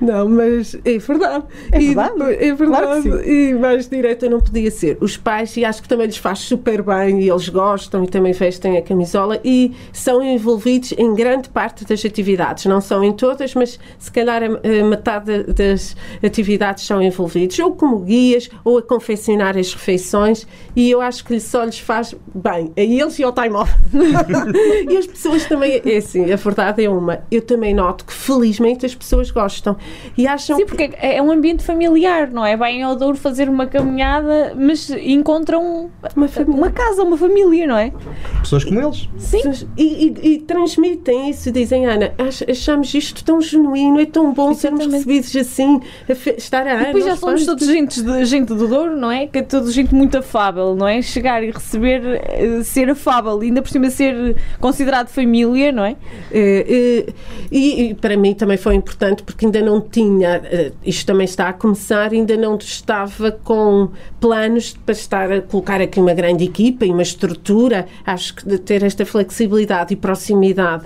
Não, 0.00 0.28
mas 0.28 0.76
é 0.84 0.98
verdade. 0.98 1.44
É 1.72 1.80
E 1.80 1.86
verdade. 1.86 2.12
depois- 2.18 2.36
é 2.40 2.56
Claro 2.56 3.02
verdade. 3.02 3.22
que 3.24 3.30
e 3.30 3.54
mais 3.54 3.88
direto 3.88 4.28
não 4.30 4.40
podia 4.40 4.70
ser. 4.70 4.98
Os 5.00 5.16
pais, 5.16 5.56
e 5.56 5.64
acho 5.64 5.82
que 5.82 5.88
também 5.88 6.06
lhes 6.06 6.16
faz 6.16 6.40
super 6.40 6.82
bem 6.82 7.20
e 7.22 7.28
eles 7.30 7.48
gostam 7.48 8.04
e 8.04 8.06
também 8.06 8.32
vestem 8.32 8.76
a 8.78 8.82
camisola 8.82 9.38
e 9.44 9.72
são 9.92 10.22
envolvidos 10.22 10.92
em 10.96 11.14
grande 11.14 11.48
parte 11.48 11.84
das 11.84 12.00
atividades. 12.04 12.20
atividades, 12.20 12.66
não 12.66 12.80
são 12.80 13.02
em 13.02 13.12
todas, 13.12 13.54
mas 13.54 13.78
se 13.98 14.10
calhar 14.12 14.42
a, 14.42 14.46
a 14.46 14.84
metade 14.84 15.42
das 15.44 15.96
atividades 16.22 16.84
são 16.86 17.00
envolvidos, 17.02 17.58
ou 17.60 17.72
como 17.74 17.98
guias, 18.00 18.48
ou 18.64 18.78
a 18.78 18.82
confeccionar 18.82 19.56
as 19.56 19.72
refeições, 19.72 20.46
e 20.74 20.90
eu 20.90 21.00
acho 21.00 21.24
que 21.24 21.38
só 21.40 21.64
lhes 21.64 21.78
faz 21.78 22.14
bem, 22.34 22.72
a 22.76 22.80
eles 22.80 23.18
e 23.18 23.22
ao 23.24 23.32
time 23.32 23.54
off. 23.54 23.72
e 24.90 24.96
as 24.96 25.06
pessoas 25.06 25.44
também, 25.46 25.80
é 25.84 25.96
assim, 25.96 26.30
a 26.32 26.36
verdade 26.36 26.84
é 26.84 26.90
uma, 26.90 27.20
eu 27.30 27.42
também 27.42 27.74
noto 27.74 28.04
que 28.04 28.12
felizmente 28.12 28.84
as 28.86 28.94
pessoas 28.94 29.30
gostam 29.30 29.76
e 30.16 30.26
acham 30.26 30.56
Sim, 30.56 30.66
porque 30.66 30.90
é 30.96 31.20
um 31.20 31.30
ambiente 31.30 31.64
familiar, 31.64 32.30
não 32.30 32.44
é? 32.44 32.56
Vai 32.56 32.80
ao 32.82 32.96
Douro 32.96 33.16
fazer 33.16 33.48
uma 33.48 33.66
caminhada, 33.66 34.54
mas 34.56 34.90
encontram 34.90 35.90
uma, 36.16 36.28
uma 36.46 36.70
casa, 36.70 37.02
uma 37.02 37.16
família, 37.16 37.66
não 37.66 37.76
é? 37.76 37.92
Pessoas 38.40 38.64
como 38.64 38.80
eles. 38.80 39.08
Sim. 39.18 39.42
E, 39.76 40.06
e, 40.06 40.28
e 40.34 40.38
transmitem 40.38 41.30
isso, 41.30 41.50
dizem, 41.50 41.86
Ana, 41.86 42.12
ach- 42.18 42.44
achamos 42.48 42.92
isto 42.94 43.24
tão 43.24 43.40
genuíno, 43.40 44.00
é 44.00 44.06
tão 44.06 44.32
bom 44.32 44.54
sermos 44.54 44.86
recebidos 44.86 45.34
assim, 45.36 45.80
a 46.08 46.12
estar 46.36 46.66
a 46.66 46.82
E 46.82 46.84
depois 46.86 47.04
já 47.04 47.16
somos 47.16 47.46
todos 47.46 47.66
gente, 47.66 48.02
de, 48.02 48.24
gente 48.50 48.54
do 48.54 48.68
Douro, 48.68 48.96
não 48.96 49.10
é? 49.10 49.26
Que 49.26 49.38
é 49.38 49.42
toda 49.42 49.70
gente 49.70 49.94
muito 49.94 50.18
afável, 50.18 50.74
não 50.74 50.86
é? 50.86 51.00
Chegar 51.00 51.42
e 51.42 51.50
receber, 51.50 52.02
eh, 52.04 52.62
ser 52.62 52.90
afável, 52.90 53.40
ainda 53.40 53.62
por 53.62 53.70
cima 53.70 53.90
ser 53.90 54.36
considerado 54.60 55.08
família, 55.08 55.72
não 55.72 55.84
é? 55.84 55.96
Eh, 56.32 57.06
eh, 57.06 57.12
e, 57.50 57.82
e 57.82 57.94
para 57.94 58.16
mim 58.16 58.34
também 58.34 58.56
foi 58.56 58.74
importante 58.74 59.22
porque 59.22 59.46
ainda 59.46 59.60
não 59.60 59.80
tinha, 59.80 60.42
isto 60.84 61.06
também 61.06 61.24
está 61.24 61.48
a 61.48 61.52
começar, 61.52 62.12
ainda 62.12 62.36
não 62.36 62.56
estava 62.56 63.30
com 63.32 63.90
planos 64.20 64.76
para 64.84 64.92
estar 64.92 65.32
a 65.32 65.40
colocar 65.40 65.80
aqui 65.80 66.00
uma 66.00 66.14
grande 66.14 66.44
equipa 66.44 66.84
e 66.84 66.90
uma 66.90 67.02
estrutura. 67.02 67.86
Acho 68.04 68.34
que 68.34 68.58
ter 68.58 68.82
esta 68.82 69.04
flexibilidade 69.04 69.94
e 69.94 69.96
proximidade 69.96 70.84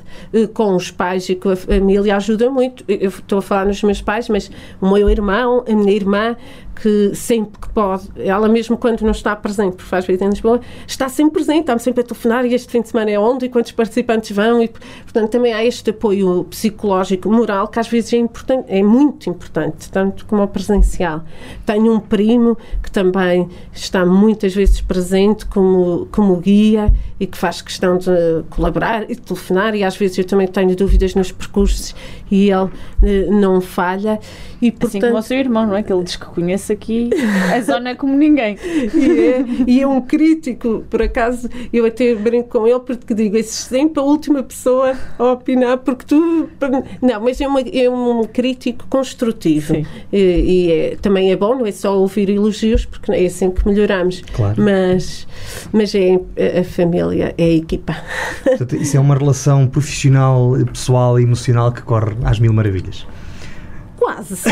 com 0.52 0.74
os 0.74 0.90
pais 0.90 1.28
e 1.28 1.34
com 1.34 1.50
a 1.50 1.56
família 1.56 2.16
ajuda 2.16 2.50
muito. 2.50 2.84
Eu 2.88 3.08
estou 3.08 3.38
a 3.38 3.42
falar 3.42 3.66
nos 3.66 3.82
meus 3.82 4.00
pais, 4.00 4.28
mas 4.28 4.50
o 4.80 4.90
meu 4.90 5.08
irmão, 5.08 5.64
a 5.68 5.74
minha 5.74 5.92
irmã, 5.92 6.36
que 6.74 7.14
sempre 7.14 7.58
que 7.60 7.68
pode, 7.68 8.08
ela 8.16 8.48
mesmo 8.48 8.76
quando 8.76 9.02
não 9.02 9.12
está 9.12 9.34
presente, 9.36 9.76
porque 9.76 9.88
faz 9.88 10.04
vida 10.04 10.24
em 10.24 10.28
Lisboa, 10.28 10.60
está 10.86 11.08
sempre 11.08 11.34
presente, 11.34 11.60
está-me 11.60 11.80
sempre 11.80 12.00
a 12.00 12.04
telefonar 12.04 12.44
e 12.44 12.54
este 12.54 12.70
fim 12.70 12.82
de 12.82 12.88
semana 12.88 13.10
é 13.10 13.18
onde 13.18 13.46
e 13.46 13.48
quantos 13.48 13.72
participantes 13.72 14.30
vão 14.32 14.62
e, 14.62 14.68
portanto, 14.68 15.30
também 15.30 15.52
há 15.52 15.64
este 15.64 15.90
apoio 15.90 16.44
psicológico, 16.44 17.30
moral, 17.30 17.68
que 17.68 17.78
às 17.78 17.88
vezes 17.88 18.12
é 18.12 18.16
importante, 18.16 18.66
é 18.68 18.82
muito 18.82 19.30
importante, 19.30 19.90
tanto 19.90 20.26
como 20.26 20.42
o 20.42 20.48
presencial. 20.48 21.22
Tenho 21.64 21.92
um 21.92 22.00
primo 22.00 22.56
que 22.82 22.90
também 22.90 23.48
está 23.72 24.04
muitas 24.04 24.54
vezes 24.54 24.80
presente 24.80 25.46
como, 25.46 26.06
como 26.10 26.36
guia 26.36 26.92
e 27.18 27.26
que 27.26 27.38
faz 27.38 27.62
questão 27.62 27.96
de 27.96 28.44
colaborar 28.50 29.04
e 29.04 29.14
de 29.14 29.20
telefonar 29.20 29.74
e 29.74 29.84
às 29.84 29.96
vezes 29.96 30.18
eu 30.18 30.24
também 30.24 30.46
tenho 30.46 30.74
dúvidas 30.74 31.14
nos 31.14 31.30
percursos 31.30 31.94
e 32.30 32.50
ele 32.50 32.70
eh, 33.02 33.26
não 33.30 33.60
falha 33.60 34.18
e, 34.60 34.70
portanto, 34.70 34.88
Assim 34.88 35.00
como 35.00 35.18
o 35.18 35.22
seu 35.22 35.38
irmão, 35.38 35.66
não 35.66 35.76
é? 35.76 35.82
Que 35.82 35.92
ele 35.92 36.02
diz 36.02 36.16
que 36.16 36.26
conhece 36.26 36.63
aqui 36.72 37.10
a 37.54 37.60
zona 37.60 37.94
como 37.94 38.14
ninguém. 38.16 38.56
e 38.94 39.20
é, 39.20 39.44
e 39.66 39.80
é 39.80 39.86
um 39.86 40.00
crítico, 40.00 40.84
por 40.90 41.02
acaso, 41.02 41.48
eu 41.72 41.84
até 41.86 42.14
brinco 42.14 42.48
com 42.60 42.66
ele 42.66 42.80
porque 42.80 43.14
digo, 43.14 43.36
és 43.36 43.46
sempre 43.46 44.00
a 44.00 44.04
última 44.04 44.42
pessoa 44.42 44.94
a 45.18 45.32
opinar, 45.32 45.78
porque 45.78 46.04
tu. 46.06 46.48
Não, 47.02 47.20
mas 47.20 47.40
é, 47.40 47.46
uma- 47.46 47.60
é 47.60 47.88
um 47.90 48.24
crítico 48.24 48.86
construtivo. 48.88 49.74
Sim. 49.74 49.86
E, 50.12 50.18
e 50.18 50.72
é- 50.72 50.96
também 51.00 51.30
é 51.32 51.36
bom, 51.36 51.54
não 51.56 51.66
é 51.66 51.72
só 51.72 51.98
ouvir 51.98 52.28
elogios, 52.30 52.84
porque 52.84 53.12
é 53.12 53.26
assim 53.26 53.50
que 53.50 53.66
melhoramos. 53.66 54.22
Claro. 54.32 54.62
Mas, 54.62 55.26
mas 55.72 55.94
é 55.94 56.14
a, 56.56 56.60
a 56.60 56.64
família, 56.64 57.34
é 57.36 57.44
a 57.44 57.48
equipa. 57.54 57.96
Portanto, 58.44 58.76
isso 58.76 58.96
é 58.96 59.00
uma 59.00 59.14
relação 59.16 59.66
profissional, 59.66 60.52
pessoal 60.72 61.18
e 61.18 61.22
emocional 61.22 61.72
que 61.72 61.82
corre 61.82 62.12
às 62.24 62.38
mil 62.38 62.52
maravilhas. 62.52 63.06
Quase. 64.04 64.36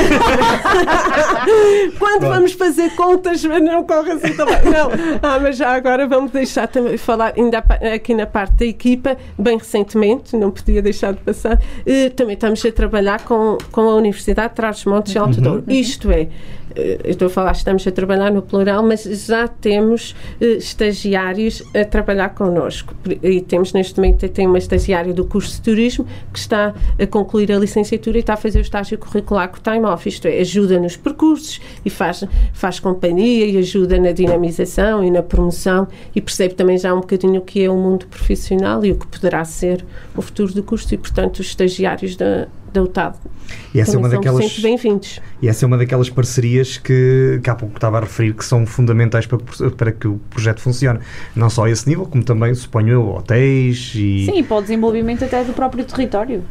Quando 1.99 2.23
vamos 2.23 2.53
fazer 2.53 2.97
contas, 2.97 3.45
não 3.45 3.85
corre 3.85 4.13
assim 4.13 4.35
também. 4.35 4.57
Não. 4.65 4.91
Ah, 5.23 5.39
mas 5.39 5.59
já 5.59 5.75
agora 5.75 6.09
vamos 6.09 6.31
deixar 6.31 6.67
também 6.67 6.97
falar, 6.97 7.35
ainda 7.37 7.59
aqui 7.95 8.15
na 8.15 8.27
parte 8.27 8.55
da 8.55 8.65
equipa, 8.65 9.15
bem 9.39 9.59
recentemente, 9.59 10.35
não 10.39 10.51
podia 10.51 10.81
deixar 10.81 11.13
de 11.13 11.21
passar, 11.21 11.61
eh, 11.85 12.09
também 12.09 12.33
estamos 12.33 12.65
a 12.65 12.73
trabalhar 12.73 13.23
com, 13.25 13.59
com 13.71 13.83
a 13.83 13.95
Universidade 13.97 14.49
de 14.51 14.55
Trás-os-Montes 14.55 15.15
e 15.15 15.19
Alto 15.19 15.39
Douro. 15.39 15.65
Isto 15.69 16.11
é, 16.11 16.29
estou 17.05 17.27
a 17.27 17.31
falar, 17.31 17.53
estamos 17.53 17.87
a 17.87 17.91
trabalhar 17.91 18.31
no 18.31 18.43
plural, 18.43 18.83
mas 18.83 19.05
já 19.05 19.47
temos 19.49 20.15
eh, 20.41 20.57
estagiários 20.57 21.63
a 21.75 21.85
trabalhar 21.85 22.31
connosco. 22.31 22.95
E 23.23 23.41
temos 23.41 23.73
neste 23.73 23.99
momento 23.99 24.29
tem 24.29 24.47
uma 24.47 24.59
estagiária 24.59 25.13
do 25.13 25.25
curso 25.25 25.57
de 25.57 25.63
turismo 25.63 26.07
que 26.33 26.39
está 26.39 26.75
a 26.99 27.07
concluir 27.07 27.53
a 27.53 27.59
licenciatura 27.59 28.19
e 28.19 28.21
está 28.21 28.35
a 28.35 28.37
fazer 28.37 28.59
o 28.59 28.63
estágio 28.63 28.99
curricular 28.99 29.49
com 29.49 29.59
o 29.59 29.61
time 29.61 29.85
off, 29.87 30.09
isto 30.09 30.27
é, 30.27 30.41
ajuda 30.41 30.79
nos 30.79 30.97
percursos 30.97 31.61
e 31.85 31.91
faz, 31.91 32.25
faz 32.53 32.81
companhia 32.81 33.47
e 33.47 33.59
ajuda 33.59 33.99
na 33.99 34.13
dinamização 34.13 35.05
e 35.05 35.11
na 35.11 35.23
promoção 35.23 35.89
e 36.15 36.21
percebe 36.21 36.55
também 36.55 36.79
já 36.79 36.95
um 36.95 37.01
bocadinho 37.01 37.41
o 37.41 37.45
que 37.45 37.63
é 37.63 37.71
o 37.71 37.77
mundo 37.77 38.07
profissional 38.07 38.85
e 38.85 38.93
o 38.93 38.97
que 38.97 39.07
poderá 39.07 39.45
ser 39.45 39.85
o 40.17 40.23
futuro 40.23 40.53
do 40.53 40.63
curso 40.63 40.93
e, 40.95 40.99
portanto, 40.99 41.41
os 41.41 41.47
estagiários 41.47 42.17
da, 42.17 42.49
da 42.73 42.83
UTAD 42.83 43.17
E 43.75 43.81
essa 43.81 43.97
é 43.97 43.99
uma 43.99 44.09
daquelas. 44.09 44.59
bem-vindos. 44.61 45.21
E 45.41 45.49
essa 45.49 45.65
é 45.65 45.67
uma 45.67 45.77
daquelas 45.77 46.09
parcerias 46.09 46.79
que, 46.79 47.41
que 47.43 47.51
há 47.51 47.55
pouco 47.55 47.75
estava 47.77 47.99
a 47.99 48.01
referir 48.01 48.33
que 48.35 48.45
são 48.45 48.65
fundamentais 48.67 49.27
para, 49.27 49.39
que- 49.39 49.71
para 49.71 49.93
que 49.93 50.09
o 50.09 50.19
projeto 50.31 50.61
funcione. 50.61 50.99
Não 51.37 51.51
só 51.51 51.65
a 51.67 51.71
esse 51.71 51.89
nível, 51.89 52.07
como 52.07 52.23
também, 52.25 52.55
suponho 52.55 52.89
eu, 52.89 53.09
hotéis 53.09 53.93
e. 53.95 54.27
Sim, 54.27 54.39
e 54.39 54.43
para 54.43 54.57
o 54.57 54.63
desenvolvimento 54.63 55.25
até 55.25 55.45
do 55.45 55.53
próprio 55.53 55.85
território. 55.85 56.43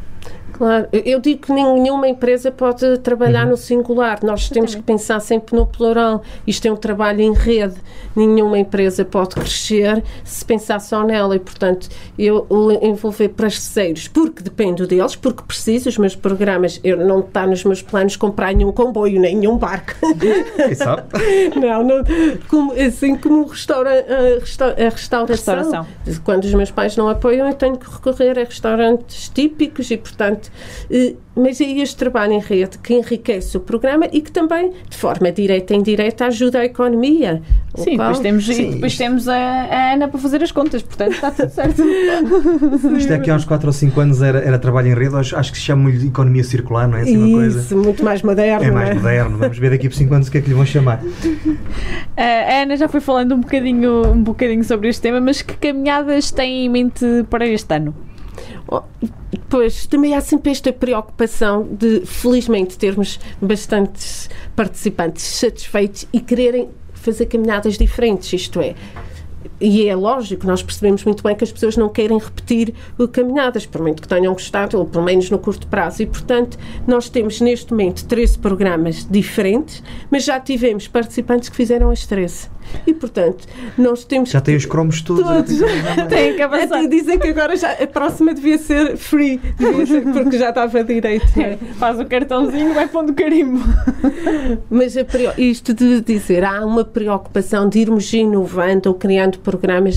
Claro, 0.54 0.88
eu 0.92 1.20
digo 1.20 1.42
que 1.42 1.52
nenhuma 1.52 2.08
empresa 2.08 2.52
pode 2.52 2.98
trabalhar 3.00 3.46
no 3.46 3.58
singular, 3.58 4.20
nós 4.24 4.50
temos 4.50 4.76
que 4.76 4.82
pensar 4.82 5.20
sempre 5.20 5.56
no 5.56 5.66
plural. 5.66 6.22
Isto 6.46 6.68
é 6.68 6.72
um 6.72 6.76
trabalho 6.76 7.22
em 7.22 7.34
rede, 7.34 7.76
nenhuma 8.16 8.60
empresa 8.60 9.04
pode 9.04 9.36
crescer 9.36 10.04
se 10.24 10.44
pensar 10.46 10.80
só 10.80 11.04
nela 11.04 11.36
e, 11.36 11.40
portanto, 11.40 11.90
eu 12.18 12.48
envolver 12.82 13.30
parceiros, 13.30 14.08
porque 14.08 14.44
dependo 14.44 14.86
deles, 14.86 15.16
porque 15.16 15.44
preciso, 15.44 15.90
os 15.90 15.98
meus 15.98 16.16
programas, 16.16 16.80
eu 16.84 16.98
não 16.98 17.20
está 17.22 17.48
nos 17.48 17.64
meus 17.64 17.82
planos 17.82 18.16
comprar 18.16 18.54
nenhum 18.54 18.72
comboio, 18.72 19.20
nem 19.20 19.36
nenhum 19.36 19.58
barco. 19.58 19.94
Quem 20.56 20.76
sabe? 20.76 21.04
Não, 21.60 21.84
não 21.84 22.04
como, 22.50 22.74
assim 22.74 23.16
como 23.16 23.46
restaura, 23.46 23.90
a, 23.92 24.40
resta- 24.40 24.76
a 24.78 24.90
restauração. 24.90 25.56
Restauração. 25.56 25.88
Quando 26.24 26.44
os 26.46 26.54
meus 26.54 26.72
pais 26.72 26.96
não 26.98 27.08
apoiam, 27.10 27.48
eu 27.48 27.54
tenho 27.54 27.78
que 27.78 27.90
recorrer 27.90 28.38
a 28.40 28.44
restaurantes 28.44 29.30
típicos 29.30 29.90
e, 29.92 29.98
portanto, 29.98 30.41
eh, 30.90 31.16
mas 31.36 31.60
é 31.62 31.66
este 31.66 31.96
trabalho 31.96 32.34
em 32.34 32.40
rede 32.40 32.78
que 32.80 32.94
enriquece 32.94 33.56
o 33.56 33.60
programa 33.60 34.06
e 34.12 34.22
que 34.22 34.32
também, 34.32 34.72
de 34.90 34.98
forma 34.98 35.32
direta 35.32 35.74
e 35.74 35.78
indireta, 35.78 36.26
ajuda 36.26 36.60
a 36.60 36.66
economia. 36.66 37.42
Sim, 37.76 37.92
local. 37.92 38.08
depois 38.08 38.20
temos, 38.20 38.50
e 38.50 38.54
Sim, 38.54 38.72
depois 38.72 38.92
isto- 38.92 39.02
temos 39.02 39.28
a, 39.30 39.36
a 39.36 39.94
Ana 39.94 40.08
para 40.10 40.20
fazer 40.20 40.44
as 40.44 40.52
contas, 40.52 40.82
portanto 40.82 41.14
está 41.14 41.32
tudo 41.32 41.50
certo. 41.50 41.82
Isto 42.98 43.14
aqui 43.14 43.32
há 43.32 43.36
uns 43.36 43.46
4 43.46 43.68
ou 43.68 43.74
5 43.74 44.00
anos 44.02 44.22
era, 44.22 44.40
era 44.40 44.60
trabalho 44.60 44.88
em 44.90 44.94
rede, 44.94 45.16
hoje 45.16 45.34
acho 45.36 45.52
que 45.52 45.58
se 45.58 45.64
chama 45.64 45.90
de 45.92 46.08
economia 46.08 46.44
circular, 46.44 46.88
não 46.88 46.98
é? 46.98 47.02
Assim 47.04 47.18
uma 47.18 47.38
coisa. 47.38 47.60
Isso, 47.60 47.78
muito 47.78 48.04
mais 48.04 48.22
moderno. 48.22 48.66
É 48.66 48.72
mais 48.72 48.94
moderno. 48.96 49.38
Vamos 49.38 49.58
ver 49.58 49.70
daqui 49.72 49.88
por 49.88 49.96
5 49.96 50.14
anos 50.14 50.28
o 50.28 50.32
que 50.32 50.38
é 50.38 50.42
que 50.42 50.50
lhe 50.50 50.54
vão 50.54 50.66
chamar. 50.66 51.02
A 52.18 52.62
Ana 52.64 52.76
já 52.76 52.88
foi 52.90 53.00
falando 53.00 53.34
um 53.36 53.40
bocadinho, 53.40 54.06
um 54.12 54.22
bocadinho 54.22 54.64
sobre 54.64 54.90
este 54.90 55.02
tema, 55.02 55.22
mas 55.22 55.42
que 55.42 55.54
caminhadas 55.56 56.30
tem 56.32 56.66
em 56.66 56.70
mente 56.70 57.06
para 57.30 57.48
este 57.48 57.74
ano? 57.74 57.96
Pois, 59.50 59.86
também 59.86 60.16
há 60.16 60.22
sempre 60.22 60.52
esta 60.52 60.72
preocupação 60.72 61.68
de, 61.72 62.06
felizmente, 62.06 62.78
termos 62.78 63.20
bastantes 63.42 64.30
participantes 64.56 65.24
satisfeitos 65.24 66.08
e 66.14 66.22
quererem 66.22 66.70
fazer 66.94 67.26
caminhadas 67.26 67.78
diferentes, 67.78 68.32
isto 68.32 68.62
é. 68.62 68.76
E 69.62 69.88
é 69.88 69.96
lógico, 69.96 70.48
nós 70.48 70.64
percebemos 70.64 71.04
muito 71.04 71.22
bem 71.22 71.36
que 71.36 71.44
as 71.44 71.52
pessoas 71.52 71.78
não 71.78 71.88
querem 71.88 72.18
repetir 72.18 72.74
o 72.98 73.08
caminhadas, 73.08 73.66
por 73.66 73.80
muito 73.82 74.02
que 74.02 74.08
tenham 74.08 74.34
gostado, 74.34 74.78
ou 74.80 74.86
pelo 74.86 75.04
menos 75.04 75.30
no 75.30 75.38
curto 75.38 75.68
prazo. 75.68 76.02
E, 76.02 76.08
portanto, 76.08 76.58
nós 76.88 77.10
temos 77.10 77.40
neste 77.40 77.72
momento 77.72 78.06
13 78.06 78.40
programas 78.40 79.08
diferentes, 79.10 79.84
mas 80.10 80.24
já 80.24 80.40
tivemos 80.40 80.88
participantes 80.88 81.48
que 81.48 81.56
fizeram 81.56 81.92
as 81.92 82.08
13. 82.08 82.50
E, 82.88 82.94
portanto, 82.94 83.48
nós 83.78 84.04
temos 84.06 84.30
Já 84.30 84.42
tem 84.42 84.56
os 84.56 84.66
cromos 84.66 85.02
todos. 85.02 85.24
Todos. 85.24 85.60
Tem 86.10 86.36
que 86.36 86.42
avançar. 86.42 86.88
Dizem 86.88 87.20
que 87.20 87.28
agora 87.28 87.56
já, 87.56 87.72
a 87.74 87.88
próxima 87.88 88.34
devia 88.34 88.58
ser 88.58 88.98
free, 88.98 89.40
devia 89.58 89.86
ser, 89.86 90.02
porque 90.04 90.38
já 90.38 90.50
estava 90.50 90.84
direito. 90.84 91.26
não 91.36 91.44
é? 91.44 91.58
Faz 91.78 92.00
o 92.00 92.06
cartãozinho, 92.06 92.74
vai 92.74 92.88
pondo 92.88 93.12
o 93.12 93.16
carimbo. 93.16 93.60
Mas 94.70 94.96
a 94.98 95.06
isto 95.38 95.74
de 95.74 96.02
dizer, 96.02 96.44
há 96.44 96.66
uma 96.66 96.86
preocupação 96.86 97.68
de 97.68 97.80
irmos 97.80 98.12
inovando 98.14 98.90
ou 98.90 98.96
criando 98.96 99.40
programas 99.40 99.51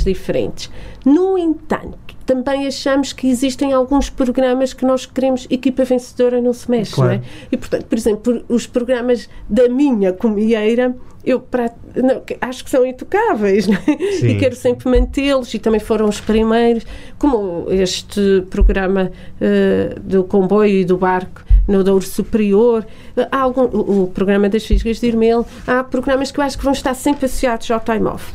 diferentes. 0.04 0.70
No 1.04 1.36
entanto, 1.38 1.98
também 2.26 2.66
achamos 2.66 3.12
que 3.12 3.28
existem 3.28 3.72
alguns 3.72 4.08
programas 4.08 4.72
que 4.72 4.84
nós 4.86 5.04
queremos, 5.04 5.46
equipa 5.50 5.84
vencedora 5.84 6.40
não 6.40 6.52
se 6.54 6.70
mexe, 6.70 6.94
Claro. 6.94 7.12
não 7.12 7.18
é? 7.18 7.22
E, 7.52 7.56
portanto, 7.56 7.84
por 7.84 7.98
exemplo, 7.98 8.44
os 8.48 8.66
programas 8.66 9.28
da 9.48 9.68
minha 9.68 10.10
comieira, 10.12 10.96
eu, 11.22 11.38
pra- 11.40 11.70
não, 11.94 12.22
acho 12.40 12.64
que 12.64 12.70
são 12.70 12.84
intocáveis 12.86 13.66
não 13.68 13.74
é? 13.76 14.12
Sim. 14.12 14.28
e 14.28 14.38
quero 14.38 14.56
sempre 14.56 14.88
mantê-los 14.88 15.52
e 15.52 15.58
também 15.58 15.80
foram 15.80 16.08
os 16.08 16.18
primeiros, 16.20 16.84
como 17.18 17.66
este 17.70 18.44
programa 18.48 19.12
eh, 19.40 19.94
do 20.02 20.24
comboio 20.24 20.80
e 20.80 20.84
do 20.84 20.96
barco 20.96 21.42
no 21.68 21.82
Douro 21.84 22.04
Superior, 22.04 22.86
há 23.30 23.38
algum, 23.38 23.62
o, 23.64 24.04
o 24.04 24.06
programa 24.08 24.48
das 24.50 24.64
Fisgas 24.66 24.98
de 25.00 25.06
Irmel, 25.08 25.46
há 25.66 25.82
programas 25.84 26.30
que 26.30 26.40
eu 26.40 26.44
acho 26.44 26.56
que 26.58 26.64
vão 26.64 26.72
estar 26.74 26.92
sempre 26.94 27.24
associados 27.26 27.70
ao 27.70 27.80
time 27.80 28.04
off. 28.06 28.32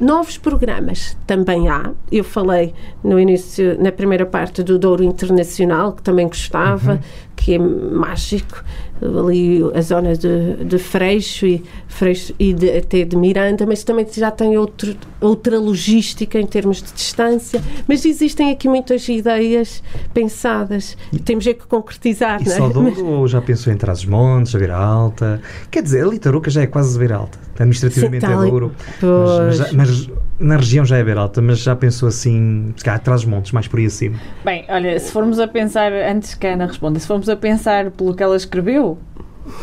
Novos 0.00 0.38
programas 0.38 1.14
também 1.26 1.68
há. 1.68 1.90
Eu 2.10 2.24
falei 2.24 2.72
no 3.04 3.20
início, 3.20 3.76
na 3.78 3.92
primeira 3.92 4.24
parte 4.24 4.62
do 4.62 4.78
Douro 4.78 5.04
Internacional, 5.04 5.92
que 5.92 6.02
também 6.02 6.26
gostava, 6.26 6.98
que 7.36 7.54
é 7.54 7.58
mágico. 7.58 8.64
Ali 9.02 9.62
a 9.74 9.80
zona 9.80 10.14
de, 10.16 10.64
de 10.64 10.78
Freixo 10.78 11.46
e, 11.46 11.62
Freixo 11.88 12.34
e 12.38 12.52
de- 12.52 12.76
até 12.76 13.04
de 13.04 13.16
Miranda, 13.16 13.64
mas 13.66 13.82
também 13.82 14.06
já 14.12 14.30
tem 14.30 14.56
outro, 14.58 14.94
outra 15.20 15.58
logística 15.58 16.38
em 16.38 16.46
termos 16.46 16.82
de 16.82 16.92
distância. 16.92 17.62
Mas 17.88 18.04
existem 18.04 18.50
aqui 18.50 18.68
muitas 18.68 19.08
ideias 19.08 19.82
pensadas. 20.12 20.96
Temos 21.24 21.46
é 21.46 21.54
que 21.54 21.66
concretizar, 21.66 22.40
E 22.42 22.44
não 22.46 22.52
é? 22.52 22.56
só 22.56 22.68
Douro 22.68 23.06
ou 23.06 23.26
já 23.28 23.40
pensou 23.40 23.72
em 23.72 23.76
Trás-os-Montes, 23.76 24.54
a 24.54 24.58
Beira 24.58 24.76
Alta? 24.76 25.40
Quer 25.70 25.82
dizer, 25.82 26.04
ali 26.04 26.18
Tarouca 26.18 26.50
já 26.50 26.62
é 26.62 26.66
quase 26.66 26.98
Beira 26.98 27.16
Alta. 27.16 27.38
Administrativamente 27.58 28.24
Sim, 28.26 28.32
é 28.32 28.34
tá 28.34 28.40
ali. 28.40 28.50
Douro. 28.50 28.72
Mas, 29.02 29.58
mas, 29.58 29.72
mas 29.72 30.10
na 30.38 30.56
região 30.56 30.84
já 30.84 30.96
é 30.96 31.04
Beira 31.04 31.20
Alta, 31.20 31.42
mas 31.42 31.58
já 31.58 31.76
pensou 31.76 32.08
assim, 32.08 32.72
se 32.76 32.82
calhar 32.84 33.00
Trás-os-Montes, 33.00 33.52
mais 33.52 33.68
por 33.68 33.78
aí 33.78 33.86
acima. 33.86 34.18
Bem, 34.44 34.64
olha, 34.68 34.98
se 34.98 35.12
formos 35.12 35.38
a 35.38 35.46
pensar, 35.46 35.92
antes 35.92 36.34
que 36.34 36.46
a 36.46 36.54
Ana 36.54 36.66
responda, 36.66 36.98
se 36.98 37.06
formos 37.06 37.28
a 37.28 37.36
pensar 37.36 37.90
pelo 37.90 38.14
que 38.14 38.22
ela 38.22 38.36
escreveu, 38.36 38.89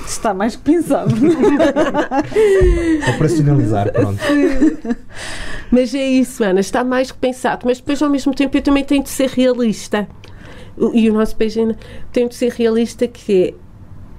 está 0.06 0.34
mais 0.34 0.56
que 0.56 0.62
pensado. 0.64 1.14
Operacionalizar, 3.16 3.92
pronto. 3.92 4.20
Mas 5.72 5.94
é 5.94 6.06
isso, 6.08 6.44
Ana, 6.44 6.60
está 6.60 6.84
mais 6.84 7.12
que 7.12 7.18
pensado. 7.18 7.66
Mas 7.66 7.78
depois, 7.80 8.02
ao 8.02 8.10
mesmo 8.10 8.34
tempo, 8.34 8.56
eu 8.58 8.62
também 8.62 8.84
tenho 8.84 9.04
de 9.04 9.10
ser 9.10 9.30
realista. 9.30 10.08
E 10.94 11.10
o 11.10 11.14
nosso 11.14 11.36
país 11.36 11.58
ainda 11.58 11.76
tem 12.12 12.28
de 12.28 12.36
ser 12.36 12.52
realista, 12.54 13.08
que 13.08 13.56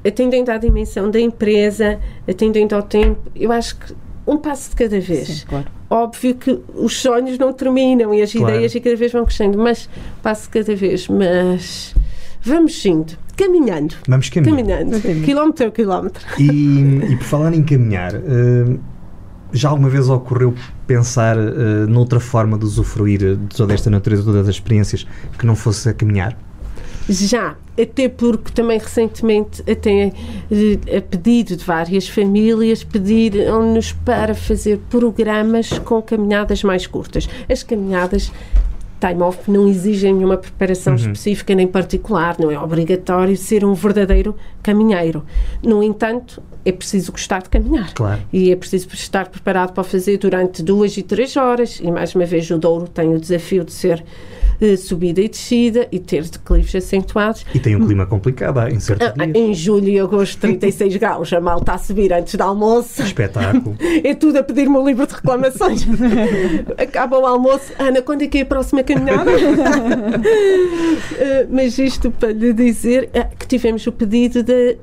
é 0.05 0.09
atendendo 0.09 0.51
à 0.51 0.59
dimensão 0.59 1.11
da 1.11 1.21
empresa, 1.21 1.99
atendendo 2.29 2.75
ao 2.75 2.83
tempo, 2.83 3.21
eu 3.35 3.51
acho 3.53 3.77
que 3.79 3.95
um 4.27 4.37
passo 4.37 4.71
de 4.71 4.77
cada 4.77 5.01
vez. 5.01 5.29
Sim, 5.29 5.47
claro. 5.47 5.67
Óbvio 5.91 6.35
que 6.35 6.61
os 6.75 6.99
sonhos 7.01 7.39
não 7.39 7.53
terminam 7.53 8.13
e 8.13 8.21
as 8.21 8.33
Claro. 8.33 8.55
ideias 8.55 8.75
e 8.75 8.81
cada 8.81 8.97
vez 8.97 9.11
vão 9.13 9.25
crescendo, 9.25 9.57
mas 9.59 9.89
passo 10.23 10.43
de 10.45 10.49
cada 10.51 10.77
vez. 10.77 11.09
Mas 11.09 11.95
vamos 12.43 12.85
indo, 12.85 13.15
caminhando, 13.37 13.95
Vamos 14.07 14.29
caminhar. 14.29 14.57
caminhando, 14.57 14.95
Exatamente. 14.97 15.25
quilómetro 15.25 15.67
a 15.67 15.71
quilómetro. 15.71 16.25
E, 16.39 17.13
e 17.13 17.17
por 17.17 17.25
falar 17.25 17.55
em 17.55 17.63
caminhar, 17.63 18.15
eh, 18.15 18.77
já 19.53 19.69
alguma 19.71 19.89
vez 19.89 20.09
ocorreu 20.09 20.55
pensar 20.87 21.37
eh, 21.39 21.87
noutra 21.89 22.21
forma 22.21 22.59
de 22.59 22.65
usufruir 22.65 23.37
de 23.37 23.57
toda 23.57 23.73
esta 23.75 23.89
natureza, 23.91 24.23
todas 24.23 24.49
as 24.49 24.55
experiências, 24.55 25.07
que 25.39 25.47
não 25.47 25.55
fosse 25.57 25.89
a 25.89 25.95
caminhar? 25.95 26.37
Já, 27.09 27.57
até 27.81 28.07
porque 28.07 28.53
também 28.53 28.79
recentemente, 28.79 29.63
até 29.63 30.13
eh, 30.51 30.97
a 30.99 31.01
pedido 31.01 31.57
de 31.57 31.65
várias 31.65 32.07
famílias, 32.07 32.85
pediram-nos 32.85 33.93
para 33.93 34.35
fazer 34.35 34.79
programas 34.91 35.79
com 35.79 36.03
caminhadas 36.03 36.63
mais 36.63 36.87
curtas. 36.87 37.27
As 37.51 37.63
caminhadas 37.63 38.31
time 39.01 39.23
off 39.23 39.51
não 39.51 39.69
exigem 39.69 40.13
nenhuma 40.13 40.37
preparação 40.37 40.95
específica 40.95 41.55
nem 41.55 41.67
particular, 41.67 42.37
não 42.39 42.51
é 42.51 42.59
obrigatório 42.59 43.37
ser 43.37 43.65
um 43.65 43.75
verdadeiro 43.75 44.35
caminheiro. 44.63 45.25
No 45.63 45.83
entanto, 45.83 46.43
é 46.65 46.73
preciso 46.73 47.13
gostar 47.13 47.43
de 47.43 47.49
caminhar. 47.49 47.95
Claro. 47.95 48.21
E 48.33 48.51
é 48.51 48.57
preciso 48.57 48.89
estar 48.93 49.29
preparado 49.29 49.73
para 49.73 49.81
o 49.81 49.85
fazer 49.85 50.19
durante 50.19 50.63
duas 50.63 50.97
e 50.97 51.03
três 51.03 51.37
horas. 51.37 51.81
E 51.83 51.91
mais 51.91 52.15
uma 52.15 52.27
vez, 52.27 52.51
o 52.51 52.59
Douro 52.59 52.89
tem 52.89 53.15
o 53.15 53.21
desafio 53.21 53.65
de 53.65 53.73
ser 53.73 54.05
eh, 54.61 54.77
subida 54.77 55.21
e 55.21 55.29
descida 55.29 55.87
e 55.93 55.99
ter 55.99 56.25
declives 56.25 56.75
acentuados. 56.75 57.45
E 57.55 57.59
tem 57.59 57.77
um 57.77 57.87
clima 57.87 58.07
complicado 58.07 58.59
em 58.69 58.79
certos 58.81 59.09
Ah, 59.09 59.25
dias. 59.27 59.37
Em 59.37 59.55
julho 59.55 59.89
e 59.89 59.99
agosto, 59.99 60.39
36 60.41 60.97
graus, 60.99 61.33
a 61.33 61.41
malta 61.41 61.73
a 61.73 61.79
subir 61.79 62.13
antes 62.13 62.35
do 62.35 62.43
almoço. 62.43 63.03
Espetáculo. 63.03 63.77
É 64.05 64.15
tudo 64.15 64.39
a 64.39 64.43
pedir-me 64.43 64.77
um 64.77 64.87
livro 64.87 65.07
de 65.07 65.15
reclamações. 65.15 65.87
Acaba 66.79 67.19
o 67.19 67.27
almoço. 67.27 67.73
Ana, 67.79 68.01
quando 68.03 68.23
é 68.23 68.27
que 68.29 68.39
é 68.39 68.43
a 68.43 68.47
próxima 68.47 68.83
caminhada? 68.83 69.31
Eh, 71.19 71.47
Mas 71.51 71.79
isto 71.79 72.11
para 72.11 72.33
lhe 72.33 72.53
dizer 72.53 73.09
eh, 73.13 73.25
que 73.39 73.47
tivemos 73.47 73.87
o 73.87 73.93
pedido 73.93 74.43
de 74.43 74.77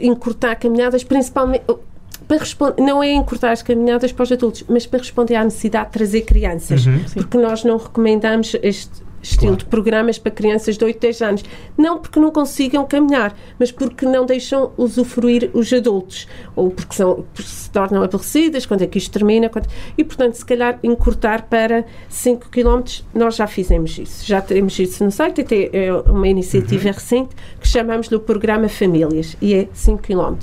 encurtar 0.00 0.54
caminhadas, 0.56 1.04
principalmente. 1.04 1.62
oh, 1.68 1.78
Para 2.26 2.38
responder, 2.38 2.80
não 2.82 3.02
é 3.02 3.12
encurtar 3.12 3.52
as 3.52 3.62
caminhadas 3.62 4.12
para 4.12 4.22
os 4.22 4.32
adultos, 4.32 4.64
mas 4.68 4.86
para 4.86 4.98
responder 5.00 5.34
à 5.36 5.44
necessidade 5.44 5.86
de 5.86 5.92
trazer 5.92 6.22
crianças. 6.22 6.84
Porque 7.12 7.36
nós 7.38 7.64
não 7.64 7.76
recomendamos 7.76 8.56
este 8.62 8.90
estilo 9.24 9.52
Claro. 9.52 9.56
de 9.56 9.64
programas 9.66 10.18
para 10.18 10.30
crianças 10.30 10.76
de 10.78 10.84
8, 10.84 11.00
10 11.00 11.22
anos. 11.22 11.44
Não 11.76 11.98
porque 11.98 12.20
não 12.20 12.30
consigam 12.30 12.84
caminhar, 12.86 13.36
mas 13.58 13.72
porque 13.72 14.06
não 14.06 14.24
deixam 14.24 14.72
usufruir 14.76 15.50
os 15.52 15.72
adultos. 15.72 16.28
Ou 16.54 16.70
porque, 16.70 16.94
são, 16.94 17.24
porque 17.34 17.42
se 17.50 17.70
tornam 17.70 18.02
aborrecidas, 18.02 18.64
quando 18.66 18.82
é 18.82 18.86
que 18.86 18.98
isto 18.98 19.10
termina. 19.10 19.48
quando- 19.48 19.68
E, 19.98 20.04
portanto, 20.04 20.34
se 20.34 20.44
calhar 20.44 20.78
encurtar 20.82 21.48
para 21.48 21.84
5 22.08 22.48
km, 22.50 22.82
nós 23.14 23.36
já 23.36 23.46
fizemos 23.46 23.98
isso. 23.98 24.24
Já 24.26 24.40
temos 24.40 24.78
isso 24.78 25.02
no 25.04 25.10
site, 25.10 25.40
até 25.40 25.70
é 25.72 25.92
uma 25.92 26.28
iniciativa 26.28 26.90
recente 26.90 27.34
que 27.60 27.66
chamamos-lhe 27.66 28.16
o 28.16 28.20
Programa 28.20 28.68
Famílias, 28.68 29.36
e 29.40 29.54
é 29.54 29.68
5 29.72 30.02
km. 30.02 30.36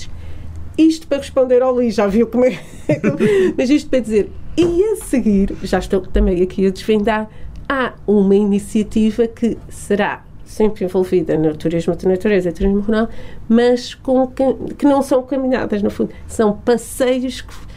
Isto 0.78 1.06
para 1.08 1.18
responder 1.20 1.62
ao 1.62 1.74
Luís, 1.74 1.96
já 1.96 2.08
viu 2.08 2.26
como 2.28 2.46
é. 2.46 2.60
Mas 3.58 3.70
isto 3.70 3.90
para 3.90 4.00
dizer, 4.00 4.32
e 4.58 4.84
a 4.84 4.96
seguir, 4.98 5.54
já 5.64 5.80
estou 5.80 6.02
também 6.02 6.42
aqui 6.42 6.66
a 6.66 6.70
desvendar, 6.70 7.30
há 7.72 7.94
uma 8.06 8.36
iniciativa 8.36 9.26
que 9.28 9.58
será 9.70 10.24
sempre 10.44 10.84
envolvida 10.84 11.38
no 11.38 11.56
turismo 11.56 11.96
de 11.96 12.06
natureza 12.06 12.50
e 12.50 12.52
turismo 12.52 12.82
rural, 12.82 13.08
mas 13.48 13.96
com, 13.96 14.28
que 14.28 14.86
não 14.86 15.02
são 15.02 15.24
caminhadas, 15.24 15.82
no 15.82 15.90
fundo, 15.90 16.12
são 16.28 16.52
passeios 16.54 17.40
que- 17.40 17.72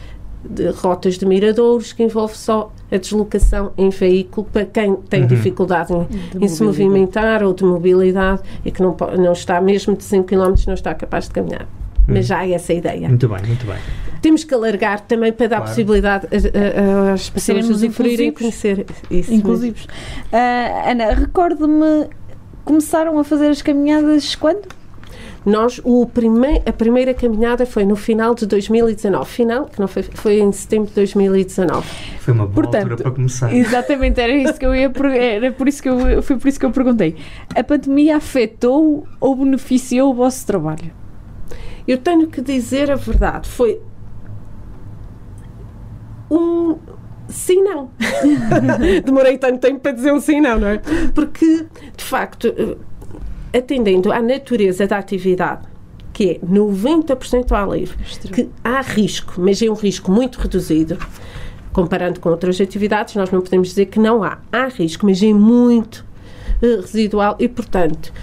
de 0.47 0.67
rotas 0.69 1.17
de 1.17 1.25
miradouros 1.25 1.91
que 1.93 2.03
envolve 2.03 2.35
só 2.37 2.71
a 2.91 2.97
deslocação 2.97 3.71
em 3.77 3.89
veículo 3.89 4.45
para 4.53 4.63
quem 4.65 4.95
tem 4.95 5.21
dificuldade 5.25 5.91
em, 5.93 6.43
em 6.43 6.47
se 6.47 6.61
movimentar 6.63 7.41
ou 7.41 7.51
de 7.53 7.63
mobilidade 7.63 8.41
e 8.63 8.69
que 8.71 8.79
não, 8.81 8.95
não 9.17 9.31
está, 9.31 9.59
mesmo 9.61 9.95
de 9.95 10.03
5 10.03 10.27
km, 10.27 10.53
não 10.67 10.73
está 10.75 10.93
capaz 10.93 11.23
de 11.25 11.31
caminhar. 11.31 11.65
Mas 12.07 12.27
já 12.27 12.39
há 12.39 12.49
essa 12.49 12.73
ideia. 12.73 13.07
Muito 13.07 13.27
bem, 13.27 13.41
muito 13.45 13.65
bem. 13.65 13.77
Temos 14.21 14.43
que 14.43 14.53
alargar 14.53 15.01
também 15.01 15.31
para 15.31 15.47
dar 15.47 15.55
Claro. 15.57 15.71
possibilidade 15.71 16.27
às 17.13 17.29
pessoas 17.29 17.69
usufruírem 17.69 18.29
e 18.29 18.31
conhecer 18.31 18.85
isso. 19.09 19.33
Inclusivos. 19.33 19.87
Ah, 20.31 20.89
Ana, 20.91 21.13
recordo-me, 21.13 22.07
começaram 22.63 23.17
a 23.19 23.23
fazer 23.23 23.47
as 23.47 23.61
caminhadas 23.61 24.35
quando? 24.35 24.67
Nós, 25.45 25.79
o 25.83 26.07
prime 26.07 26.59
a 26.65 26.73
primeira 26.73 27.13
caminhada 27.13 27.67
foi 27.67 27.85
no 27.85 27.95
final 27.95 28.33
de 28.33 28.47
2019. 28.47 29.29
Final, 29.29 29.65
que 29.65 29.79
não 29.79 29.87
foi, 29.87 30.01
foi 30.01 30.39
em 30.39 30.51
setembro 30.51 30.87
de 30.89 30.95
2019. 30.95 31.87
Foi 32.19 32.33
uma 32.33 32.47
boa 32.47 32.63
Portanto, 32.63 32.81
altura 32.83 33.03
para 33.03 33.11
começar. 33.11 33.53
Exatamente, 33.53 34.19
era 34.19 34.33
isso 34.35 34.55
que 34.55 34.65
eu 34.65 34.73
ia 34.73 34.91
era 35.15 35.51
por 35.51 35.67
isso 35.67 35.83
que 35.83 35.89
eu 35.89 36.23
foi 36.23 36.37
por 36.37 36.47
isso 36.47 36.59
que 36.59 36.65
eu 36.65 36.71
perguntei. 36.71 37.15
A 37.55 37.63
pandemia 37.63 38.17
afetou 38.17 39.07
ou 39.19 39.35
beneficiou 39.35 40.09
o 40.11 40.15
vosso 40.15 40.47
trabalho? 40.47 40.91
Eu 41.87 41.97
tenho 41.97 42.27
que 42.27 42.41
dizer 42.41 42.89
a 42.89 42.95
verdade, 42.95 43.47
foi 43.47 43.81
um 46.29 46.77
sim 47.27 47.61
não. 47.61 47.91
Demorei 49.03 49.37
tanto 49.37 49.59
tempo 49.59 49.79
para 49.79 49.91
dizer 49.91 50.13
um 50.13 50.19
sim 50.19 50.41
não, 50.41 50.59
não 50.59 50.67
é? 50.67 50.81
Porque, 51.13 51.67
de 51.95 52.03
facto, 52.03 52.47
eh, 52.47 53.57
atendendo 53.57 54.11
à 54.11 54.21
natureza 54.21 54.87
da 54.87 54.97
atividade, 54.97 55.67
que 56.13 56.31
é 56.31 56.45
90% 56.45 57.51
ao 57.51 57.73
livre, 57.73 57.97
que 58.31 58.49
há 58.63 58.81
risco, 58.81 59.33
mas 59.37 59.61
é 59.61 59.69
um 59.69 59.73
risco 59.73 60.11
muito 60.11 60.39
reduzido, 60.39 60.97
comparando 61.73 62.19
com 62.19 62.29
outras 62.29 62.59
atividades, 62.61 63.15
nós 63.15 63.29
não 63.31 63.41
podemos 63.41 63.69
dizer 63.69 63.87
que 63.87 63.99
não 63.99 64.23
há. 64.23 64.39
Há 64.51 64.67
risco, 64.67 65.05
mas 65.05 65.21
é 65.21 65.33
muito 65.33 66.05
eh, 66.61 66.77
residual 66.81 67.35
e, 67.39 67.47
portanto, 67.47 68.13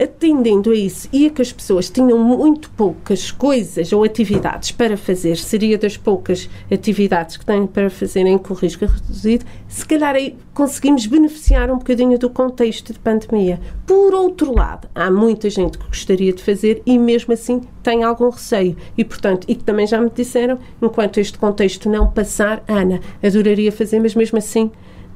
atendendo 0.00 0.70
a 0.70 0.74
isso 0.74 1.08
e 1.12 1.26
a 1.26 1.30
que 1.30 1.42
as 1.42 1.52
pessoas 1.52 1.90
tinham 1.90 2.18
muito 2.18 2.70
poucas 2.70 3.30
coisas 3.30 3.92
ou 3.92 4.02
atividades 4.02 4.72
para 4.72 4.96
fazer, 4.96 5.36
seria 5.36 5.76
das 5.76 5.96
poucas 5.96 6.48
atividades 6.72 7.36
que 7.36 7.44
têm 7.44 7.66
para 7.66 7.90
fazerem 7.90 8.38
com 8.38 8.54
risco 8.54 8.86
reduzido, 8.86 9.44
se 9.68 9.84
calhar 9.84 10.14
aí 10.14 10.36
conseguimos 10.54 11.06
beneficiar 11.06 11.70
um 11.70 11.78
bocadinho 11.78 12.18
do 12.18 12.30
contexto 12.30 12.92
de 12.92 12.98
pandemia. 12.98 13.60
Por 13.86 14.14
outro 14.14 14.54
lado, 14.54 14.88
há 14.94 15.10
muita 15.10 15.50
gente 15.50 15.76
que 15.78 15.86
gostaria 15.86 16.32
de 16.32 16.42
fazer 16.42 16.82
e 16.86 16.98
mesmo 16.98 17.34
assim 17.34 17.60
tem 17.82 18.02
algum 18.02 18.30
receio. 18.30 18.76
E, 18.96 19.04
portanto, 19.04 19.44
e 19.48 19.54
que 19.54 19.64
também 19.64 19.86
já 19.86 20.00
me 20.00 20.10
disseram, 20.10 20.58
enquanto 20.80 21.18
este 21.18 21.38
contexto 21.38 21.88
não 21.88 22.10
passar, 22.10 22.62
Ana, 22.66 23.00
adoraria 23.22 23.70
fazer, 23.70 24.00
mas 24.00 24.14
mesmo 24.14 24.38
assim 24.38 24.70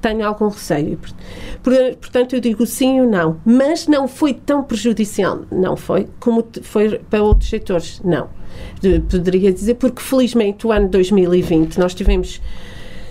tenho 0.04 0.26
algum 0.26 0.48
receio. 0.48 0.98
Por- 1.62 1.72
Portanto, 1.98 2.34
eu 2.34 2.40
digo 2.40 2.66
sim 2.66 3.00
ou 3.00 3.06
não. 3.08 3.40
Mas 3.44 3.86
não 3.86 4.06
foi 4.06 4.34
tão 4.34 4.62
prejudicial. 4.62 5.42
Não 5.50 5.76
foi. 5.76 6.08
Como 6.20 6.44
foi 6.62 6.98
para 6.98 7.22
outros 7.22 7.48
setores. 7.48 8.00
Não. 8.04 8.28
De- 8.82 9.00
Poderia 9.00 9.50
dizer, 9.50 9.74
porque 9.74 10.02
felizmente 10.02 10.66
o 10.66 10.72
ano 10.72 10.88
2020 10.88 11.78
nós 11.78 11.94
tivemos 11.94 12.40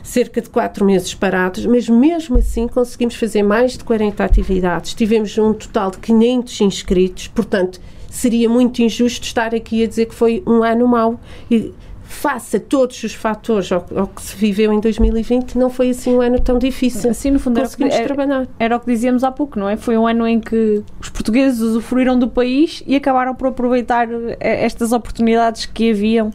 cerca 0.04 0.40
de 0.42 0.50
quatro 0.50 0.86
meses 0.86 1.14
parados, 1.16 1.66
mas 1.66 1.88
mesmo 1.90 2.38
assim 2.38 2.68
conseguimos 2.68 3.16
fazer 3.16 3.42
mais 3.42 3.72
de 3.78 3.84
40 3.84 4.24
atividades. 4.24 4.94
Tivemos 4.94 5.36
um 5.38 5.52
total 5.54 5.90
de 5.92 5.98
500 5.98 6.62
inscritos, 6.62 7.28
portanto, 7.30 7.80
seria 8.10 8.48
muito 8.50 8.82
injusto 8.84 9.26
estar 9.26 9.56
aqui 9.56 9.84
a 9.84 9.88
dizer 9.88 10.06
que 10.06 10.14
foi 10.14 10.44
um 10.46 10.62
ano 10.62 10.88
mau. 10.88 11.20
E 11.50 11.74
face 12.14 12.58
a 12.58 12.60
todos 12.60 13.04
os 13.04 13.14
fatores 13.14 13.72
ao, 13.72 13.86
ao 13.96 14.08
que 14.08 14.22
se 14.22 14.36
viveu 14.36 14.72
em 14.72 14.80
2020, 14.80 15.58
não 15.58 15.70
foi 15.70 15.90
assim 15.90 16.16
um 16.16 16.22
ano 16.22 16.40
tão 16.40 16.58
difícil. 16.58 17.10
Assim, 17.10 17.32
no 17.32 17.40
fundo, 17.40 17.60
Conseguimos 17.60 17.96
era, 17.96 18.06
trabalhar. 18.06 18.48
era 18.60 18.78
o 18.78 18.80
que 18.80 18.86
dizíamos 18.86 19.24
há 19.24 19.32
pouco, 19.32 19.60
não 19.60 19.68
é? 19.68 19.76
Foi 19.76 19.98
um 19.98 20.08
ano 20.08 20.28
em 20.28 20.40
que 20.40 20.84
os 21.02 21.10
portugueses 21.10 21.60
usufruíram 21.60 22.18
do 22.18 22.28
país 22.28 22.84
e 22.86 22.96
acabaram 22.96 23.34
por 23.36 23.48
aproveitar 23.48 24.08
eh, 24.12 24.64
estas 24.66 24.92
oportunidades 24.92 25.66
que 25.66 25.92
haviam 25.92 26.32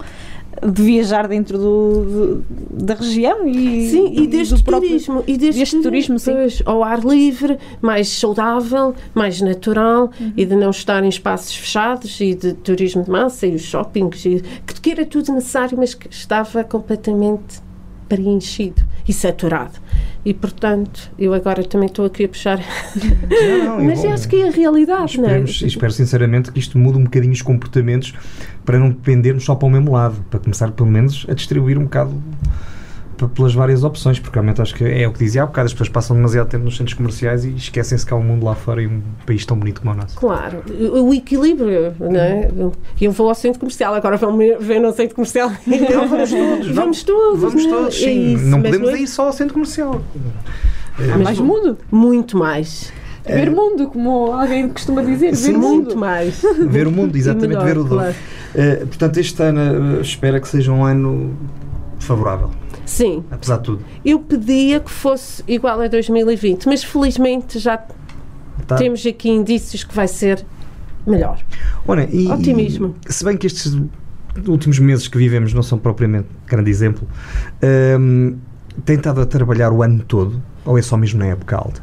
de 0.67 0.83
viajar 0.83 1.27
dentro 1.29 1.59
do, 1.59 2.43
da 2.71 2.95
região 2.95 3.47
e, 3.49 3.89
Sim, 3.91 4.13
e 4.15 4.27
deste 4.27 4.55
do 4.55 4.63
próprio- 4.65 4.89
turismo. 4.91 5.25
E 5.27 5.37
deste, 5.37 5.59
deste 5.59 5.83
turismo, 5.83 6.19
sim. 6.19 6.33
pois, 6.33 6.63
ao 6.65 6.83
ar 6.83 7.01
livre, 7.01 7.59
mais 7.81 8.09
saudável, 8.09 8.95
mais 9.15 9.41
natural 9.41 10.11
Uhum. 10.21 10.33
e 10.37 10.45
de 10.45 10.55
não 10.57 10.71
estar 10.71 11.03
em 11.05 11.09
espaços 11.09 11.55
fechados 11.55 12.21
e 12.21 12.35
de 12.35 12.53
turismo 12.55 13.03
de 13.05 13.11
massa 13.11 13.47
e 13.47 13.55
os 13.55 13.63
shoppings, 13.63 14.25
e, 14.25 14.43
que 14.83 14.91
era 14.91 15.05
tudo 15.05 15.33
necessário, 15.33 15.77
mas 15.79 15.95
que 15.95 16.09
estava 16.11 16.65
completamente 16.65 17.61
preenchido 18.09 18.83
e 19.09 19.13
saturado. 19.13 19.79
E, 20.25 20.35
portanto, 20.35 21.11
eu 21.19 21.33
agora 21.33 21.65
também 21.65 21.87
estou 21.87 22.05
aqui 22.05 22.25
a 22.25 22.29
puxar. 22.29 22.61
Não, 23.31 23.65
não, 23.79 23.85
mas 23.87 24.05
eu- 24.05 24.11
acho 24.13 24.29
que 24.29 24.37
é 24.37 24.49
a 24.49 24.51
realidade, 24.51 25.19
não 25.19 25.29
é? 25.29 25.41
Espero 25.41 25.91
sinceramente 25.93 26.53
que 26.53 26.59
isto 26.59 26.77
mude 26.79 26.99
um 26.99 27.05
bocadinho 27.05 27.33
os 27.33 27.41
comportamentos 27.43 28.13
para 28.65 28.79
não 28.79 28.91
dependermos 28.91 29.45
só 29.45 29.55
para 29.55 29.67
o 29.67 29.71
mesmo 29.71 29.93
lado, 29.93 30.17
para 30.31 30.39
começar 30.41 30.71
pelo 30.73 30.89
menos 30.91 31.25
a 31.29 31.35
distribuir 31.35 31.79
um 31.79 31.85
bocado 31.85 32.13
pelas 33.27 33.55
várias 33.55 33.83
opções, 33.83 34.19
porque 34.21 34.35
realmente 34.37 34.61
acho 34.63 34.75
que 34.75 34.85
é 34.85 35.09
o 35.09 35.13
que 35.13 35.19
dizia 35.19 35.43
há 35.43 35.47
bocado, 35.47 35.67
as 35.67 35.73
pessoas 35.73 35.89
passam 35.89 36.15
demasiado 36.15 36.49
tempo 36.49 36.65
nos 36.65 36.77
centros 36.77 36.95
comerciais 36.95 37.45
e 37.45 37.51
esquecem-se 37.55 38.05
que 38.07 38.13
há 38.13 38.17
um 38.17 38.23
mundo 38.23 38.45
lá 38.45 38.55
fora 38.55 38.83
e 38.83 38.87
um 38.87 39.01
país 39.27 39.45
tão 39.45 39.59
bonito 39.59 39.81
como 39.81 39.93
o 39.95 39.97
nosso. 39.97 40.17
Claro, 40.19 40.63
o 40.69 41.09
o 41.09 41.15
equilíbrio, 41.15 41.95
não 41.99 42.21
é? 42.21 42.49
Eu 43.01 43.11
vou 43.13 43.29
ao 43.29 43.35
centro 43.35 43.59
comercial, 43.59 43.95
agora 43.95 44.17
vão 44.17 44.37
ver 44.37 44.79
no 44.81 44.93
centro 44.93 45.15
comercial. 45.17 45.51
Não, 45.67 46.09
vamos 46.09 46.31
todos, 46.31 46.69
Vamos 46.75 47.03
todos, 47.03 47.41
Vamos 47.41 47.65
não 47.67 47.73
é? 47.73 47.77
todos, 47.83 47.97
É 47.97 48.05
sim. 48.05 48.35
isso, 48.35 48.45
não 48.47 48.59
mas 48.59 48.71
podemos 48.71 48.91
é- 48.91 48.99
ir 49.03 49.07
só 49.09 49.27
ao 49.27 49.33
centro 49.33 49.55
comercial. 49.55 50.01
Há 51.13 51.19
mais 51.19 51.39
mundo. 51.39 51.79
Muito 51.91 52.37
mais. 52.37 52.93
Ver 53.25 53.51
mundo, 53.51 53.89
como 53.89 54.33
alguém 54.33 54.69
costuma 54.71 55.03
dizer. 55.03 55.35
Sim, 55.37 55.53
ver 55.53 55.59
Muito 55.59 55.89
mundo. 55.91 55.97
mais. 55.99 56.41
Ver 56.67 56.87
o 56.87 56.91
mundo, 56.91 57.15
exatamente, 57.15 57.49
melhor, 57.49 57.65
ver 57.67 57.79
o 57.79 57.85
dono. 57.85 58.01
claro. 58.01 58.15
Eh, 58.55 58.77
portanto, 58.87 59.19
este 59.19 59.43
ano 59.43 59.99
eh, 59.99 60.01
espera 60.01 60.41
que 60.41 60.49
seja 60.49 60.73
um 60.73 60.83
ano 60.85 61.37
favorável, 61.99 62.51
Sim, 62.89 63.23
apesar 63.31 63.59
de 63.59 63.65
tudo. 63.65 63.85
eu 64.05 64.19
pedia 64.19 64.81
que 64.81 64.91
fosse 64.91 65.45
igual 65.47 65.81
a 65.81 65.89
2020, 65.89 66.67
mas 66.67 66.83
felizmente 66.83 67.59
já 67.59 67.79
Tá? 68.67 68.77
temos 68.77 69.05
aqui 69.07 69.29
indícios 69.31 69.85
que 69.85 69.95
vai 69.95 70.09
ser 70.09 70.45
melhor. 71.07 71.39
Olha, 71.87 72.09
e- 72.11 72.29
Otimismo. 72.31 72.95
e 73.09 73.13
se 73.13 73.25
bem 73.25 73.37
que 73.37 73.47
estes 73.47 73.77
últimos 74.47 74.79
meses 74.79 75.07
que 75.09 75.17
vivemos 75.19 75.53
não 75.55 75.63
são 75.63 75.79
propriamente 75.79 76.29
grande 76.47 76.71
exemplo, 76.71 77.07
hum, 78.01 78.37
tem 78.85 78.97
estado 78.97 79.21
a 79.21 79.27
trabalhar 79.27 79.71
o 79.73 79.83
ano 79.83 80.03
todo 80.07 80.43
ou 80.65 80.79
é 80.79 80.83
só 80.83 80.97
mesmo 80.97 81.19
na 81.19 81.27
época 81.27 81.57
alta? 81.57 81.83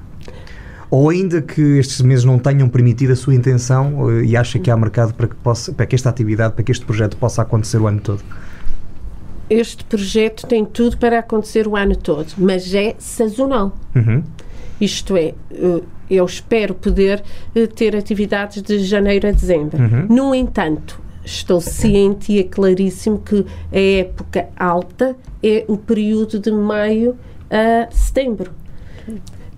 Ou 0.92 1.10
ainda 1.10 1.42
que 1.42 1.62
estes 1.80 2.02
meses 2.02 2.24
não 2.26 2.38
tenham 2.40 2.70
permitido 2.70 3.12
a 3.12 3.16
sua 3.16 3.34
intenção 3.34 4.10
eh, 4.12 4.26
e 4.26 4.38
acha 4.38 4.60
que 4.60 4.70
há 4.70 4.78
mercado 4.78 5.14
para 5.14 5.28
que, 5.28 5.36
possa, 5.36 5.74
para 5.74 5.86
que 5.86 5.96
esta 5.96 6.10
atividade, 6.10 6.54
para 6.54 6.64
que 6.64 6.72
este 6.72 6.86
projeto 6.86 7.18
possa 7.18 7.42
acontecer 7.42 7.80
o 7.82 7.88
ano 7.88 8.00
todo? 8.00 8.24
Este 9.50 9.84
projeto 9.84 10.48
tem 10.48 10.66
tudo 10.66 10.98
para 10.98 11.20
acontecer 11.20 11.68
o 11.68 11.76
ano 11.76 11.96
todo, 11.96 12.34
mas 12.38 12.74
é 12.74 12.96
sazonal. 12.98 13.78
Uhum. 13.96 14.24
Isto 14.82 15.16
é, 15.16 15.34
eh, 15.52 15.82
eu 16.10 16.26
espero 16.26 16.74
poder 16.74 17.24
eh, 17.56 17.68
ter 17.68 17.96
atividades 17.96 18.62
de 18.62 18.80
janeiro 18.80 19.28
a 19.28 19.32
dezembro. 19.32 19.82
Uhum. 19.82 20.08
No 20.10 20.36
entanto, 20.36 21.00
estou 21.24 21.62
ciente 21.62 22.34
e 22.34 22.40
é 22.40 22.44
claríssimo 22.44 23.20
que 23.20 23.46
a 23.72 24.00
época 24.02 24.48
alta 24.56 25.16
é 25.44 25.64
o 25.68 25.78
período 25.78 26.40
de 26.40 26.52
maio 26.52 27.16
a 27.50 27.90
setembro. 27.92 28.52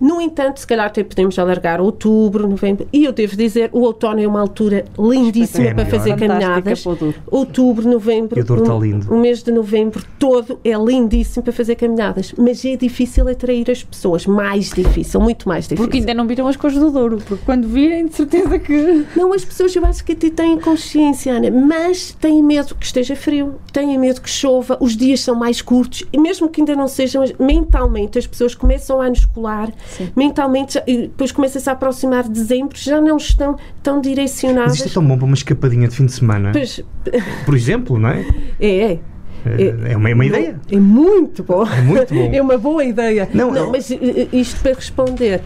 No 0.00 0.20
entanto, 0.20 0.60
se 0.60 0.66
calhar 0.66 0.86
até 0.86 1.02
podemos 1.02 1.38
alargar 1.38 1.80
outubro, 1.80 2.46
novembro. 2.48 2.86
E 2.92 3.04
eu 3.04 3.12
devo 3.12 3.36
dizer, 3.36 3.68
o 3.72 3.80
outono 3.80 4.20
é 4.20 4.26
uma 4.26 4.40
altura 4.40 4.84
lindíssima 4.98 5.68
É 5.68 5.74
para 5.74 5.86
fazer 5.86 6.14
caminhadas. 6.16 6.82
para 6.82 6.92
o 6.92 6.96
Douro. 6.96 7.14
Outubro, 7.30 7.88
novembro, 7.88 8.38
E 8.38 8.42
o 8.42 8.54
está 8.56 8.74
o- 8.74 8.80
lindo. 8.80 9.12
o 9.12 9.18
mês 9.18 9.42
de 9.42 9.50
novembro 9.50 10.02
todo 10.18 10.58
é 10.64 10.72
lindíssimo 10.74 11.42
para 11.42 11.52
fazer 11.52 11.74
caminhadas, 11.74 12.32
mas 12.38 12.64
é 12.64 12.76
difícil 12.76 13.28
atrair 13.28 13.70
as 13.70 13.82
pessoas, 13.82 14.26
mais 14.26 14.70
difícil, 14.70 15.20
muito 15.20 15.48
mais 15.48 15.64
difícil. 15.64 15.84
Porque 15.84 15.98
ainda 15.98 16.14
não 16.14 16.26
viram 16.26 16.46
as 16.46 16.56
cores 16.56 16.78
do 16.78 16.90
Douro, 16.90 17.18
porque 17.26 17.42
quando 17.44 17.66
virem, 17.66 18.06
de 18.06 18.14
certeza 18.14 18.58
que. 18.58 19.04
Não, 19.16 19.32
as 19.32 19.44
pessoas 19.44 19.74
eu 19.74 19.84
acho 19.84 20.04
que 20.04 20.12
até 20.12 20.30
têm 20.30 20.58
consciência, 20.60 21.32
Ana, 21.32 21.50
mas 21.50 22.16
têm 22.20 22.42
medo 22.42 22.74
que 22.74 22.86
esteja 22.86 23.16
frio, 23.16 23.56
têm 23.72 23.98
medo 23.98 24.20
que 24.20 24.30
chova, 24.30 24.76
os 24.80 24.96
dias 24.96 25.20
são 25.20 25.34
mais 25.34 25.60
curtos, 25.60 26.04
e 26.12 26.18
mesmo 26.18 26.48
que 26.48 26.60
ainda 26.60 26.76
não 26.76 26.86
sejam, 26.88 27.24
mentalmente 27.38 28.18
as 28.18 28.26
pessoas 28.26 28.54
começam 28.54 28.98
o 28.98 29.00
ano 29.00 29.14
escolar, 29.14 29.72
mentalmente, 30.16 30.74
já- 30.74 30.82
e 30.86 31.02
depois 31.02 31.32
começa-se 31.32 31.68
a 31.68 31.72
aproximar 31.72 32.24
de 32.24 32.30
dezembro, 32.30 32.76
já 32.78 33.00
não 33.00 33.16
estão 33.16 33.56
tão 33.82 33.96
Mas 33.96 34.02
direcionadas. 34.02 34.74
isto 34.76 34.88
é 34.88 34.92
tão 34.92 35.04
bom 35.04 35.16
para 35.16 35.24
uma 35.26 35.34
escapadinha 35.34 35.88
de 35.88 35.94
fim 35.96 36.06
de 36.06 36.12
semana, 36.12 36.50
Pois, 36.52 36.82
por 37.44 37.54
exemplo, 37.56 37.98
não 37.98 38.08
é? 38.08 38.24
é, 38.60 38.92
é. 38.92 38.98
É, 39.46 39.92
é 39.92 39.96
uma, 39.96 40.10
é 40.10 40.14
uma 40.14 40.26
ideia. 40.26 40.60
É 40.70 40.76
muito 40.78 41.42
bom. 41.44 41.64
É 41.66 41.80
muito 41.80 42.12
bom. 42.12 42.30
É 42.34 42.42
uma 42.42 42.58
boa 42.58 42.84
ideia. 42.84 43.28
Não, 43.32 43.50
Não, 43.52 43.56
eu- 43.66 43.70
mas 43.70 43.90
eh, 43.90 44.28
isto 44.32 44.60
para 44.60 44.74
responder. 44.74 45.40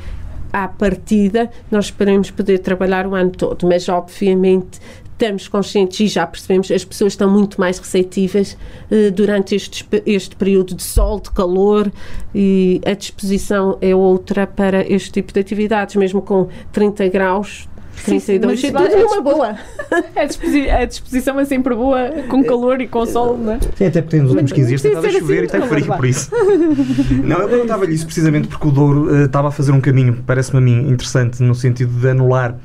À 0.55 0.69
partida, 0.69 1.49
nós 1.71 1.87
esperamos 1.87 2.31
poder 2.31 2.59
trabalhar 2.59 3.07
o 3.07 3.15
ano 3.15 3.31
todo, 3.31 3.67
mas 3.67 3.89
obviamente 3.89 4.81
estamos 5.23 5.47
conscientes 5.47 6.01
e 6.01 6.09
já 6.09 6.27
percebemos 6.27 6.69
as 6.73 6.85
pessoas 6.85 7.13
estão 7.13 7.31
muito 7.31 7.61
mais 7.61 7.79
receptivas 7.79 8.57
eh, 8.91 9.11
durante 9.11 9.55
este, 9.55 9.87
este 10.05 10.35
período 10.35 10.75
de 10.75 10.83
sol, 10.83 11.21
de 11.21 11.31
calor 11.31 11.93
e 12.35 12.81
a 12.85 12.93
disposição 12.93 13.79
é 13.81 13.95
outra 13.95 14.49
para 14.49 14.85
este 14.93 15.13
tipo 15.13 15.33
de 15.33 15.39
atividades, 15.39 15.95
mesmo 15.95 16.21
com 16.21 16.49
30 16.73 17.09
graus, 17.09 17.69
Sim, 17.95 18.19
sim, 18.19 18.41
32, 18.41 18.73
mas 18.73 18.85
é 18.87 18.89
tudo 18.97 19.03
numa 19.03 19.21
boa. 19.21 19.57
A, 20.17 20.25
disposi- 20.25 20.69
a 20.69 20.85
disposição 20.87 21.39
é 21.39 21.45
sempre 21.45 21.73
boa, 21.75 22.11
com 22.29 22.43
calor 22.43 22.81
e 22.81 22.89
com 22.89 23.07
sol, 23.07 23.39
não 23.39 23.53
é? 23.53 23.59
Sim, 23.77 23.87
até 23.87 24.03
porque 24.03 24.17
nos 24.17 24.31
últimos 24.31 24.51
15 24.51 24.69
dias 24.69 24.83
tem 24.83 24.91
Precisa 24.91 25.09
estado 25.09 25.17
a 25.17 25.21
ser 25.21 25.21
chover 25.21 25.43
e 25.43 25.47
assim, 25.47 25.59
tem 25.61 25.69
frio 25.69 25.85
calor, 25.87 25.97
por 25.99 26.07
isso. 26.09 26.31
Não, 27.23 27.39
eu 27.39 27.49
perguntava-lhe 27.49 27.95
isso 27.95 28.07
precisamente 28.07 28.49
porque 28.49 28.67
o 28.67 28.71
Douro 28.73 29.15
eh, 29.15 29.25
estava 29.27 29.49
a 29.49 29.51
fazer 29.53 29.71
um 29.71 29.81
caminho, 29.81 30.21
parece-me 30.27 30.59
a 30.59 30.61
mim, 30.61 30.89
interessante 30.91 31.43
no 31.43 31.55
sentido 31.55 31.93
de 32.01 32.09
anular 32.09 32.57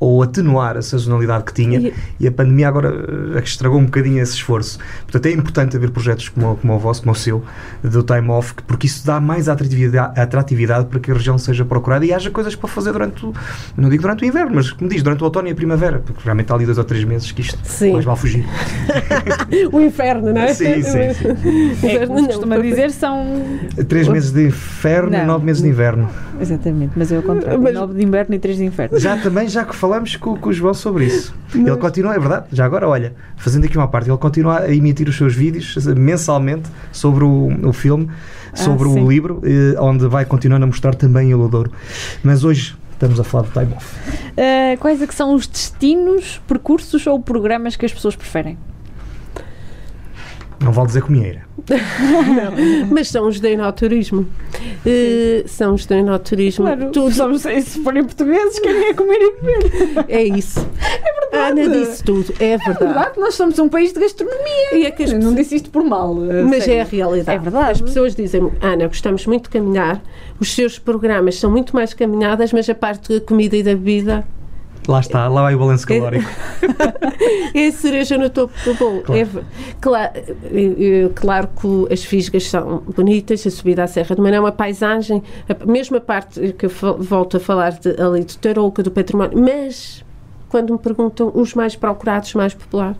ou 0.00 0.22
atenuar 0.22 0.76
a 0.78 0.82
sazonalidade 0.82 1.44
que 1.44 1.52
tinha 1.52 1.78
E- 1.78 1.94
e 2.18 2.26
a 2.26 2.32
pandemia 2.32 2.66
agora 2.68 2.88
eh, 3.36 3.40
estragou 3.44 3.78
um 3.78 3.84
bocadinho 3.84 4.18
esse 4.22 4.32
esforço. 4.32 4.78
Portanto, 5.02 5.26
é 5.26 5.30
importante 5.32 5.76
haver 5.76 5.90
projetos 5.90 6.30
como, 6.30 6.52
o- 6.52 6.56
como 6.56 6.74
o 6.74 6.78
vosso, 6.78 7.02
como 7.02 7.12
o 7.12 7.14
seu, 7.14 7.44
do 7.84 8.02
time 8.02 8.28
off, 8.30 8.54
que- 8.54 8.62
porque 8.62 8.86
isso 8.86 9.06
dá 9.06 9.20
mais 9.20 9.46
atratividade, 9.48 10.18
atratividade 10.18 10.86
para 10.86 10.98
que 11.00 11.10
a 11.10 11.14
região 11.14 11.36
seja 11.36 11.64
procurada 11.64 12.04
e 12.06 12.12
haja 12.14 12.30
coisas 12.30 12.54
para 12.56 12.68
fazer 12.68 12.92
durante 12.92 13.26
o, 13.26 13.34
não 13.76 13.88
digo 13.90 14.00
durante 14.02 14.24
o 14.24 14.26
inverno, 14.26 14.52
mas 14.54 14.70
como 14.72 14.88
diz, 14.88 15.02
durante 15.02 15.20
o 15.20 15.24
outono 15.24 15.48
e 15.48 15.50
a 15.50 15.54
primavera, 15.54 15.98
porque 15.98 16.20
realmente 16.24 16.50
há 16.50 16.54
ali 16.54 16.64
dois 16.64 16.78
ou 16.78 16.84
três 16.84 17.04
meses 17.04 17.30
que 17.30 17.42
isto 17.42 17.58
Sim. 17.64 17.92
mais 17.92 18.04
vale 18.04 18.18
fugir. 18.18 18.46
O 19.72 19.80
inferno, 19.80 20.32
não 20.32 20.40
é? 20.40 20.54
Sim, 20.54 20.82
sim, 20.82 21.14
sim. 21.14 21.86
É, 21.86 22.06
como 22.06 22.26
costuma 22.26 22.56
dizer, 22.58 22.90
são. 22.90 23.42
Três 23.88 24.08
meses 24.08 24.30
de 24.32 24.46
inverno 24.46 25.14
e 25.14 25.18
Não. 25.18 25.26
nove 25.26 25.44
meses 25.44 25.62
de 25.62 25.68
inverno. 25.68 26.08
Exatamente, 26.40 26.92
mas 26.96 27.12
é 27.12 27.18
o 27.18 27.22
contrário. 27.22 27.60
Mas- 27.60 27.74
Nove 27.74 27.94
de 27.94 28.02
inverno 28.04 28.34
e 28.34 28.38
três 28.38 28.56
de 28.56 28.64
inverno. 28.64 28.98
Já 28.98 29.16
também, 29.16 29.48
já 29.48 29.64
que 29.64 29.74
falamos 29.74 29.89
com, 30.18 30.36
com 30.36 30.48
o 30.48 30.52
João 30.52 30.74
sobre 30.74 31.06
isso. 31.06 31.34
Ele 31.54 31.76
continua, 31.76 32.14
é 32.14 32.18
verdade, 32.18 32.46
já 32.52 32.64
agora, 32.64 32.88
olha, 32.88 33.14
fazendo 33.36 33.64
aqui 33.64 33.76
uma 33.76 33.88
parte, 33.88 34.08
ele 34.08 34.16
continua 34.18 34.60
a 34.60 34.74
emitir 34.74 35.08
os 35.08 35.16
seus 35.16 35.34
vídeos 35.34 35.76
mensalmente 35.96 36.68
sobre 36.92 37.24
o, 37.24 37.48
o 37.68 37.72
filme, 37.72 38.08
sobre 38.54 38.88
sim. 38.88 39.02
o 39.02 39.10
livro, 39.10 39.42
eh, 39.44 39.78
onde 39.80 40.06
vai 40.06 40.24
continuando 40.24 40.64
a 40.64 40.66
mostrar 40.66 40.94
também 40.94 41.34
o 41.34 41.48
Douro. 41.48 41.70
Mas 42.22 42.44
hoje 42.44 42.76
estamos 42.92 43.18
a 43.18 43.24
falar 43.24 43.44
de 43.44 43.52
time 43.52 43.74
off. 43.74 43.96
Uh, 44.30 44.78
quais 44.78 45.00
é 45.00 45.06
que 45.06 45.14
são 45.14 45.34
os 45.34 45.46
destinos, 45.46 46.40
percursos 46.46 47.06
ou 47.06 47.20
programas 47.20 47.76
que 47.76 47.86
as 47.86 47.92
pessoas 47.92 48.14
preferem? 48.14 48.58
Não 50.62 50.72
vale 50.72 50.88
dizer 50.88 51.02
comieira. 51.02 51.42
Mas 52.90 53.08
são 53.08 53.26
os 53.26 53.40
de 53.40 53.48
enoturismo. 53.52 54.26
Eh, 54.84 55.42
são 55.46 55.74
os 55.74 55.86
de 55.86 55.94
enoturismo. 55.94 56.66
Claro, 56.66 56.90
Tudo 56.90 57.10
somos, 57.14 57.42
se 57.42 57.82
forem 57.82 58.04
portugueses, 58.04 58.58
querem 58.58 58.88
é 58.88 58.94
comer 58.94 59.18
e 59.18 59.32
beber. 59.40 60.04
é 60.08 60.22
isso. 60.22 60.66
A 61.32 61.46
Ana 61.48 61.68
disse 61.68 62.02
tudo, 62.04 62.32
é 62.40 62.58
verdade. 62.58 62.78
Verdade, 62.84 63.20
nós 63.20 63.34
somos 63.34 63.58
um 63.58 63.68
país 63.68 63.92
de 63.92 64.00
gastronomia. 64.00 64.74
E 64.74 64.84
é 64.84 64.90
que 64.90 65.04
as 65.04 65.12
Eu 65.12 65.20
não 65.20 65.34
disse 65.34 65.56
isto 65.56 65.70
por 65.70 65.82
mal. 65.82 66.12
a 66.12 66.42
Mas 66.44 66.64
sério. 66.64 66.78
é 66.78 66.80
a 66.82 66.84
realidade. 66.84 67.38
É 67.38 67.40
verdade. 67.40 67.70
As 67.70 67.80
pessoas 67.80 68.14
dizem, 68.14 68.50
Ana, 68.60 68.86
gostamos 68.88 69.24
muito 69.26 69.44
de 69.44 69.50
caminhar, 69.50 70.02
os 70.38 70.54
seus 70.54 70.78
programas 70.78 71.36
são 71.36 71.50
muito 71.50 71.74
mais 71.74 71.94
caminhadas, 71.94 72.52
mas 72.52 72.68
a 72.68 72.74
parte 72.74 73.14
da 73.18 73.24
comida 73.24 73.56
e 73.56 73.62
da 73.62 73.74
bebida 73.74 74.26
Lá 74.90 75.00
está, 75.00 75.28
lá 75.28 75.42
vai 75.42 75.54
o 75.54 75.58
balanço 75.58 75.86
calórico. 75.86 76.28
é 77.54 77.66
a 77.68 77.72
cereja 77.72 78.18
no 78.18 78.28
topo 78.28 78.52
do 78.64 78.74
bolo. 78.74 79.02
Claro. 79.02 79.20
É 79.20 79.26
claro, 79.80 80.12
é- 80.16 81.04
é 81.04 81.08
claro 81.14 81.48
que 81.60 81.92
as 81.92 82.02
fisgas 82.04 82.44
são 82.48 82.82
bonitas, 82.96 83.46
a 83.46 83.50
subida 83.50 83.84
à 83.84 83.86
Serra 83.86 84.16
do 84.16 84.22
Mané, 84.22 84.40
uma 84.40 84.52
paisagem, 84.52 85.22
a 85.48 85.64
mesma 85.64 86.00
parte 86.00 86.52
que 86.54 86.66
eu 86.66 86.70
volto 86.98 87.36
a 87.36 87.40
falar 87.40 87.70
de, 87.72 87.90
ali 88.00 88.24
do 88.24 88.36
Tarouca, 88.38 88.82
do 88.82 88.90
património, 88.90 89.38
mas 89.40 90.04
quando 90.48 90.72
me 90.72 90.78
perguntam 90.78 91.30
os 91.34 91.54
mais 91.54 91.76
procurados, 91.76 92.34
mais 92.34 92.52
populares, 92.54 92.96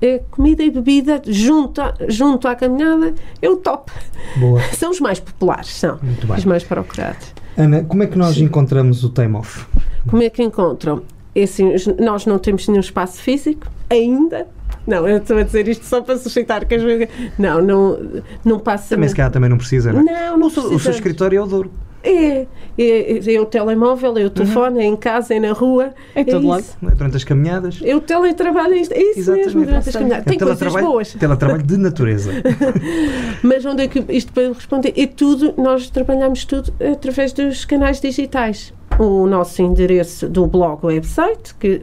é 0.00 0.22
comida 0.30 0.62
e 0.62 0.70
bebida 0.70 1.20
junto, 1.26 1.82
à- 1.82 1.92
junto 2.08 2.48
à 2.48 2.54
caminhada, 2.54 3.14
é 3.42 3.50
o 3.50 3.56
top. 3.56 3.92
Boa. 4.36 4.60
São 4.72 4.90
os 4.90 5.00
mais 5.00 5.20
populares, 5.20 5.68
são 5.74 5.98
os 6.38 6.44
mais 6.46 6.64
procurados. 6.64 7.34
Ana, 7.58 7.82
como 7.82 8.04
é 8.04 8.06
que 8.06 8.16
nós 8.16 8.38
encontramos 8.38 9.02
o 9.02 9.08
time 9.08 9.34
off? 9.34 9.66
Como 10.08 10.22
é 10.22 10.30
que 10.30 10.40
encontram? 10.44 11.02
É 11.34 11.42
assim, 11.42 11.74
nós 11.98 12.24
não 12.24 12.38
temos 12.38 12.68
nenhum 12.68 12.80
espaço 12.80 13.20
físico, 13.20 13.66
ainda. 13.90 14.46
Não, 14.86 15.06
eu 15.08 15.18
estou 15.18 15.36
a 15.36 15.42
dizer 15.42 15.66
isto 15.66 15.84
só 15.84 16.00
para 16.00 16.16
suscitar 16.16 16.64
que 16.66 16.76
as 16.76 16.82
Não, 17.36 17.60
não, 17.60 18.22
não 18.44 18.58
passa. 18.60 18.94
Também 18.94 19.08
se 19.08 19.14
calhar 19.16 19.32
também 19.32 19.50
não 19.50 19.58
precisa, 19.58 19.92
não 19.92 20.00
é? 20.00 20.04
Não, 20.04 20.38
não 20.38 20.46
o, 20.46 20.50
seu, 20.50 20.62
o 20.72 20.78
seu 20.78 20.92
escritório 20.92 21.36
é 21.36 21.42
o 21.42 21.46
Douro. 21.46 21.70
É, 22.02 22.46
é, 22.78 23.34
é 23.34 23.40
o 23.40 23.44
telemóvel, 23.44 24.16
é 24.16 24.24
o 24.24 24.30
telefone, 24.30 24.80
é 24.80 24.84
em 24.84 24.96
casa, 24.96 25.34
é 25.34 25.40
na 25.40 25.52
rua. 25.52 25.92
Em 26.14 26.24
todo 26.24 26.46
é 26.46 26.48
lado. 26.48 26.60
isso. 26.60 26.76
não 26.80 26.90
é? 26.90 26.94
Durante 26.94 27.16
as 27.16 27.24
caminhadas. 27.24 27.80
É 27.82 27.94
o 27.96 28.00
teletrabalho, 28.00 28.74
é 28.74 28.80
isso 28.80 28.92
é 28.92 29.00
Exatamente. 29.00 29.46
mesmo, 29.46 29.64
durante 29.64 29.88
as 29.88 29.96
caminhadas. 29.96 30.24
Tem 30.24 30.36
É 30.36 30.38
coisas 30.38 30.72
boas. 30.82 31.12
Teletrabalho 31.14 31.62
de 31.62 31.76
natureza. 31.76 32.30
Mas 33.42 33.64
onde 33.66 33.82
é 33.82 33.88
que 33.88 34.04
isto 34.10 34.32
para 34.32 34.48
responder? 34.48 34.92
É 34.96 35.06
tudo, 35.06 35.54
nós 35.58 35.90
trabalhamos 35.90 36.44
tudo 36.44 36.72
através 36.80 37.32
dos 37.32 37.64
canais 37.64 38.00
digitais. 38.00 38.72
O 38.98 39.26
nosso 39.26 39.60
endereço 39.62 40.28
do 40.28 40.46
blog 40.46 40.84
website, 40.86 41.54
que 41.56 41.82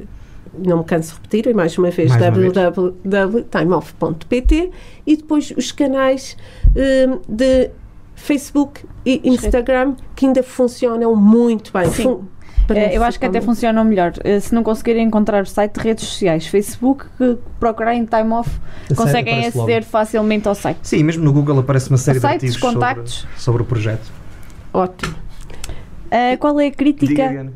não 0.57 0.77
me 0.79 0.83
canso 0.85 1.09
de 1.09 1.15
repetir, 1.15 1.47
e 1.51 1.53
mais 1.53 1.77
uma 1.77 1.89
vez, 1.91 2.09
Mais 2.11 2.21
uma 2.23 2.31
vez. 2.31 2.53
www.timeoff.pt 2.53 4.71
e 5.05 5.17
depois 5.17 5.53
os 5.57 5.71
canais 5.71 6.37
hum, 6.75 7.19
de 7.27 7.69
Facebook 8.15 8.81
e 9.05 9.21
Instagram 9.23 9.95
que 10.15 10.25
ainda 10.25 10.41
funcionam 10.41 11.15
muito 11.15 11.71
bem. 11.73 11.89
Sim. 11.91 12.03
Fun- 12.03 12.23
Eh, 12.67 12.97
Eu 12.97 13.03
acho 13.03 13.19
que 13.19 13.25
até 13.27 13.39
funcionam 13.41 13.83
melhor. 13.83 14.13
Eh, 14.23 14.39
Se 14.39 14.55
não 14.55 14.63
conseguirem 14.63 15.05
encontrar 15.05 15.43
o 15.43 15.45
site 15.45 15.73
de 15.73 15.81
redes 15.81 16.03
sociais, 16.03 16.47
Facebook, 16.47 17.05
que 17.15 17.37
procurarem 17.59 18.03
time 18.05 18.31
off, 18.33 18.49
conseguem 18.95 19.35
Aparece 19.35 19.55
logo. 19.57 19.69
aceder 19.69 19.83
facilmente 19.83 20.47
ao 20.47 20.55
site. 20.55 20.79
Sim, 20.81 21.03
mesmo 21.03 21.23
no 21.23 21.31
Google 21.31 21.59
aparece 21.59 21.89
uma 21.89 21.97
série 21.99 22.19
de 22.19 22.25
artigos 22.25 22.55
sobre, 22.55 22.73
contactos. 22.73 23.27
sobre 23.37 23.61
o 23.61 23.65
projeto. 23.65 24.11
Ótimo. 24.73 25.13
Eh, 26.09 26.37
qual 26.37 26.59
é 26.59 26.63
a 26.65 26.69
Diga, 26.69 26.77
crítica? 26.77 27.23
Ana. 27.25 27.53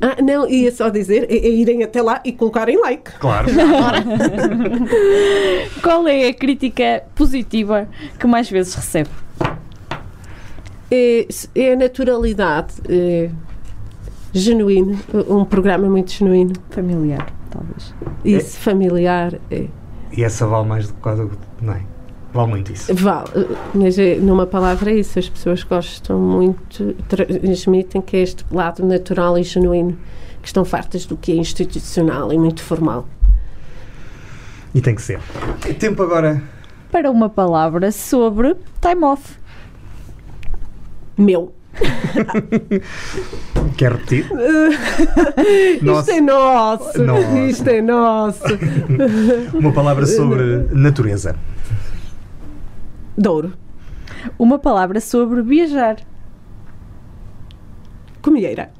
Ah, 0.00 0.16
não, 0.20 0.48
ia 0.48 0.72
só 0.72 0.88
dizer, 0.88 1.28
é, 1.30 1.36
é 1.36 1.48
irem 1.48 1.84
até 1.84 2.02
lá 2.02 2.20
e 2.24 2.32
colocarem 2.32 2.76
like. 2.80 3.12
Claro. 3.20 3.46
Qual 5.80 6.08
é 6.08 6.26
a 6.28 6.34
crítica 6.34 7.04
positiva 7.14 7.86
que 8.18 8.26
mais 8.26 8.50
vezes 8.50 8.74
recebe? 8.74 9.08
É, 10.94 11.26
é 11.54 11.72
a 11.72 11.76
naturalidade, 11.76 12.74
é 12.86 13.30
genuíno, 14.30 14.98
um 15.26 15.42
programa 15.42 15.88
muito 15.88 16.12
genuíno. 16.12 16.52
Familiar, 16.68 17.32
talvez. 17.50 17.94
Isso, 18.22 18.58
familiar, 18.58 19.38
é. 19.50 19.68
e 20.14 20.22
essa 20.22 20.46
vale 20.46 20.68
mais 20.68 20.88
do 20.88 20.92
que 20.92 21.00
quase. 21.00 21.26
Não 21.62 21.72
é? 21.72 21.82
Vale 22.34 22.50
muito 22.50 22.72
isso. 22.72 22.94
Vale, 22.94 23.28
mas 23.74 23.98
é, 23.98 24.16
numa 24.16 24.46
palavra 24.46 24.90
é 24.90 24.96
isso, 24.96 25.18
as 25.18 25.28
pessoas 25.30 25.62
gostam 25.62 26.18
muito, 26.18 26.94
transmitem 27.08 28.02
que 28.02 28.18
é 28.18 28.20
este 28.20 28.44
lado 28.50 28.84
natural 28.84 29.38
e 29.38 29.42
genuíno, 29.42 29.98
que 30.42 30.48
estão 30.48 30.64
fartas 30.64 31.06
do 31.06 31.16
que 31.16 31.32
é 31.32 31.36
institucional 31.36 32.32
e 32.32 32.38
muito 32.38 32.62
formal. 32.62 33.06
E 34.74 34.80
tem 34.80 34.94
que 34.94 35.02
ser. 35.02 35.20
Tempo 35.78 36.02
agora. 36.02 36.42
Para 36.90 37.10
uma 37.10 37.30
palavra 37.30 37.90
sobre 37.92 38.56
time 38.80 39.04
off. 39.04 39.41
Meu. 41.16 41.54
Quer 43.76 43.92
repetir? 43.92 44.26
Isto 45.82 46.10
é 46.10 46.20
nosso! 46.20 47.02
Nossa. 47.02 47.38
Isto 47.38 47.68
é 47.70 47.80
nosso! 47.82 48.42
Uma 49.58 49.72
palavra 49.72 50.06
sobre 50.06 50.66
natureza. 50.72 51.36
Douro. 53.16 53.52
Uma 54.38 54.58
palavra 54.58 55.00
sobre 55.00 55.42
viajar. 55.42 55.96
Comieira. 58.20 58.70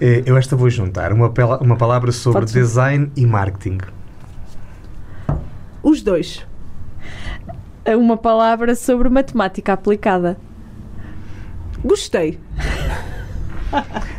Eh, 0.00 0.22
Eu 0.26 0.36
esta 0.36 0.56
vou 0.56 0.70
juntar. 0.70 1.12
Uma, 1.12 1.32
uma 1.60 1.76
palavra 1.76 2.12
sobre 2.12 2.40
Pode 2.40 2.50
ser. 2.50 2.60
design 2.60 3.10
e 3.16 3.26
marketing. 3.26 3.78
Os 5.82 6.02
dois. 6.02 6.46
Uma 7.86 8.16
palavra 8.16 8.74
sobre 8.74 9.08
matemática 9.08 9.72
aplicada. 9.72 10.36
Gostei. 11.84 12.38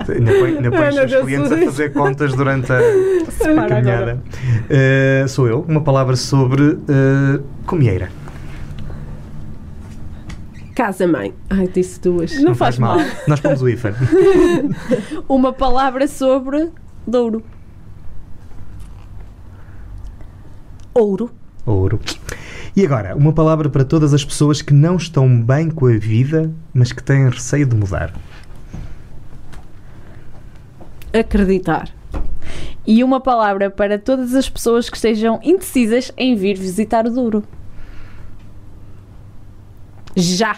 Ainda 0.07 0.31
põe, 0.33 0.57
ainda 0.57 0.71
põe 0.71 0.89
os 0.89 0.95
seus 0.95 1.25
clientes 1.25 1.51
a 1.51 1.57
fazer 1.57 1.93
contas 1.93 2.33
durante 2.33 2.71
a, 2.71 2.77
a 3.63 3.67
caminhada. 3.67 4.21
Eh, 4.69 5.25
sou 5.27 5.47
eu. 5.47 5.65
Uma 5.67 5.81
palavra 5.81 6.15
sobre 6.15 6.63
uh, 6.63 7.43
comieira. 7.65 8.09
Casa-mãe. 10.75 11.33
Ai, 11.49 11.67
disse 11.69 12.01
duas. 12.01 12.37
Não, 12.41 12.53
faz 12.53 12.77
mal. 12.77 12.97
Nós 13.27 13.39
pomos 13.39 13.61
o 13.61 13.69
IFA. 13.69 13.95
Uma 15.27 15.53
palavra 15.53 16.05
sobre 16.05 16.69
Douro. 17.07 17.41
Ouro. 20.93 21.31
Ouro. 21.65 21.99
E 22.75 22.85
agora, 22.85 23.15
uma 23.15 23.31
palavra 23.31 23.69
para 23.69 23.85
todas 23.85 24.13
as 24.13 24.25
pessoas 24.25 24.61
que 24.61 24.73
não 24.73 24.97
estão 24.97 25.41
bem 25.41 25.69
com 25.69 25.87
a 25.87 25.97
vida, 25.97 26.51
mas 26.73 26.91
que 26.91 27.01
têm 27.01 27.29
receio 27.29 27.65
de 27.65 27.73
mudar. 27.73 28.13
Acreditar. 31.13 31.87
E 32.85 33.01
uma 33.01 33.21
palavra 33.21 33.69
para 33.69 33.97
todas 33.97 34.35
as 34.35 34.49
pessoas 34.49 34.89
que 34.89 34.97
estejam 34.97 35.39
indecisas 35.41 36.11
em 36.17 36.35
vir 36.35 36.57
visitar 36.57 37.07
o 37.07 37.09
Douro. 37.09 37.45
Já. 40.13 40.57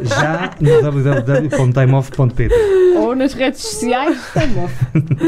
Já 0.00 0.50
no 0.58 0.80
www.timeoff.pt. 0.80 2.54
Ou 2.96 3.14
nas 3.14 3.34
redes 3.34 3.60
sociais, 3.60 4.18
time 4.32 4.64
off. 4.64 4.74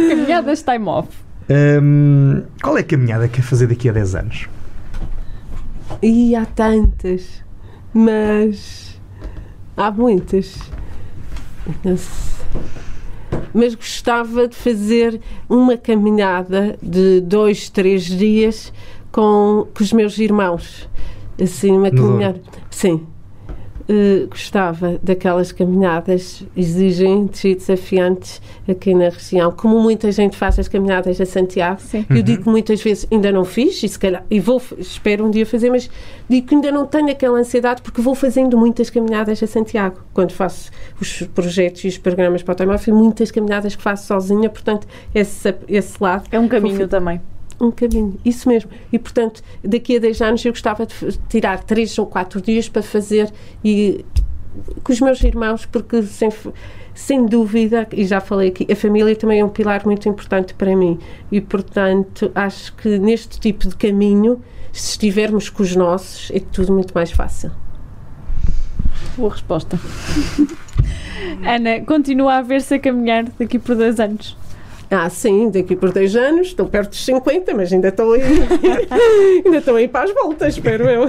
Caminhadas 0.08 0.62
time 0.62 0.88
off. 0.88 1.08
Hum, 1.50 2.42
qual 2.62 2.78
é 2.78 2.80
a 2.80 2.84
caminhada 2.84 3.28
que 3.28 3.36
quer 3.36 3.42
fazer 3.42 3.66
daqui 3.66 3.90
a 3.90 3.92
10 3.92 4.14
anos? 4.14 4.48
E 6.06 6.36
há 6.36 6.44
tantas. 6.44 7.42
Mas. 7.94 9.00
Há 9.74 9.90
muitas. 9.90 10.58
Mas 13.54 13.74
gostava 13.74 14.46
de 14.46 14.54
fazer 14.54 15.18
uma 15.48 15.78
caminhada 15.78 16.78
de 16.82 17.22
dois, 17.22 17.70
três 17.70 18.04
dias 18.04 18.70
com, 19.10 19.66
com 19.74 19.82
os 19.82 19.94
meus 19.94 20.18
irmãos. 20.18 20.86
Assim, 21.40 21.70
uma 21.70 21.90
caminhada. 21.90 22.42
Sim. 22.70 23.06
Eh, 23.86 24.26
gostava 24.30 24.98
daquelas 25.02 25.52
caminhadas 25.52 26.42
exigentes 26.56 27.44
e 27.44 27.54
desafiantes 27.54 28.40
aqui 28.66 28.94
na 28.94 29.10
região, 29.10 29.52
como 29.52 29.78
muita 29.78 30.10
gente 30.10 30.38
faz 30.38 30.58
as 30.58 30.68
caminhadas 30.68 31.20
a 31.20 31.26
Santiago. 31.26 31.82
Sim. 31.82 32.06
Eu 32.08 32.22
digo 32.22 32.44
que 32.44 32.48
muitas 32.48 32.80
vezes 32.82 33.06
ainda 33.12 33.30
não 33.30 33.44
fiz, 33.44 33.82
e 33.82 33.88
se 33.88 33.98
calhar, 33.98 34.24
e 34.30 34.40
vou, 34.40 34.62
espero 34.78 35.26
um 35.26 35.30
dia 35.30 35.44
fazer, 35.44 35.68
mas 35.68 35.90
digo 36.30 36.46
que 36.46 36.54
ainda 36.54 36.72
não 36.72 36.86
tenho 36.86 37.10
aquela 37.10 37.38
ansiedade 37.38 37.82
porque 37.82 38.00
vou 38.00 38.14
fazendo 38.14 38.56
muitas 38.56 38.88
caminhadas 38.88 39.42
a 39.42 39.46
Santiago. 39.46 39.98
Quando 40.14 40.32
faço 40.32 40.70
os 40.98 41.20
projetos 41.34 41.84
e 41.84 41.88
os 41.88 41.98
programas 41.98 42.42
para 42.42 42.52
o 42.52 42.54
Time 42.54 42.72
Off, 42.72 42.90
muitas 42.90 43.30
caminhadas 43.30 43.76
que 43.76 43.82
faço 43.82 44.06
sozinha, 44.06 44.48
portanto, 44.48 44.86
esse, 45.14 45.54
esse 45.68 46.02
lado 46.02 46.24
É 46.32 46.38
um 46.40 46.48
caminho 46.48 46.78
Vou- 46.78 46.88
também. 46.88 47.20
Um 47.64 47.70
caminho, 47.70 48.18
isso 48.24 48.48
mesmo. 48.48 48.70
E 48.92 48.98
portanto, 48.98 49.42
daqui 49.62 49.96
a 49.96 50.00
10 50.00 50.20
anos 50.22 50.44
eu 50.44 50.52
gostava 50.52 50.86
de 50.86 51.18
tirar 51.28 51.62
3 51.62 51.98
ou 51.98 52.06
4 52.06 52.40
dias 52.40 52.68
para 52.68 52.82
fazer 52.82 53.32
e 53.64 54.04
com 54.82 54.92
os 54.92 55.00
meus 55.00 55.22
irmãos, 55.22 55.66
porque 55.66 56.02
sem, 56.02 56.30
sem 56.94 57.26
dúvida, 57.26 57.88
e 57.92 58.04
já 58.04 58.20
falei 58.20 58.48
aqui, 58.48 58.66
a 58.70 58.76
família 58.76 59.16
também 59.16 59.40
é 59.40 59.44
um 59.44 59.48
pilar 59.48 59.84
muito 59.84 60.08
importante 60.08 60.54
para 60.54 60.76
mim. 60.76 60.98
E 61.30 61.40
portanto, 61.40 62.30
acho 62.34 62.74
que 62.76 62.98
neste 62.98 63.40
tipo 63.40 63.68
de 63.68 63.76
caminho, 63.76 64.40
se 64.72 64.90
estivermos 64.92 65.48
com 65.48 65.62
os 65.62 65.74
nossos, 65.74 66.30
é 66.30 66.40
tudo 66.40 66.72
muito 66.72 66.94
mais 66.94 67.10
fácil. 67.10 67.50
Boa 69.16 69.30
resposta. 69.30 69.78
Ana, 71.44 71.80
continua 71.80 72.34
a 72.34 72.42
ver-se 72.42 72.74
a 72.74 72.78
caminhar 72.78 73.24
daqui 73.38 73.58
por 73.58 73.74
dois 73.76 73.98
anos. 73.98 74.36
Ah, 74.90 75.08
sim, 75.10 75.50
daqui 75.50 75.74
por 75.74 75.90
dois 75.92 76.14
anos, 76.14 76.48
estou 76.48 76.66
perto 76.66 76.90
dos 76.90 77.04
50, 77.04 77.54
mas 77.54 77.72
ainda 77.72 77.88
estou 77.88 78.12
aí, 78.12 78.22
ainda 79.44 79.58
estou 79.58 79.76
aí 79.76 79.88
para 79.88 80.04
as 80.04 80.14
voltas, 80.14 80.54
espero 80.54 80.84
eu. 80.88 81.08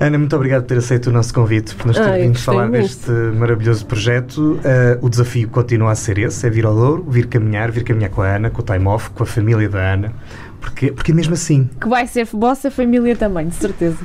Ana, 0.00 0.16
muito 0.16 0.34
obrigado 0.36 0.62
por 0.62 0.68
ter 0.68 0.78
aceito 0.78 1.08
o 1.08 1.12
nosso 1.12 1.34
convite, 1.34 1.74
por 1.74 1.88
nos 1.88 1.96
ter 1.96 2.02
Ah, 2.04 2.16
vindo 2.16 2.38
falar 2.38 2.66
imenso. 2.66 2.98
deste 3.10 3.36
maravilhoso 3.36 3.84
projeto. 3.84 4.52
Uh, 4.54 5.04
o 5.04 5.08
desafio 5.08 5.48
continua 5.48 5.90
a 5.90 5.94
ser 5.96 6.18
esse, 6.18 6.46
é 6.46 6.50
vir 6.50 6.64
ao 6.66 6.74
Douro, 6.74 7.04
vir 7.08 7.26
caminhar, 7.26 7.70
vir 7.72 7.82
caminhar 7.82 8.10
com 8.10 8.22
a 8.22 8.36
Ana, 8.36 8.48
com 8.48 8.62
o 8.62 8.64
time 8.64 8.86
off, 8.86 9.10
com 9.10 9.24
a 9.24 9.26
família 9.26 9.68
da 9.68 9.94
Ana, 9.94 10.12
porque, 10.60 10.92
porque 10.92 11.12
é 11.12 11.14
mesmo 11.14 11.34
assim. 11.34 11.68
Que 11.80 11.88
vai 11.88 12.06
ser 12.06 12.24
vossa 12.24 12.70
família 12.70 13.16
também, 13.16 13.48
de 13.48 13.54
certeza. 13.54 13.98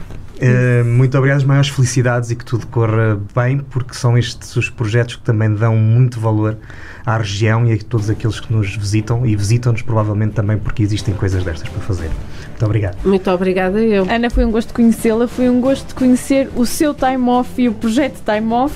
Uh, 0.44 0.84
muito 0.84 1.18
obrigado, 1.18 1.38
as 1.38 1.44
maiores 1.44 1.70
felicidades 1.70 2.32
e 2.32 2.36
que 2.36 2.44
tudo 2.44 2.68
corra 2.68 3.20
bem, 3.36 3.60
porque 3.60 3.94
são 3.94 4.18
estes 4.18 4.56
os 4.56 4.70
projetos 4.70 5.16
que 5.16 5.22
também 5.22 5.54
dão 5.54 5.76
muito 5.76 6.20
valor 6.20 6.58
à 7.06 7.18
região 7.18 7.66
e 7.68 7.74
a 7.74 7.78
todos 7.78 8.10
aqueles 8.10 8.40
que 8.40 8.52
nos 8.52 8.76
visitam 8.76 9.26
e 9.26 9.36
visitam-nos 9.36 9.82
provavelmente 9.84 10.34
também 10.34 10.58
porque 10.58 10.84
existem 10.84 11.14
coisas 11.14 11.44
destas 11.44 11.70
para 11.70 11.82
fazer. 11.82 12.10
Muito 12.54 12.66
obrigado. 12.66 12.98
Muito 13.04 13.32
obrigada 13.32 13.80
eu. 13.82 14.06
Ana, 14.10 14.30
foi 14.30 14.46
um 14.46 14.52
gosto 14.52 14.74
conhecê-la, 14.74 15.28
foi 15.28 15.50
um 15.50 15.60
gosto 15.60 15.94
conhecer 15.96 16.50
o 16.56 16.66
seu 16.66 16.94
time 16.94 17.28
off 17.30 17.62
e 17.62 17.68
o 17.68 17.74
projeto 17.74 18.22
time 18.24 18.54
off. 18.54 18.74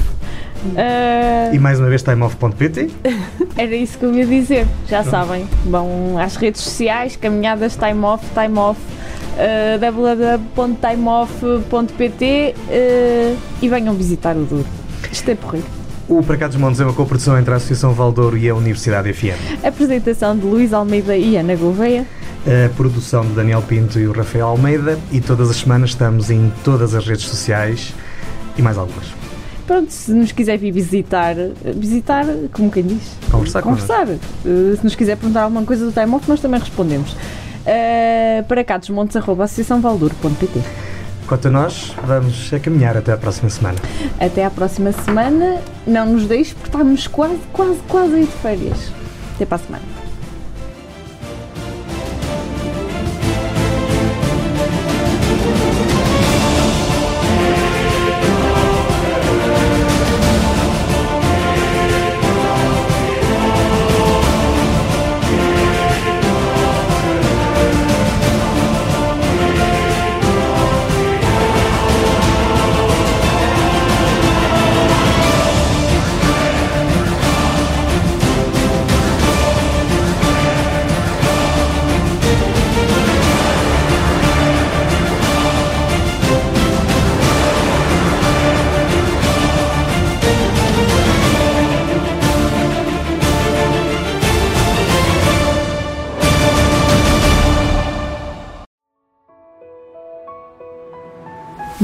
Ah, 0.76 1.52
E 1.54 1.60
mais 1.60 1.80
uma 1.80 1.88
vez 1.90 2.02
timeoff.pt. 2.04 2.90
era 3.56 3.76
isso 3.76 3.98
que 3.98 4.06
eu 4.06 4.14
ia 4.14 4.26
dizer, 4.26 4.66
já 4.88 5.04
sabem. 5.04 5.48
Vão 5.66 6.18
às 6.18 6.36
redes 6.36 6.62
sociais, 6.62 7.16
caminhadas 7.16 7.76
time 7.76 8.04
off, 8.04 8.26
time 8.34 8.58
off. 8.58 8.80
Uh, 9.38 9.78
www.timeoff.pt 9.80 12.56
uh, 12.58 13.38
e 13.62 13.70
venham 13.70 13.94
visitar 13.94 14.36
o 14.36 14.44
Douro. 14.46 14.66
Isto 15.12 15.30
é 15.30 15.36
porreiro. 15.36 15.68
O 16.10 16.24
Para 16.24 16.38
Cá 16.38 16.48
dos 16.48 16.56
Montes 16.56 16.80
é 16.80 16.86
uma 16.86 16.94
coprodução 16.94 17.38
entre 17.38 17.54
a 17.54 17.58
Associação 17.58 17.92
Valdouro 17.92 18.38
e 18.38 18.48
a 18.48 18.56
Universidade 18.56 19.12
FM. 19.12 19.62
Apresentação 19.62 20.38
de 20.38 20.46
Luís 20.46 20.72
Almeida 20.72 21.18
e 21.18 21.36
Ana 21.36 21.54
Gouveia. 21.54 22.06
A 22.46 22.70
produção 22.76 23.26
de 23.26 23.34
Daniel 23.34 23.62
Pinto 23.62 24.00
e 24.00 24.08
o 24.08 24.14
Rafael 24.14 24.48
Almeida 24.48 24.98
e 25.12 25.20
todas 25.20 25.50
as 25.50 25.58
semanas 25.58 25.90
estamos 25.90 26.32
em 26.32 26.50
todas 26.64 26.96
as 26.96 27.06
redes 27.06 27.26
sociais 27.26 27.94
e 28.58 28.62
mais 28.62 28.78
algumas. 28.78 29.08
Pronto, 29.66 29.92
se 29.92 30.14
nos 30.14 30.32
quiser 30.32 30.58
vir 30.58 30.72
visitar, 30.72 31.36
visitar, 31.76 32.26
como 32.54 32.72
quem 32.72 32.84
diz? 32.84 33.04
Conversar 33.30 33.62
Conversar. 33.62 34.08
Uh, 34.08 34.78
se 34.78 34.84
nos 34.86 34.96
quiser 34.96 35.18
perguntar 35.18 35.42
alguma 35.42 35.66
coisa 35.66 35.86
do 35.86 35.92
time 35.92 36.16
off, 36.16 36.30
nós 36.30 36.40
também 36.40 36.58
respondemos. 36.58 37.12
Uh, 37.12 38.46
para 38.48 38.64
cá 38.64 38.78
dos 38.78 38.90
montes, 38.92 39.18
arroba 39.18 39.44
associaçãovaldouro.pt 39.44 40.87
Quanto 41.28 41.50
a 41.50 41.52
nós, 41.52 41.94
vamos 42.06 42.54
a 42.54 42.60
caminhar 42.60 42.96
até 42.96 43.12
à 43.12 43.18
próxima 43.18 43.50
semana. 43.50 43.78
Até 44.18 44.46
à 44.46 44.50
próxima 44.50 44.94
semana. 44.94 45.62
Não 45.86 46.06
nos 46.06 46.26
deixe, 46.26 46.56
porque 46.56 46.70
estamos 46.70 47.06
quase, 47.08 47.40
quase, 47.52 47.80
quase 47.90 48.16
aí 48.16 48.26
de 48.26 48.32
férias. 48.32 48.92
Até 49.36 49.46
para 49.46 49.58
a 49.58 49.60
semana. 49.60 49.97